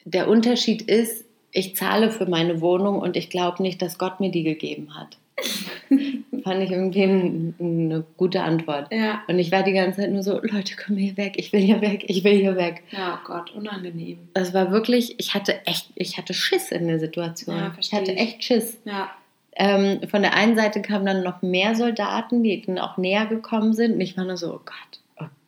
der 0.05 0.29
Unterschied 0.29 0.83
ist, 0.83 1.25
ich 1.51 1.77
zahle 1.77 2.11
für 2.11 2.27
meine 2.27 2.61
Wohnung 2.61 2.99
und 2.99 3.17
ich 3.17 3.31
glaube 3.31 3.63
nicht, 3.63 3.81
dass 3.81 3.99
Gott 3.99 4.21
mir 4.21 4.31
die 4.31 4.43
gegeben 4.43 4.97
hat. 4.97 5.17
Fand 6.45 6.63
ich 6.63 6.71
irgendwie 6.71 7.03
ein, 7.03 7.55
eine 7.59 8.05
gute 8.17 8.43
Antwort. 8.43 8.93
Ja. 8.93 9.23
Und 9.29 9.39
ich 9.39 9.51
war 9.51 9.63
die 9.63 9.73
ganze 9.73 10.01
Zeit 10.01 10.13
nur 10.13 10.23
so, 10.23 10.41
Leute, 10.43 10.75
komm 10.77 10.97
hier 10.97 11.17
weg, 11.17 11.35
ich 11.37 11.53
will 11.53 11.61
hier 11.61 11.81
weg, 11.81 12.05
ich 12.09 12.25
will 12.25 12.35
hier 12.35 12.57
weg. 12.57 12.83
Ja, 12.91 13.21
oh 13.21 13.27
Gott, 13.27 13.53
unangenehm. 13.55 14.19
Das 14.35 14.53
war 14.53 14.71
wirklich, 14.71 15.19
ich 15.19 15.35
hatte 15.35 15.65
echt, 15.67 15.91
ich 15.95 16.19
hatte 16.19 16.35
Schiss 16.35 16.71
in 16.71 16.87
der 16.87 16.99
Situation. 16.99 17.57
Ja, 17.57 17.75
ich 17.81 17.93
hatte 17.93 18.15
echt 18.15 18.45
Schiss. 18.45 18.79
Ja. 18.85 19.11
Ähm, 19.57 20.01
von 20.09 20.23
der 20.23 20.35
einen 20.35 20.57
Seite 20.57 20.83
kamen 20.83 21.07
dann 21.07 21.23
noch 21.23 21.41
mehr 21.43 21.75
Soldaten, 21.77 22.43
die 22.43 22.63
dann 22.63 22.79
auch 22.79 22.97
näher 22.97 23.27
gekommen 23.27 23.73
sind. 23.73 23.95
Und 23.95 24.01
ich 24.01 24.17
war 24.17 24.25
nur 24.25 24.37
so, 24.37 24.49
oh 24.49 24.61
Gott, 24.65 25.01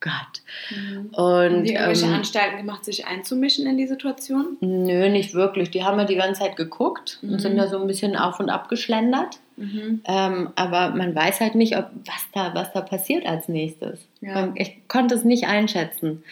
Gott. 0.06 0.42
Mhm. 0.70 1.06
Und 1.12 1.24
Haben 1.24 1.64
die 1.64 1.72
irgendwelche 1.74 2.06
ähm, 2.06 2.12
Anstalten 2.14 2.56
gemacht, 2.58 2.84
sich 2.84 3.06
einzumischen 3.06 3.66
in 3.66 3.76
die 3.76 3.86
Situation? 3.86 4.56
nö, 4.60 5.08
nicht 5.10 5.34
wirklich. 5.34 5.70
Die 5.70 5.84
haben 5.84 5.98
ja 5.98 6.04
die 6.04 6.16
ganze 6.16 6.40
Zeit 6.40 6.56
geguckt 6.56 7.18
Mhm. 7.22 7.32
und 7.34 7.38
sind 7.40 7.56
da 7.56 7.68
so 7.68 7.80
ein 7.80 7.86
bisschen 7.86 8.16
auf 8.16 8.40
und 8.40 8.48
ab 8.50 8.68
geschlendert. 8.68 9.38
Mhm. 9.56 10.02
Ähm, 10.06 10.50
aber 10.54 10.90
man 10.90 11.14
weiß 11.14 11.40
halt 11.40 11.54
nicht, 11.54 11.76
ob, 11.78 11.90
was, 12.04 12.26
da, 12.34 12.54
was 12.54 12.72
da 12.72 12.82
passiert 12.82 13.26
als 13.26 13.48
nächstes. 13.48 14.00
Ja. 14.20 14.34
Man, 14.34 14.56
ich 14.56 14.86
konnte 14.88 15.14
es 15.14 15.24
nicht 15.24 15.46
einschätzen. 15.46 16.22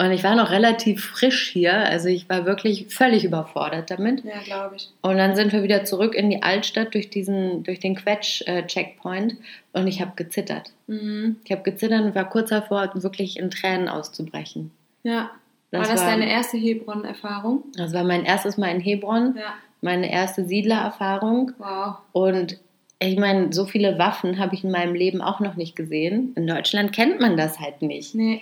Und 0.00 0.12
ich 0.12 0.24
war 0.24 0.34
noch 0.34 0.50
relativ 0.50 1.04
frisch 1.04 1.50
hier, 1.50 1.74
also 1.74 2.08
ich 2.08 2.26
war 2.30 2.46
wirklich 2.46 2.86
völlig 2.88 3.22
überfordert 3.24 3.90
damit. 3.90 4.24
Ja, 4.24 4.40
glaube 4.42 4.76
ich. 4.76 4.88
Und 5.02 5.18
dann 5.18 5.36
sind 5.36 5.52
wir 5.52 5.62
wieder 5.62 5.84
zurück 5.84 6.14
in 6.14 6.30
die 6.30 6.42
Altstadt 6.42 6.94
durch 6.94 7.10
diesen, 7.10 7.64
durch 7.64 7.80
den 7.80 7.96
Quetsch-Checkpoint 7.96 9.36
und 9.74 9.86
ich 9.86 10.00
habe 10.00 10.12
gezittert. 10.16 10.72
Mhm. 10.86 11.36
Ich 11.44 11.52
habe 11.52 11.62
gezittert 11.62 12.00
und 12.02 12.14
war 12.14 12.28
kurz 12.30 12.48
davor, 12.48 12.90
wirklich 12.94 13.38
in 13.38 13.50
Tränen 13.50 13.88
auszubrechen. 13.90 14.70
Ja. 15.02 15.30
Das 15.70 15.88
war 15.88 15.94
das 15.94 16.04
war- 16.04 16.10
deine 16.12 16.30
erste 16.30 16.56
Hebron-Erfahrung? 16.56 17.64
Das 17.76 17.92
war 17.92 18.04
mein 18.04 18.24
erstes 18.24 18.56
Mal 18.56 18.68
in 18.74 18.80
Hebron, 18.80 19.34
Ja. 19.38 19.52
meine 19.82 20.10
erste 20.10 20.44
Siedlererfahrung. 20.46 21.52
Wow. 21.58 21.96
Und 22.12 22.58
ich 23.00 23.18
meine, 23.18 23.52
so 23.52 23.66
viele 23.66 23.98
Waffen 23.98 24.38
habe 24.38 24.54
ich 24.54 24.64
in 24.64 24.70
meinem 24.70 24.94
Leben 24.94 25.20
auch 25.20 25.40
noch 25.40 25.56
nicht 25.56 25.76
gesehen. 25.76 26.32
In 26.36 26.46
Deutschland 26.46 26.92
kennt 26.92 27.20
man 27.20 27.36
das 27.36 27.60
halt 27.60 27.82
nicht. 27.82 28.14
Nee. 28.14 28.40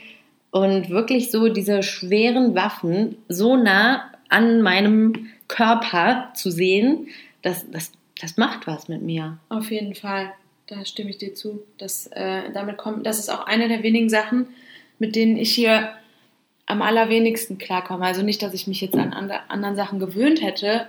Und 0.50 0.88
wirklich 0.88 1.30
so 1.30 1.48
diese 1.48 1.82
schweren 1.82 2.54
Waffen 2.54 3.16
so 3.28 3.56
nah 3.56 4.10
an 4.28 4.62
meinem 4.62 5.28
Körper 5.46 6.30
zu 6.34 6.50
sehen, 6.50 7.08
das, 7.42 7.70
das, 7.70 7.92
das 8.20 8.36
macht 8.36 8.66
was 8.66 8.88
mit 8.88 9.02
mir. 9.02 9.38
Auf 9.48 9.70
jeden 9.70 9.94
Fall, 9.94 10.32
da 10.66 10.84
stimme 10.84 11.10
ich 11.10 11.18
dir 11.18 11.34
zu. 11.34 11.62
Das, 11.78 12.06
äh, 12.08 12.50
damit 12.52 12.76
kommt, 12.76 13.06
das 13.06 13.18
ist 13.18 13.30
auch 13.30 13.46
eine 13.46 13.68
der 13.68 13.82
wenigen 13.82 14.08
Sachen, 14.08 14.48
mit 14.98 15.16
denen 15.16 15.36
ich 15.36 15.54
hier 15.54 15.90
am 16.66 16.82
allerwenigsten 16.82 17.58
klarkomme. 17.58 18.04
Also 18.04 18.22
nicht, 18.22 18.42
dass 18.42 18.54
ich 18.54 18.66
mich 18.66 18.80
jetzt 18.80 18.96
an 18.96 19.12
andre, 19.12 19.40
anderen 19.48 19.76
Sachen 19.76 19.98
gewöhnt 19.98 20.42
hätte, 20.42 20.86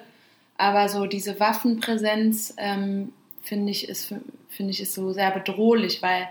aber 0.57 0.89
so 0.89 1.05
diese 1.05 1.39
Waffenpräsenz 1.39 2.53
ähm, 2.57 3.13
finde 3.41 3.71
ich, 3.71 3.87
finde 4.49 4.71
ich 4.71 4.81
ist 4.81 4.93
so 4.93 5.13
sehr 5.13 5.31
bedrohlich, 5.31 6.01
weil 6.01 6.27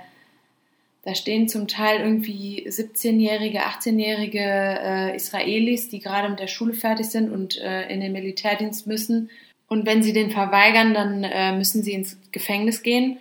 Da 1.08 1.14
stehen 1.14 1.48
zum 1.48 1.68
Teil 1.68 2.00
irgendwie 2.02 2.68
17-jährige, 2.68 3.60
18-jährige 3.60 4.40
äh, 4.40 5.16
Israelis, 5.16 5.88
die 5.88 6.00
gerade 6.00 6.28
mit 6.28 6.38
der 6.38 6.48
Schule 6.48 6.74
fertig 6.74 7.08
sind 7.08 7.32
und 7.32 7.56
äh, 7.56 7.88
in 7.88 8.02
den 8.02 8.12
Militärdienst 8.12 8.86
müssen. 8.86 9.30
Und 9.68 9.86
wenn 9.86 10.02
sie 10.02 10.12
den 10.12 10.30
verweigern, 10.30 10.92
dann 10.92 11.24
äh, 11.24 11.56
müssen 11.56 11.82
sie 11.82 11.94
ins 11.94 12.18
Gefängnis 12.30 12.82
gehen. 12.82 13.16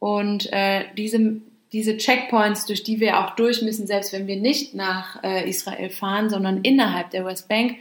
Und 0.00 0.52
äh, 0.52 0.82
diese, 0.96 1.36
diese 1.72 1.96
Checkpoints, 1.96 2.66
durch 2.66 2.82
die 2.82 2.98
wir 2.98 3.20
auch 3.20 3.36
durch 3.36 3.62
müssen, 3.62 3.86
selbst 3.86 4.12
wenn 4.12 4.26
wir 4.26 4.34
nicht 4.34 4.74
nach 4.74 5.22
äh, 5.22 5.48
Israel 5.48 5.90
fahren, 5.90 6.28
sondern 6.28 6.62
innerhalb 6.62 7.12
der 7.12 7.24
Westbank, 7.24 7.76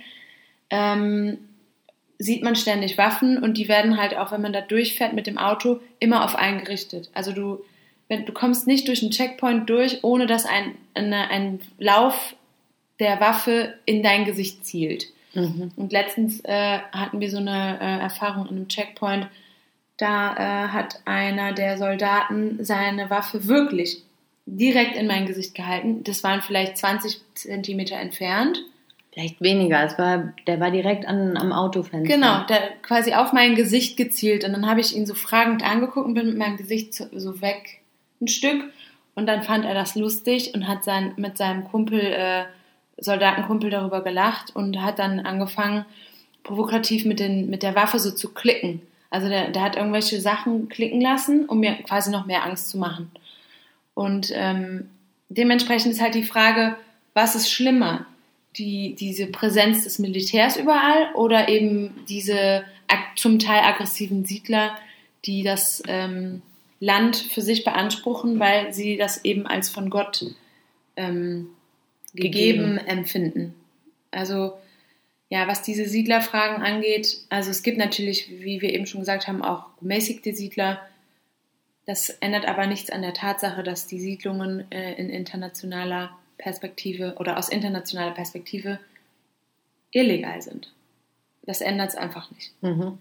ähm, 0.69 1.39
sieht 2.19 2.43
man 2.43 2.55
ständig 2.55 2.99
Waffen 2.99 3.41
und 3.41 3.57
die 3.57 3.67
werden 3.67 3.97
halt 3.97 4.15
auch, 4.15 4.31
wenn 4.31 4.43
man 4.43 4.53
da 4.53 4.61
durchfährt 4.61 5.13
mit 5.13 5.25
dem 5.25 5.39
Auto, 5.39 5.79
immer 5.97 6.25
auf 6.25 6.35
einen 6.35 6.63
gerichtet. 6.63 7.09
Also 7.15 7.31
du, 7.31 7.63
wenn, 8.12 8.26
du 8.26 8.34
kommst 8.34 8.68
nicht 8.68 8.89
durch 8.89 9.01
einen 9.01 9.12
Checkpoint 9.12 9.70
durch, 9.70 10.03
ohne 10.03 10.28
dass 10.28 10.45
ein, 10.45 10.76
eine, 10.93 11.30
ein 11.30 11.62
Lauf 11.80 12.36
der 12.99 13.22
Waffe 13.22 13.76
in 13.86 14.03
dein 14.03 14.26
Gesicht 14.26 14.66
zielt. 14.66 15.05
Mhm. 15.34 15.72
Und 15.78 15.93
letztens 15.93 16.41
äh, 16.43 16.80
hatten 16.91 17.22
wir 17.22 17.32
so 17.32 17.38
eine 17.38 17.80
äh, 17.80 18.01
Erfahrung 18.01 18.47
in 18.47 18.57
einem 18.57 18.68
Checkpoint. 18.68 19.28
Da 19.95 20.34
äh, 20.34 20.68
hat 20.68 20.99
einer 21.05 21.53
der 21.53 21.78
Soldaten 21.78 22.66
seine 22.66 23.09
Waffe 23.09 23.47
wirklich 23.47 24.03
direkt 24.45 24.97
in 24.97 25.07
mein 25.07 25.26
Gesicht 25.26 25.55
gehalten. 25.55 26.03
Das 26.03 26.22
waren 26.22 26.41
vielleicht 26.41 26.78
20 26.78 27.22
Zentimeter 27.36 27.95
entfernt. 27.95 28.59
Vielleicht 29.14 29.39
weniger. 29.39 29.86
Es 29.86 29.97
war, 29.97 30.34
der 30.47 30.59
war 30.59 30.72
direkt 30.72 31.07
an, 31.07 31.38
am 31.38 31.53
Autofenster. 31.53 32.14
Genau, 32.14 32.43
der 32.47 32.74
quasi 32.82 33.14
auf 33.14 33.32
mein 33.32 33.55
Gesicht 33.55 33.95
gezielt. 33.95 34.43
Und 34.43 34.51
dann 34.51 34.70
habe 34.70 34.82
ich 34.82 34.97
ihn 34.97 35.05
so 35.05 35.14
fragend 35.14 35.64
angeguckt 35.64 36.07
und 36.07 36.14
bin 36.14 36.28
mit 36.28 36.38
meinem 36.38 36.57
Gesicht 36.57 36.93
so, 36.93 37.05
so 37.14 37.41
weg 37.41 37.80
ein 38.22 38.28
Stück. 38.28 38.63
Und 39.15 39.26
dann 39.26 39.43
fand 39.43 39.65
er 39.65 39.74
das 39.74 39.95
lustig 39.95 40.53
und 40.53 40.67
hat 40.67 40.84
sein, 40.84 41.13
mit 41.17 41.38
seinem 41.38 41.65
Kumpel, 41.65 41.99
äh, 41.99 42.45
Soldatenkumpel 42.97 43.69
darüber 43.69 44.01
gelacht 44.01 44.55
und 44.55 44.82
hat 44.82 44.99
dann 44.99 45.19
angefangen, 45.19 45.86
provokativ 46.43 47.05
mit, 47.05 47.19
den, 47.19 47.49
mit 47.49 47.63
der 47.63 47.76
Waffe 47.76 47.99
so 47.99 48.11
zu 48.11 48.34
klicken. 48.34 48.82
Also 49.09 49.28
der, 49.28 49.49
der 49.49 49.61
hat 49.61 49.76
irgendwelche 49.76 50.22
Sachen 50.22 50.69
klicken 50.69 51.01
lassen, 51.01 51.45
um 51.45 51.59
mir 51.59 51.74
quasi 51.84 52.09
noch 52.09 52.26
mehr 52.26 52.43
Angst 52.43 52.69
zu 52.69 52.78
machen. 52.78 53.11
Und 53.93 54.32
ähm, 54.34 54.89
dementsprechend 55.30 55.91
ist 55.91 56.01
halt 56.01 56.15
die 56.15 56.24
Frage, 56.24 56.78
was 57.13 57.36
ist 57.36 57.51
schlimmer? 57.51 58.05
Die, 58.57 58.95
diese 58.95 59.28
Präsenz 59.28 59.84
des 59.84 59.99
Militärs 59.99 60.57
überall 60.57 61.13
oder 61.15 61.47
eben 61.49 62.05
diese 62.09 62.63
zum 63.15 63.39
Teil 63.39 63.63
aggressiven 63.63 64.26
Siedler, 64.26 64.76
die 65.26 65.43
das 65.43 65.82
ähm, 65.88 66.41
Land 66.82 67.15
für 67.15 67.41
sich 67.41 67.63
beanspruchen, 67.63 68.39
weil 68.39 68.73
sie 68.73 68.97
das 68.97 69.23
eben 69.23 69.45
als 69.45 69.69
von 69.69 69.91
Gott 69.91 70.25
ähm, 70.97 71.49
gegeben, 72.13 72.75
Gegeben. 72.75 72.77
empfinden. 72.79 73.55
Also 74.09 74.57
ja, 75.29 75.47
was 75.47 75.61
diese 75.61 75.88
Siedlerfragen 75.88 76.63
angeht, 76.63 77.19
also 77.29 77.51
es 77.51 77.61
gibt 77.61 77.77
natürlich, 77.77 78.29
wie 78.29 78.61
wir 78.61 78.73
eben 78.73 78.88
schon 78.88 79.01
gesagt 79.01 79.27
haben, 79.27 79.43
auch 79.43 79.67
gemäßigte 79.79 80.34
Siedler. 80.34 80.82
Das 81.86 82.09
ändert 82.09 82.47
aber 82.47 82.65
nichts 82.65 82.89
an 82.89 83.03
der 83.03 83.13
Tatsache, 83.13 83.61
dass 83.61 83.86
die 83.86 83.99
Siedlungen 83.99 84.69
äh, 84.71 84.95
in 84.95 85.11
internationaler 85.11 86.17
Perspektive 86.39 87.15
oder 87.19 87.38
aus 87.38 87.47
internationaler 87.47 88.11
Perspektive 88.11 88.79
illegal 89.91 90.41
sind. 90.41 90.73
Das 91.43 91.61
ändert 91.61 91.89
es 91.89 91.95
einfach 91.95 92.32
nicht. 92.32 92.51
Mhm. 92.61 92.97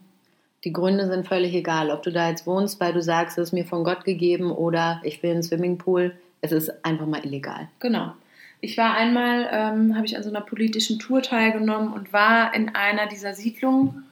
Die 0.65 0.73
Gründe 0.73 1.07
sind 1.07 1.27
völlig 1.27 1.55
egal, 1.55 1.91
ob 1.91 2.03
du 2.03 2.13
da 2.13 2.29
jetzt 2.29 2.47
wohnst, 2.47 2.79
weil 2.81 2.93
du 2.93 3.01
sagst, 3.01 3.39
es 3.39 3.49
ist 3.49 3.53
mir 3.53 3.65
von 3.65 3.83
Gott 3.83 4.05
gegeben 4.05 4.53
oder 4.53 5.01
ich 5.05 5.23
will 5.23 5.31
einen 5.31 5.43
Swimmingpool. 5.43 6.15
Es 6.43 6.53
ist 6.53 6.85
einfach 6.85 7.07
mal 7.07 7.25
illegal. 7.25 7.69
Genau. 7.79 8.13
Ich 8.61 8.77
war 8.77 8.93
einmal, 8.95 9.49
ähm, 9.51 9.97
habe 9.97 10.05
ich 10.05 10.19
an 10.19 10.23
so 10.23 10.29
einer 10.29 10.43
politischen 10.43 10.99
Tour 10.99 11.23
teilgenommen 11.23 11.95
und 11.95 12.13
war 12.13 12.53
in 12.55 12.75
einer 12.75 13.07
dieser 13.07 13.33
Siedlungen. 13.33 14.05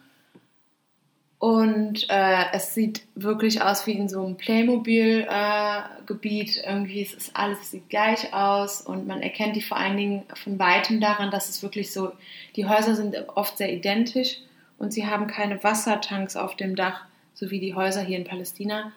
Und 1.38 2.08
äh, 2.08 2.46
es 2.52 2.72
sieht 2.74 3.02
wirklich 3.14 3.60
aus 3.62 3.86
wie 3.86 3.92
in 3.92 4.08
so 4.08 4.24
einem 4.24 4.38
Playmobil-Gebiet. 4.38 6.62
Irgendwie 6.66 7.02
es 7.02 7.12
ist 7.12 7.36
alles 7.36 7.60
es 7.60 7.72
sieht 7.72 7.90
gleich 7.90 8.32
aus 8.32 8.80
und 8.80 9.06
man 9.06 9.20
erkennt 9.20 9.54
die 9.54 9.60
vor 9.60 9.76
allen 9.76 9.98
Dingen 9.98 10.22
von 10.34 10.58
weitem 10.58 10.98
daran, 11.00 11.30
dass 11.30 11.50
es 11.50 11.62
wirklich 11.62 11.92
so, 11.92 12.12
die 12.56 12.66
Häuser 12.66 12.96
sind 12.96 13.14
oft 13.36 13.58
sehr 13.58 13.70
identisch 13.72 14.40
und 14.78 14.92
sie 14.92 15.06
haben 15.06 15.26
keine 15.26 15.62
Wassertanks 15.62 16.36
auf 16.36 16.56
dem 16.56 16.76
Dach, 16.76 17.04
so 17.34 17.50
wie 17.50 17.60
die 17.60 17.74
Häuser 17.74 18.00
hier 18.00 18.18
in 18.18 18.24
Palästina, 18.24 18.92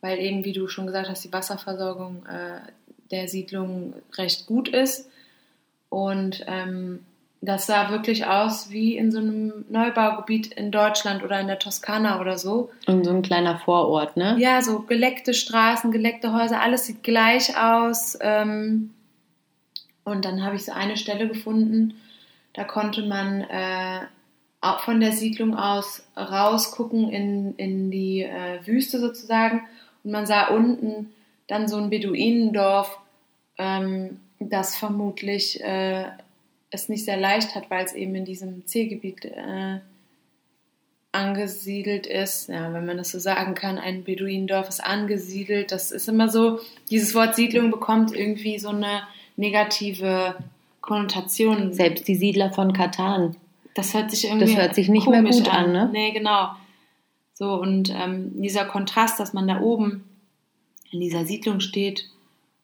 weil 0.00 0.18
eben, 0.18 0.44
wie 0.44 0.52
du 0.52 0.68
schon 0.68 0.86
gesagt 0.86 1.08
hast, 1.08 1.24
die 1.24 1.32
Wasserversorgung 1.32 2.24
äh, 2.26 2.60
der 3.10 3.28
Siedlung 3.28 3.94
recht 4.16 4.46
gut 4.46 4.68
ist. 4.68 5.08
Und 5.88 6.44
ähm, 6.46 7.00
das 7.40 7.66
sah 7.66 7.90
wirklich 7.90 8.26
aus 8.26 8.70
wie 8.70 8.96
in 8.96 9.12
so 9.12 9.18
einem 9.18 9.64
Neubaugebiet 9.68 10.52
in 10.54 10.70
Deutschland 10.70 11.22
oder 11.22 11.40
in 11.40 11.46
der 11.46 11.58
Toskana 11.58 12.20
oder 12.20 12.38
so. 12.38 12.70
Und 12.86 13.04
so 13.04 13.10
ein 13.10 13.22
kleiner 13.22 13.58
Vorort, 13.58 14.16
ne? 14.16 14.36
Ja, 14.38 14.62
so 14.62 14.80
geleckte 14.80 15.34
Straßen, 15.34 15.92
geleckte 15.92 16.32
Häuser, 16.32 16.60
alles 16.60 16.86
sieht 16.86 17.02
gleich 17.02 17.56
aus. 17.58 18.16
Ähm, 18.20 18.90
und 20.04 20.24
dann 20.24 20.42
habe 20.44 20.56
ich 20.56 20.64
so 20.64 20.72
eine 20.72 20.96
Stelle 20.96 21.28
gefunden, 21.28 21.94
da 22.52 22.64
konnte 22.64 23.02
man 23.02 23.42
äh, 23.42 24.00
von 24.80 25.00
der 25.00 25.12
Siedlung 25.12 25.56
aus 25.56 26.02
rausgucken 26.16 27.10
in, 27.10 27.54
in 27.56 27.90
die 27.90 28.22
äh, 28.22 28.66
Wüste 28.66 28.98
sozusagen. 28.98 29.62
Und 30.02 30.12
man 30.12 30.26
sah 30.26 30.48
unten 30.48 31.12
dann 31.46 31.68
so 31.68 31.76
ein 31.76 31.90
Beduinendorf, 31.90 32.98
ähm, 33.58 34.20
das 34.40 34.76
vermutlich 34.76 35.62
äh, 35.62 36.04
es 36.70 36.88
nicht 36.88 37.04
sehr 37.04 37.16
leicht 37.16 37.54
hat, 37.54 37.70
weil 37.70 37.84
es 37.84 37.92
eben 37.92 38.14
in 38.14 38.24
diesem 38.24 38.66
C-Gebiet 38.66 39.24
äh, 39.26 39.78
angesiedelt 41.12 42.06
ist. 42.06 42.48
Ja, 42.48 42.72
wenn 42.72 42.86
man 42.86 42.96
das 42.96 43.12
so 43.12 43.18
sagen 43.18 43.54
kann, 43.54 43.78
ein 43.78 44.04
Beduinendorf 44.04 44.68
ist 44.68 44.84
angesiedelt. 44.84 45.70
Das 45.70 45.92
ist 45.92 46.08
immer 46.08 46.28
so, 46.28 46.60
dieses 46.90 47.14
Wort 47.14 47.36
Siedlung 47.36 47.70
bekommt 47.70 48.14
irgendwie 48.14 48.58
so 48.58 48.70
eine 48.70 49.02
negative 49.36 50.36
Konnotation. 50.80 51.72
Selbst 51.72 52.08
die 52.08 52.16
Siedler 52.16 52.52
von 52.52 52.72
Katan. 52.72 53.36
Das 53.74 53.92
hört 53.92 54.10
sich 54.10 54.24
irgendwie 54.24 54.46
Das 54.46 54.56
hört 54.56 54.74
sich 54.74 54.88
nicht 54.88 55.08
mehr 55.08 55.22
gut 55.22 55.48
an, 55.48 55.72
ne? 55.72 55.90
Nee, 55.92 56.12
genau. 56.12 56.50
So, 57.34 57.54
und 57.60 57.90
ähm, 57.90 58.40
dieser 58.40 58.64
Kontrast, 58.64 59.18
dass 59.18 59.32
man 59.32 59.48
da 59.48 59.60
oben 59.60 60.04
in 60.92 61.00
dieser 61.00 61.26
Siedlung 61.26 61.58
steht 61.58 62.08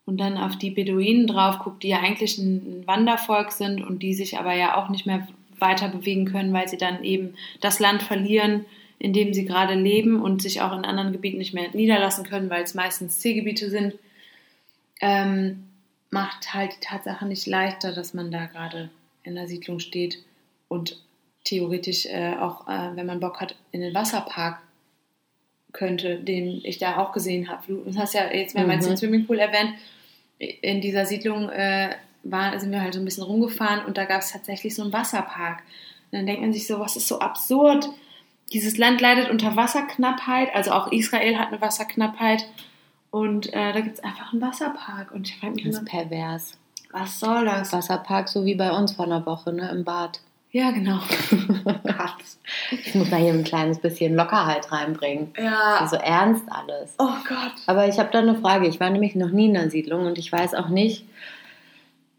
und 0.06 0.18
dann 0.18 0.38
auf 0.38 0.56
die 0.56 0.70
Beduinen 0.70 1.26
drauf 1.26 1.58
guckt, 1.58 1.82
die 1.82 1.88
ja 1.88 1.98
eigentlich 1.98 2.38
ein, 2.38 2.84
Wandervolk 2.86 3.50
sind 3.50 3.82
und 3.82 4.02
die 4.02 4.14
sich 4.14 4.38
aber 4.38 4.54
ja 4.54 4.76
auch 4.76 4.88
nicht 4.88 5.06
mehr 5.06 5.26
weiter 5.58 5.88
bewegen 5.88 6.24
können, 6.24 6.52
weil 6.52 6.68
sie 6.68 6.78
dann 6.78 7.04
eben 7.04 7.34
das 7.60 7.80
Land 7.80 8.02
verlieren, 8.02 8.64
in 8.98 9.12
dem 9.12 9.34
sie 9.34 9.44
gerade 9.44 9.74
leben 9.74 10.22
und 10.22 10.40
sich 10.40 10.62
auch 10.62 10.76
in 10.76 10.84
anderen 10.84 11.12
Gebieten 11.12 11.38
nicht 11.38 11.52
mehr 11.52 11.68
niederlassen 11.72 12.24
können, 12.24 12.50
weil 12.50 12.62
es 12.62 12.74
meistens 12.74 13.18
C-Gebiete 13.18 13.70
sind, 13.70 13.94
ähm, 15.00 15.64
macht 16.10 16.54
halt 16.54 16.72
die 16.76 16.80
Tatsache 16.80 17.26
nicht 17.26 17.46
leichter, 17.46 17.92
dass 17.92 18.14
man 18.14 18.30
da 18.30 18.46
gerade 18.46 18.90
in 19.22 19.34
der 19.34 19.48
Siedlung 19.48 19.80
steht 19.80 20.18
und 20.70 20.96
theoretisch 21.44 22.06
äh, 22.06 22.36
auch, 22.38 22.68
äh, 22.68 22.94
wenn 22.94 23.06
man 23.06 23.18
Bock 23.20 23.40
hat, 23.40 23.56
in 23.72 23.80
den 23.80 23.92
Wasserpark 23.94 24.60
könnte, 25.72 26.16
den 26.18 26.60
ich 26.64 26.78
da 26.78 26.98
auch 26.98 27.12
gesehen 27.12 27.48
habe. 27.48 27.62
Du 27.66 27.84
hast 27.98 28.14
ja 28.14 28.32
jetzt 28.32 28.54
mehrmals 28.54 28.84
Mhm. 28.84 28.90
den 28.90 28.96
Swimmingpool 28.96 29.38
erwähnt. 29.38 29.74
In 30.38 30.80
dieser 30.80 31.06
Siedlung 31.06 31.48
äh, 31.50 31.90
war, 32.22 32.58
sind 32.58 32.70
wir 32.72 32.80
halt 32.80 32.94
so 32.94 33.00
ein 33.00 33.04
bisschen 33.04 33.24
rumgefahren 33.24 33.84
und 33.84 33.96
da 33.98 34.04
gab 34.04 34.20
es 34.22 34.32
tatsächlich 34.32 34.74
so 34.74 34.82
einen 34.82 34.92
Wasserpark. 34.92 35.58
Und 36.10 36.18
dann 36.18 36.26
denkt 36.26 36.40
man 36.42 36.52
sich 36.52 36.66
so, 36.66 36.78
was 36.80 36.96
ist 36.96 37.08
so 37.08 37.18
absurd? 37.18 37.88
Dieses 38.52 38.78
Land 38.78 39.00
leidet 39.00 39.30
unter 39.30 39.54
Wasserknappheit, 39.56 40.54
also 40.54 40.72
auch 40.72 40.90
Israel 40.92 41.38
hat 41.38 41.48
eine 41.48 41.60
Wasserknappheit 41.60 42.46
und 43.10 43.52
äh, 43.52 43.72
da 43.72 43.80
gibt 43.80 43.98
es 43.98 44.04
einfach 44.04 44.32
einen 44.32 44.42
Wasserpark. 44.42 45.12
Und 45.12 45.28
ich 45.28 45.36
frage 45.38 45.54
mich 45.54 45.64
Das 45.64 45.76
immer, 45.78 45.84
ist 45.84 45.90
pervers. 45.90 46.52
was 46.90 47.20
soll 47.20 47.44
das? 47.44 47.72
Wasserpark, 47.72 48.28
so 48.28 48.44
wie 48.44 48.54
bei 48.56 48.70
uns 48.72 48.92
vor 48.92 49.04
einer 49.06 49.24
Woche, 49.24 49.52
ne? 49.52 49.68
Im 49.70 49.84
Bad. 49.84 50.20
Ja, 50.52 50.72
genau. 50.72 50.98
Gott. 51.64 52.24
Ich 52.72 52.94
muss 52.96 53.08
da 53.08 53.16
hier 53.16 53.32
ein 53.32 53.44
kleines 53.44 53.78
bisschen 53.78 54.16
Lockerheit 54.16 54.72
reinbringen. 54.72 55.32
Ja. 55.38 55.86
So 55.88 55.96
ernst 55.96 56.44
alles. 56.48 56.94
Oh 56.98 57.14
Gott. 57.28 57.54
Aber 57.66 57.86
ich 57.86 57.98
habe 57.98 58.10
da 58.12 58.18
eine 58.18 58.34
Frage. 58.34 58.66
Ich 58.66 58.80
war 58.80 58.90
nämlich 58.90 59.14
noch 59.14 59.30
nie 59.30 59.46
in 59.46 59.56
einer 59.56 59.70
Siedlung 59.70 60.06
und 60.06 60.18
ich 60.18 60.32
weiß 60.32 60.54
auch 60.54 60.68
nicht, 60.68 61.04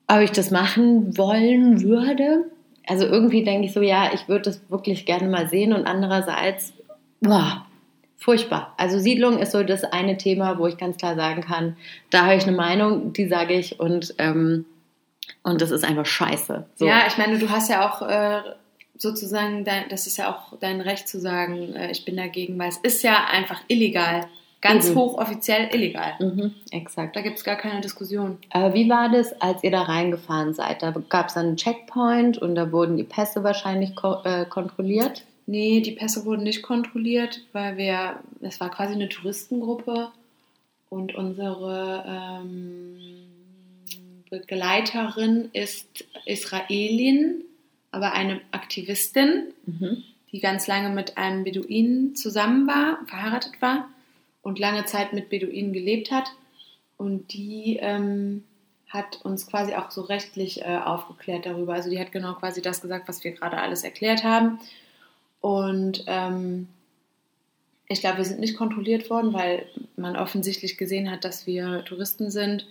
ob 0.08 0.20
ich 0.20 0.32
das 0.32 0.50
machen 0.50 1.18
wollen 1.18 1.82
würde. 1.82 2.46
Also 2.88 3.06
irgendwie 3.06 3.44
denke 3.44 3.68
ich 3.68 3.74
so, 3.74 3.82
ja, 3.82 4.12
ich 4.14 4.28
würde 4.30 4.44
das 4.44 4.62
wirklich 4.70 5.06
gerne 5.06 5.28
mal 5.28 5.50
sehen 5.50 5.74
und 5.74 5.86
andererseits, 5.86 6.74
boah, 7.20 7.66
furchtbar. 8.18 8.74
Also 8.78 8.98
Siedlung 8.98 9.40
ist 9.40 9.52
so 9.52 9.64
das 9.64 9.84
eine 9.84 10.18
Thema, 10.18 10.58
wo 10.58 10.68
ich 10.68 10.78
ganz 10.78 10.98
klar 10.98 11.16
sagen 11.16 11.42
kann, 11.42 11.76
da 12.10 12.24
habe 12.24 12.36
ich 12.36 12.44
eine 12.44 12.56
Meinung, 12.56 13.14
die 13.14 13.28
sage 13.28 13.54
ich 13.56 13.80
und, 13.80 14.16
ähm, 14.20 14.66
und 15.44 15.62
das 15.62 15.72
ist 15.72 15.84
einfach 15.84 16.06
scheiße. 16.06 16.66
So. 16.76 16.86
Ja, 16.86 17.08
ich 17.08 17.18
meine, 17.18 17.38
du 17.38 17.50
hast 17.50 17.70
ja 17.70 17.90
auch 17.90 18.02
äh, 18.08 18.42
sozusagen, 18.98 19.64
dein, 19.66 19.90
das 19.90 20.08
ist 20.08 20.18
ja 20.18 20.32
auch 20.32 20.58
dein 20.60 20.82
Recht 20.82 21.08
zu 21.08 21.20
sagen, 21.20 21.74
äh, 21.76 21.92
ich 21.92 22.06
bin 22.06 22.18
dagegen, 22.18 22.58
weil 22.60 22.70
es 22.70 22.78
ist 22.78 23.04
ja 23.04 23.26
einfach 23.32 23.62
illegal. 23.68 24.28
ganz 24.62 24.88
Eben. 24.90 24.96
hochoffiziell 25.00 25.70
illegal. 25.74 26.14
Mhm, 26.20 26.54
exakt. 26.70 27.16
Da 27.16 27.22
gibt 27.22 27.38
es 27.40 27.44
gar 27.44 27.56
keine 27.56 27.82
Diskussion. 27.82 28.38
Aber 28.52 28.76
wie 28.76 28.88
war 28.90 29.10
das, 29.10 29.34
als 29.42 29.64
ihr 29.64 29.72
da 29.72 29.82
reingefahren 29.82 30.54
seid? 30.54 30.84
Da 30.84 30.94
gab 31.10 31.30
es 31.30 31.38
einen 31.38 31.58
Checkpoint 31.58 32.38
und 32.38 32.54
da 32.54 32.72
wurden 32.72 32.96
die 32.96 33.04
Pässe 33.04 33.44
wahrscheinlich 33.44 33.96
ko 33.96 34.18
äh, 34.24 34.46
kontrolliert. 34.46 35.24
Nee, 35.48 35.82
die 35.82 35.94
Pässe 35.94 36.26
wurden 36.26 36.44
nicht 36.44 36.62
kontrolliert, 36.62 37.42
weil 37.54 37.76
wir, 37.78 38.20
es 38.42 38.60
war 38.60 38.70
quasi 38.70 38.94
eine 38.94 39.10
Touristengruppe 39.10 40.10
und 40.90 41.16
unsere 41.16 42.06
ähm, 42.08 42.98
Begleiterin 44.32 45.50
ist 45.52 46.06
Israelin, 46.26 47.44
aber 47.92 48.14
eine 48.14 48.40
Aktivistin, 48.52 49.54
Mhm. 49.66 50.04
die 50.32 50.40
ganz 50.40 50.68
lange 50.68 50.90
mit 50.90 51.18
einem 51.18 51.44
Beduinen 51.44 52.16
zusammen 52.16 52.66
war, 52.66 53.00
verheiratet 53.08 53.62
war 53.62 53.90
und 54.42 54.58
lange 54.58 54.86
Zeit 54.86 55.12
mit 55.12 55.30
Beduinen 55.30 55.74
gelebt 55.74 56.12
hat. 56.12 56.32
Und 56.98 57.34
die 57.34 57.78
ähm, 57.82 58.46
hat 58.88 59.20
uns 59.26 59.48
quasi 59.48 59.74
auch 59.74 59.92
so 59.92 60.02
rechtlich 60.02 60.62
äh, 60.62 60.78
aufgeklärt 60.78 61.46
darüber. 61.46 61.74
Also 61.74 61.90
die 61.90 62.00
hat 62.00 62.14
genau 62.14 62.34
quasi 62.36 62.62
das 62.62 62.82
gesagt, 62.82 63.10
was 63.10 63.24
wir 63.26 63.32
gerade 63.32 63.58
alles 63.58 63.84
erklärt 63.84 64.24
haben. 64.24 64.60
Und 65.42 66.06
ähm, 66.08 66.70
ich 67.90 68.00
glaube, 68.00 68.20
wir 68.20 68.26
sind 68.26 68.40
nicht 68.40 68.56
kontrolliert 68.56 69.10
worden, 69.10 69.34
weil 69.34 69.66
man 69.98 70.16
offensichtlich 70.16 70.78
gesehen 70.78 71.12
hat, 71.12 71.26
dass 71.26 71.46
wir 71.46 71.84
Touristen 71.84 72.32
sind. 72.32 72.66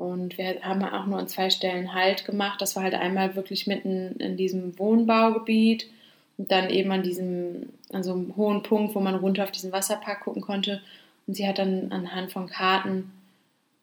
Und 0.00 0.38
wir 0.38 0.62
haben 0.62 0.82
auch 0.82 1.04
nur 1.04 1.18
an 1.18 1.28
zwei 1.28 1.50
Stellen 1.50 1.92
Halt 1.92 2.24
gemacht. 2.24 2.62
Das 2.62 2.74
war 2.74 2.84
halt 2.84 2.94
einmal 2.94 3.36
wirklich 3.36 3.66
mitten 3.66 4.16
in 4.16 4.38
diesem 4.38 4.78
Wohnbaugebiet 4.78 5.90
und 6.38 6.50
dann 6.50 6.70
eben 6.70 6.90
an 6.90 7.02
diesem, 7.02 7.68
an 7.92 8.02
so 8.02 8.12
einem 8.12 8.34
hohen 8.34 8.62
Punkt, 8.62 8.94
wo 8.94 9.00
man 9.00 9.14
runter 9.16 9.44
auf 9.44 9.50
diesen 9.50 9.72
Wasserpark 9.72 10.22
gucken 10.22 10.40
konnte. 10.40 10.80
Und 11.26 11.34
sie 11.34 11.46
hat 11.46 11.58
dann 11.58 11.92
anhand 11.92 12.32
von 12.32 12.48
Karten 12.48 13.12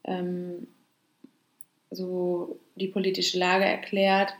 ähm, 0.05 0.65
so 1.91 2.57
die 2.78 2.88
politische 2.88 3.38
Lage 3.38 3.65
erklärt. 3.65 4.34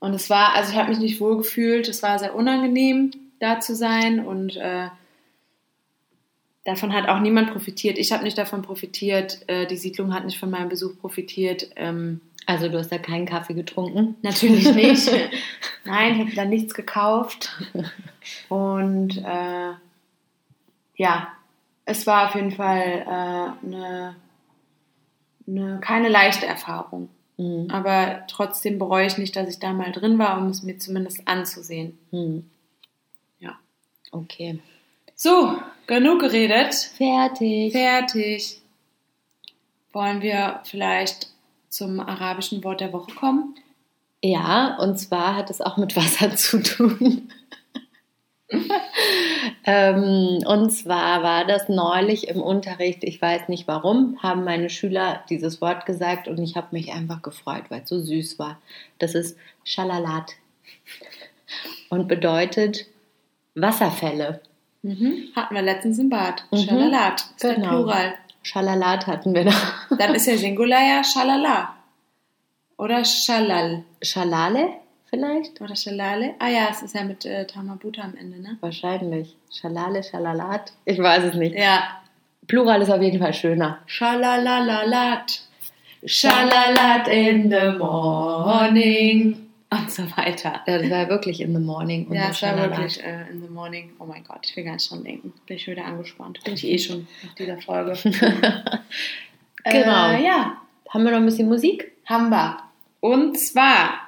Und 0.00 0.12
es 0.12 0.28
war, 0.28 0.56
also 0.56 0.72
ich 0.72 0.76
habe 0.76 0.88
mich 0.88 0.98
nicht 0.98 1.20
wohl 1.20 1.36
gefühlt, 1.36 1.86
es 1.86 2.02
war 2.02 2.18
sehr 2.18 2.34
unangenehm, 2.34 3.12
da 3.38 3.60
zu 3.60 3.76
sein 3.76 4.26
und 4.26 4.56
äh, 4.56 4.88
davon 6.66 6.92
hat 6.92 7.08
auch 7.08 7.20
niemand 7.20 7.52
profitiert. 7.52 7.96
Ich 7.96 8.12
habe 8.12 8.24
nicht 8.24 8.36
davon 8.36 8.62
profitiert, 8.62 9.48
äh, 9.48 9.66
die 9.66 9.76
Siedlung 9.76 10.12
hat 10.12 10.24
nicht 10.26 10.38
von 10.38 10.50
meinem 10.50 10.68
Besuch 10.68 10.98
profitiert. 10.98 11.70
Ähm, 11.76 12.20
Also 12.46 12.68
du 12.68 12.78
hast 12.78 12.92
da 12.92 12.98
keinen 12.98 13.26
Kaffee 13.26 13.54
getrunken? 13.54 14.16
Natürlich 14.22 14.72
nicht. 14.74 15.10
Nein, 15.84 16.14
ich 16.14 16.20
habe 16.20 16.34
da 16.34 16.44
nichts 16.44 16.74
gekauft. 16.74 17.56
Und 18.48 19.16
äh, 19.18 19.72
ja, 20.96 21.28
es 21.84 22.06
war 22.06 22.28
auf 22.28 22.34
jeden 22.34 22.52
Fall 22.52 23.04
äh, 23.06 23.66
eine, 23.66 24.16
eine, 25.46 25.80
keine 25.80 26.08
leichte 26.08 26.46
Erfahrung. 26.46 27.08
Mhm. 27.36 27.68
Aber 27.70 28.22
trotzdem 28.28 28.78
bereue 28.78 29.06
ich 29.06 29.18
nicht, 29.18 29.36
dass 29.36 29.48
ich 29.48 29.58
da 29.58 29.72
mal 29.72 29.92
drin 29.92 30.18
war, 30.18 30.38
um 30.38 30.48
es 30.48 30.62
mir 30.62 30.78
zumindest 30.78 31.26
anzusehen. 31.28 31.98
Mhm. 32.10 32.48
Ja. 33.38 33.58
Okay. 34.10 34.60
So, 35.18 35.56
genug 35.86 36.20
geredet. 36.20 36.74
Fertig. 36.74 37.72
Fertig. 37.72 38.60
Wollen 39.90 40.20
wir 40.20 40.60
vielleicht 40.64 41.28
zum 41.70 42.00
arabischen 42.00 42.62
Wort 42.62 42.82
der 42.82 42.92
Woche 42.92 43.14
kommen? 43.14 43.54
Ja, 44.22 44.76
und 44.78 44.98
zwar 44.98 45.34
hat 45.34 45.48
es 45.48 45.62
auch 45.62 45.78
mit 45.78 45.96
Wasser 45.96 46.36
zu 46.36 46.62
tun. 46.62 47.30
ähm, 49.64 50.44
und 50.46 50.70
zwar 50.70 51.22
war 51.22 51.46
das 51.46 51.70
neulich 51.70 52.28
im 52.28 52.42
Unterricht, 52.42 53.02
ich 53.02 53.20
weiß 53.20 53.48
nicht 53.48 53.66
warum, 53.66 54.22
haben 54.22 54.44
meine 54.44 54.68
Schüler 54.68 55.24
dieses 55.30 55.62
Wort 55.62 55.86
gesagt 55.86 56.28
und 56.28 56.38
ich 56.38 56.56
habe 56.56 56.68
mich 56.72 56.92
einfach 56.92 57.22
gefreut, 57.22 57.64
weil 57.70 57.80
es 57.80 57.88
so 57.88 57.98
süß 57.98 58.38
war. 58.38 58.60
Das 58.98 59.14
ist 59.14 59.38
Schalalat 59.64 60.34
und 61.88 62.06
bedeutet 62.06 62.86
Wasserfälle. 63.54 64.42
Mhm. 64.82 65.28
Hatten 65.34 65.54
wir 65.54 65.62
letztens 65.62 65.98
im 65.98 66.08
Bad. 66.10 66.44
Mhm. 66.50 66.56
Schalalat. 66.58 67.20
Ist 67.36 67.42
Genau. 67.42 67.68
Plural. 67.68 68.14
Schalalat 68.42 69.06
hatten 69.06 69.34
wir 69.34 69.44
da. 69.44 69.52
Dann 69.98 70.14
ist 70.14 70.26
ja 70.26 70.36
Singular 70.36 70.80
ja 70.80 71.02
Schalala. 71.04 71.74
Oder 72.78 73.04
Schalal. 73.04 73.82
Schalale 74.02 74.68
vielleicht? 75.08 75.60
Oder 75.60 75.74
Schalale. 75.74 76.34
Ah 76.38 76.48
ja, 76.48 76.68
es 76.70 76.82
ist 76.82 76.94
ja 76.94 77.02
mit 77.04 77.24
äh, 77.24 77.46
Tamabuta 77.46 78.02
am 78.02 78.14
Ende, 78.16 78.40
ne? 78.40 78.56
Wahrscheinlich. 78.60 79.34
Schalale, 79.52 80.02
Schalalat? 80.02 80.72
Ich 80.84 80.98
weiß 80.98 81.24
es 81.24 81.34
nicht. 81.34 81.56
Ja. 81.56 81.82
Plural 82.46 82.82
ist 82.82 82.90
auf 82.90 83.00
jeden 83.02 83.18
Fall 83.18 83.34
schöner. 83.34 83.78
Schalalalat. 83.86 85.40
Schalalat 86.04 87.08
in 87.08 87.50
the 87.50 87.76
morning. 87.78 89.45
Und 89.70 89.90
so 89.90 90.02
weiter. 90.16 90.60
Ja, 90.66 90.78
Das 90.78 90.90
war 90.90 91.08
wirklich 91.08 91.40
in 91.40 91.52
the 91.52 91.60
morning. 91.60 92.06
Ja, 92.12 92.28
unser 92.28 92.30
es 92.30 92.42
war 92.60 92.70
wirklich 92.70 93.02
äh, 93.02 93.28
in 93.30 93.42
the 93.42 93.48
morning. 93.48 93.92
Oh 93.98 94.04
mein 94.04 94.22
Gott, 94.22 94.38
ich 94.48 94.56
will 94.56 94.64
gar 94.64 94.74
nicht 94.74 94.88
dran 94.90 95.02
denken. 95.02 95.32
Bin 95.46 95.56
ich 95.56 95.64
schon 95.64 95.72
wieder 95.72 95.84
angespannt. 95.84 96.38
Bin 96.44 96.54
ich 96.54 96.64
eh 96.66 96.78
schon 96.78 97.08
nach 97.24 97.34
dieser 97.34 97.58
Folge. 97.58 97.92
Genau. 99.64 100.10
Äh, 100.12 100.24
ja, 100.24 100.56
Haben 100.90 101.04
wir 101.04 101.10
noch 101.10 101.18
ein 101.18 101.24
bisschen 101.26 101.48
Musik? 101.48 101.90
haben 102.04 102.28
wir. 102.30 102.58
Und 103.00 103.36
zwar 103.36 103.98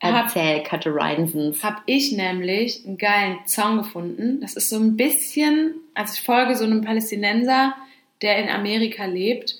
Erzähl, 0.00 0.62
Katte 0.64 0.92
Reinsens. 0.92 1.62
habe 1.62 1.76
ich 1.86 2.10
nämlich 2.12 2.84
einen 2.84 2.98
geilen 2.98 3.38
Song 3.46 3.78
gefunden. 3.78 4.40
Das 4.40 4.54
ist 4.54 4.68
so 4.70 4.76
ein 4.76 4.96
bisschen, 4.96 5.74
also 5.94 6.14
ich 6.14 6.20
folge 6.22 6.56
so 6.56 6.64
einem 6.64 6.82
Palästinenser, 6.82 7.74
der 8.20 8.38
in 8.38 8.48
Amerika 8.48 9.04
lebt. 9.06 9.54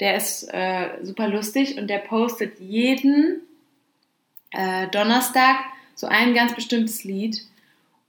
Der 0.00 0.16
ist 0.16 0.42
äh, 0.52 0.88
super 1.02 1.28
lustig 1.28 1.78
und 1.78 1.88
der 1.88 1.98
postet 1.98 2.58
jeden 2.58 3.42
äh, 4.56 4.88
Donnerstag 4.88 5.56
so 5.94 6.06
ein 6.06 6.34
ganz 6.34 6.54
bestimmtes 6.54 7.04
Lied. 7.04 7.42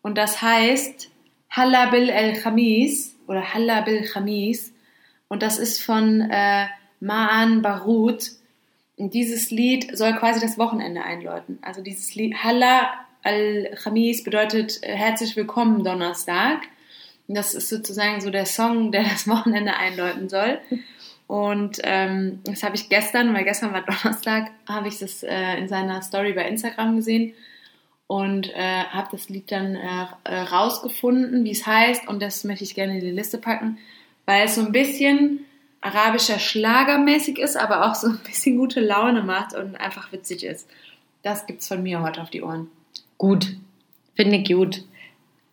Und 0.02 0.18
das 0.18 0.42
heißt 0.42 1.10
Halla 1.50 1.88
bil 1.90 2.10
el 2.10 2.34
Khamis 2.34 3.16
oder 3.28 3.54
Halla 3.54 3.82
bil 3.82 4.04
Khamis. 4.04 4.74
Und 5.28 5.44
das 5.44 5.58
ist 5.58 5.82
von 5.82 6.22
äh, 6.22 6.68
Ma'an 7.02 7.62
Barut. 7.62 8.32
Und 8.98 9.14
dieses 9.14 9.52
Lied 9.52 9.96
soll 9.98 10.14
quasi 10.14 10.40
das 10.40 10.58
Wochenende 10.58 11.04
einläuten. 11.04 11.60
Also 11.62 11.82
dieses 11.82 12.16
Lied 12.16 12.44
Halla 12.44 12.90
al-Khamis 13.24 14.24
bedeutet 14.24 14.82
äh, 14.84 14.96
herzlich 14.96 15.36
willkommen 15.36 15.84
Donnerstag. 15.84 16.62
Und 17.28 17.36
das 17.36 17.54
ist 17.54 17.70
sozusagen 17.70 18.22
so 18.22 18.30
der 18.30 18.46
Song, 18.46 18.92
der 18.92 19.04
das 19.04 19.28
Wochenende 19.28 19.76
einläuten 19.76 20.30
soll. 20.30 20.60
Und 21.28 21.80
ähm, 21.84 22.40
das 22.46 22.64
habe 22.64 22.76
ich 22.76 22.88
gestern, 22.90 23.34
weil 23.34 23.44
gestern 23.44 23.74
war 23.74 23.82
Donnerstag, 24.04 24.52
habe 24.68 24.88
ich 24.88 25.00
das 25.00 25.24
äh, 25.24 25.58
in 25.58 25.68
seiner 25.68 26.02
Story 26.02 26.34
bei 26.34 26.48
Instagram 26.48 26.96
gesehen 26.96 27.34
und 28.08 28.50
äh, 28.56 28.84
habe 28.86 29.10
das 29.12 29.28
Lied 29.28 29.52
dann 29.52 29.76
äh, 29.76 30.06
äh, 30.24 30.40
rausgefunden, 30.40 31.44
wie 31.44 31.52
es 31.52 31.68
heißt. 31.68 32.08
Und 32.08 32.22
das 32.22 32.46
möchte 32.46 32.64
ich 32.64 32.74
gerne 32.74 32.94
in 32.96 33.02
die 33.02 33.12
Liste 33.12 33.38
packen, 33.38 33.78
weil 34.26 34.46
es 34.46 34.56
so 34.56 34.62
ein 34.62 34.72
bisschen 34.72 35.46
arabischer 35.82 36.40
Schlagermäßig 36.40 37.38
ist, 37.38 37.58
aber 37.58 37.86
auch 37.86 37.96
so 37.96 38.08
ein 38.08 38.20
bisschen 38.26 38.58
gute 38.58 38.80
Laune 38.80 39.24
macht 39.24 39.54
und 39.54 39.76
einfach 39.76 40.12
witzig 40.12 40.44
ist. 40.44 40.70
Das 41.24 41.46
gibt's 41.46 41.68
von 41.68 41.84
mir 41.84 42.02
heute 42.02 42.22
auf 42.22 42.30
die 42.30 42.42
Ohren. 42.42 42.70
Gut. 43.18 43.58
Finde 44.16 44.38
ich 44.38 44.48
gut. 44.48 44.84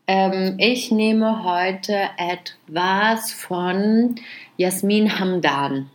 Ähm, 0.07 0.57
ich 0.59 0.91
nehme 0.91 1.45
heute 1.45 1.97
etwas 2.19 3.33
von 3.33 4.17
Jasmin 4.57 5.19
Hamdan. 5.19 5.91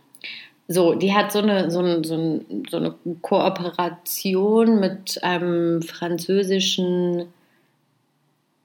So, 0.66 0.94
die 0.94 1.14
hat 1.14 1.32
so 1.32 1.40
eine, 1.40 1.70
so, 1.70 1.80
eine, 1.80 2.04
so, 2.04 2.14
eine, 2.14 2.44
so 2.70 2.76
eine 2.76 2.94
Kooperation 3.22 4.80
mit 4.80 5.22
einem 5.22 5.82
französischen 5.82 7.26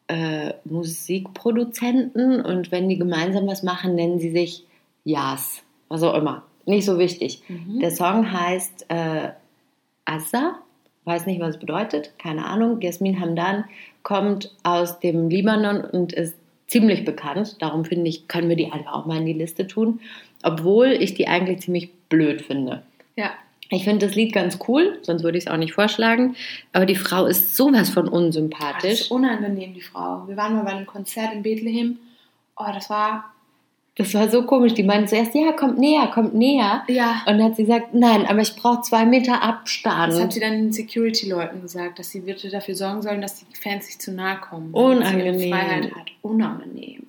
äh, 0.07 0.53
Musikproduzenten 0.65 2.41
und 2.41 2.71
wenn 2.71 2.89
die 2.89 2.97
gemeinsam 2.97 3.47
was 3.47 3.63
machen, 3.63 3.95
nennen 3.95 4.19
sie 4.19 4.29
sich 4.31 4.65
Jas. 5.03 5.63
Was 5.89 6.03
auch 6.03 6.15
immer. 6.15 6.43
Nicht 6.65 6.85
so 6.85 6.97
wichtig. 6.97 7.43
Der 7.79 7.91
Song 7.91 8.31
heißt 8.31 8.85
äh, 8.89 9.29
Assa. 10.05 10.59
Weiß 11.03 11.27
nicht, 11.27 11.39
was 11.39 11.55
es 11.55 11.59
bedeutet. 11.59 12.13
Keine 12.17 12.45
Ahnung. 12.45 12.81
Jasmin 12.81 13.19
Hamdan 13.19 13.65
kommt 14.05 14.51
aus 14.63 14.99
dem 14.99 15.29
Libanon 15.29 15.81
und 15.81 16.13
ist 16.13 16.35
ziemlich 16.67 17.03
bekannt. 17.03 17.57
Darum 17.61 17.83
finde 17.85 18.07
ich, 18.07 18.27
können 18.29 18.47
wir 18.49 18.55
die 18.55 18.71
einfach 18.71 18.93
auch 18.93 19.05
mal 19.07 19.17
in 19.17 19.25
die 19.25 19.33
Liste 19.33 19.65
tun. 19.67 19.99
Obwohl 20.43 20.87
ich 20.87 21.15
die 21.15 21.27
eigentlich 21.27 21.61
ziemlich 21.61 21.91
blöd 22.07 22.41
finde. 22.43 22.83
Ja, 23.15 23.31
Ich 23.71 23.83
finde 23.83 24.05
das 24.05 24.15
Lied 24.15 24.31
ganz 24.31 24.59
cool, 24.67 24.99
sonst 25.01 25.23
würde 25.23 25.39
ich 25.39 25.45
es 25.45 25.51
auch 25.51 25.57
nicht 25.57 25.73
vorschlagen. 25.73 26.35
Aber 26.71 26.85
die 26.85 26.95
Frau 26.95 27.25
ist 27.25 27.55
sowas 27.55 27.89
von 27.89 28.03
Ah, 28.05 28.11
das 28.11 28.13
unsympathisch. 28.19 28.91
ist 29.01 29.11
unangenehm, 29.11 29.73
die 29.73 29.81
Frau. 29.81 30.27
Wir 30.27 30.37
waren 30.37 30.53
mal 30.55 30.63
bei 30.63 30.71
einem 30.71 30.85
Konzert 30.85 31.33
in 31.33 31.41
Bethlehem. 31.41 31.97
Oh, 32.57 32.65
das 32.73 32.89
war. 32.91 33.33
Das 33.97 34.13
war 34.13 34.29
so 34.29 34.43
komisch. 34.43 34.73
Die 34.73 34.83
meinte 34.83 35.07
zuerst, 35.07 35.33
ja, 35.33 35.53
kommt 35.53 35.79
näher, 35.79 36.07
kommt 36.13 36.35
näher. 36.35 36.83
Ja. 36.89 37.23
Und 37.25 37.37
dann 37.37 37.43
hat 37.43 37.55
sie 37.55 37.63
gesagt, 37.63 37.93
nein, 37.93 38.25
aber 38.25 38.41
ich 38.41 38.53
brauche 38.55 38.81
zwei 38.81 39.05
Meter 39.05 39.31
Das 39.31 39.41
hat 39.41 39.49
Abstand. 39.49 40.33
sie 40.33 40.39
dann 40.41 40.51
den 40.53 40.71
Security-Leuten 40.73 41.61
gesagt, 41.61 41.99
dass 41.99 42.11
sie 42.11 42.19
bitte 42.19 42.49
dafür 42.49 42.75
sorgen 42.75 43.01
sollen, 43.01 43.21
dass 43.21 43.39
die 43.39 43.45
Fans 43.55 43.85
sich 43.87 43.99
zu 43.99 44.11
nahe 44.11 44.37
kommen. 44.41 44.73
Unangenehm. 44.73 45.33
Dass 45.33 45.41
sie 45.41 45.49
Freiheit 45.49 45.95
hat. 45.95 46.11
Unangenehm. 46.21 47.03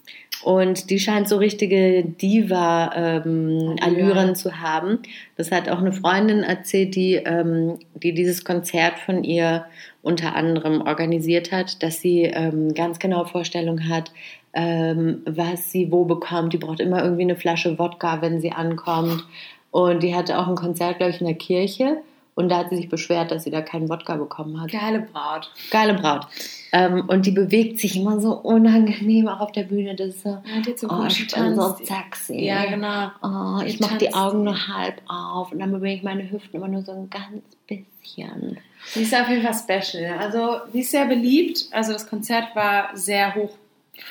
Und 0.44 0.90
die 0.90 1.00
scheint 1.00 1.28
so 1.28 1.38
richtige 1.38 2.04
Diva-Allüren 2.04 3.80
Allüren. 3.80 4.36
zu 4.36 4.60
haben. 4.60 5.00
Das 5.36 5.50
hat 5.50 5.68
auch 5.68 5.78
eine 5.78 5.92
Freundin 5.92 6.44
erzählt, 6.44 6.94
die, 6.94 7.14
ähm, 7.14 7.78
die 7.94 8.12
dieses 8.12 8.44
Konzert 8.44 9.00
von 9.00 9.24
ihr 9.24 9.66
unter 10.02 10.36
anderem 10.36 10.82
organisiert 10.82 11.50
hat, 11.50 11.82
dass 11.82 12.00
sie 12.00 12.22
ähm, 12.22 12.74
ganz 12.74 13.00
genau 13.00 13.24
Vorstellung 13.24 13.88
hat, 13.88 14.12
ähm, 14.56 15.22
was 15.26 15.70
sie 15.70 15.92
wo 15.92 16.06
bekommt. 16.06 16.54
Die 16.54 16.58
braucht 16.58 16.80
immer 16.80 17.04
irgendwie 17.04 17.22
eine 17.22 17.36
Flasche 17.36 17.78
Wodka, 17.78 18.22
wenn 18.22 18.40
sie 18.40 18.52
ankommt. 18.52 19.22
Und 19.70 20.02
die 20.02 20.14
hatte 20.14 20.38
auch 20.38 20.48
ein 20.48 20.56
Konzert, 20.56 20.96
glaube 20.96 21.12
ich, 21.12 21.20
in 21.20 21.26
der 21.26 21.36
Kirche. 21.36 21.98
Und 22.34 22.48
da 22.50 22.58
hat 22.58 22.70
sie 22.70 22.76
sich 22.76 22.88
beschwert, 22.88 23.30
dass 23.30 23.44
sie 23.44 23.50
da 23.50 23.60
keinen 23.60 23.88
Wodka 23.90 24.16
bekommen 24.16 24.60
hat. 24.60 24.70
Geile 24.70 25.00
Braut. 25.00 25.50
Geile 25.70 25.94
Braut. 25.94 26.26
Ähm, 26.72 27.04
und 27.06 27.26
die 27.26 27.30
bewegt 27.30 27.78
sich 27.78 27.96
immer 27.96 28.18
so 28.18 28.32
unangenehm 28.32 29.28
auch 29.28 29.40
auf 29.40 29.52
der 29.52 29.64
Bühne. 29.64 29.94
Das 29.94 30.08
ist 30.08 30.22
so, 30.22 30.30
Ja, 30.30 30.76
so 30.76 30.88
oh, 30.88 31.04
ich 31.06 31.34
bin 31.34 31.54
so 31.54 31.76
sexy. 31.82 32.44
Ja, 32.44 32.64
genau. 32.64 33.10
Oh, 33.22 33.62
ich 33.64 33.78
mache 33.78 33.98
die. 33.98 34.14
Augen 34.14 34.44
nur 34.44 34.68
halb 34.68 35.00
auf 35.06 35.52
und 35.52 35.58
dann 35.58 35.72
bewege 35.72 35.96
ich 35.96 36.02
meine 36.02 36.30
Hüften 36.30 36.56
immer 36.56 36.68
nur 36.68 36.82
so 36.82 36.92
ein 36.92 37.10
ganz 37.10 37.42
bisschen. 37.66 38.58
Sie 38.86 39.02
ist 39.02 39.14
auf 39.14 39.28
jeden 39.28 39.42
Fall 39.42 39.54
special. 39.54 40.18
Also, 40.18 40.60
sie 40.72 40.80
ist 40.80 40.90
sehr 40.90 41.06
beliebt. 41.06 41.66
Also, 41.72 41.92
das 41.92 42.06
Konzert 42.06 42.54
war 42.54 42.90
sehr 42.94 43.34
hoch 43.34 43.50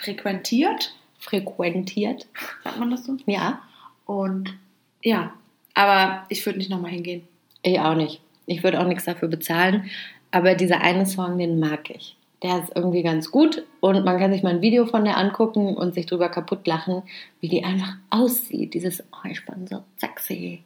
frequentiert. 0.02 0.94
Frequentiert. 1.20 2.28
Sagt 2.64 2.80
man 2.80 2.92
das 2.92 3.06
so? 3.06 3.18
Ja, 3.26 3.62
Und 4.06 4.56
ja, 5.04 5.34
aber 5.74 6.26
ich 6.30 6.46
würde 6.46 6.60
nicht 6.60 6.70
nochmal 6.70 6.92
hingehen. 6.92 7.28
ich 7.64 7.80
auch 7.80 7.96
nicht. 7.96 8.22
Ich 8.46 8.64
würde 8.64 8.80
auch 8.80 8.88
nichts 8.88 9.06
dafür 9.06 9.28
bezahlen. 9.28 9.90
Aber 10.32 10.56
dieser 10.56 10.82
eine 10.82 11.06
Song, 11.06 11.38
den 11.38 11.60
mag 11.60 11.90
ich. 11.90 12.16
Der 12.44 12.60
ist 12.62 12.72
irgendwie 12.76 13.02
ganz 13.02 13.32
gut 13.32 13.64
und 13.80 14.04
man 14.06 14.20
kann 14.20 14.32
sich 14.32 14.44
mal 14.44 14.50
ein 14.54 14.62
Video 14.62 14.86
von 14.86 15.06
der 15.06 15.18
angucken 15.18 15.76
und 15.76 15.96
sich 15.96 16.06
drüber 16.06 16.30
kaputt 16.30 16.68
lachen, 16.68 17.02
wie 17.40 17.48
die 17.48 17.64
einfach 17.64 17.96
aussieht. 18.10 18.74
Dieses, 18.74 19.02
oh, 19.12 19.28
ich 19.28 19.44
bin 19.46 19.66
so 19.66 19.84
sexy. 19.98 20.62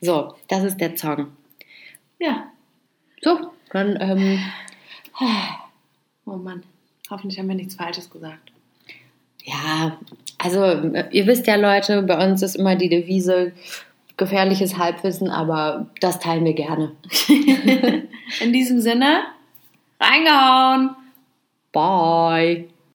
So, 0.00 0.34
das 0.48 0.64
ist 0.64 0.78
der 0.80 0.96
Song. 0.96 1.28
Ja. 2.18 2.50
So, 3.22 3.52
dann, 3.70 3.96
ähm, 4.00 4.38
Oh 6.26 6.36
Mann. 6.36 6.62
Hoffentlich 7.10 7.38
haben 7.38 7.48
wir 7.48 7.54
nichts 7.54 7.74
Falsches 7.74 8.10
gesagt. 8.10 8.52
ja, 9.44 9.98
also 10.38 10.64
ihr 11.10 11.26
wisst 11.26 11.46
ja, 11.46 11.56
Leute, 11.56 12.02
bei 12.02 12.24
uns 12.26 12.42
ist 12.42 12.56
immer 12.56 12.76
die 12.76 12.88
Devise 12.88 13.52
gefährliches 14.16 14.78
Halbwissen, 14.78 15.30
aber 15.30 15.86
das 16.00 16.18
teilen 16.18 16.44
wir 16.44 16.54
gerne. 16.54 16.92
In 18.40 18.52
diesem 18.52 18.80
Sinne, 18.80 19.22
reingehauen! 20.00 20.96
Bye. 21.72 22.68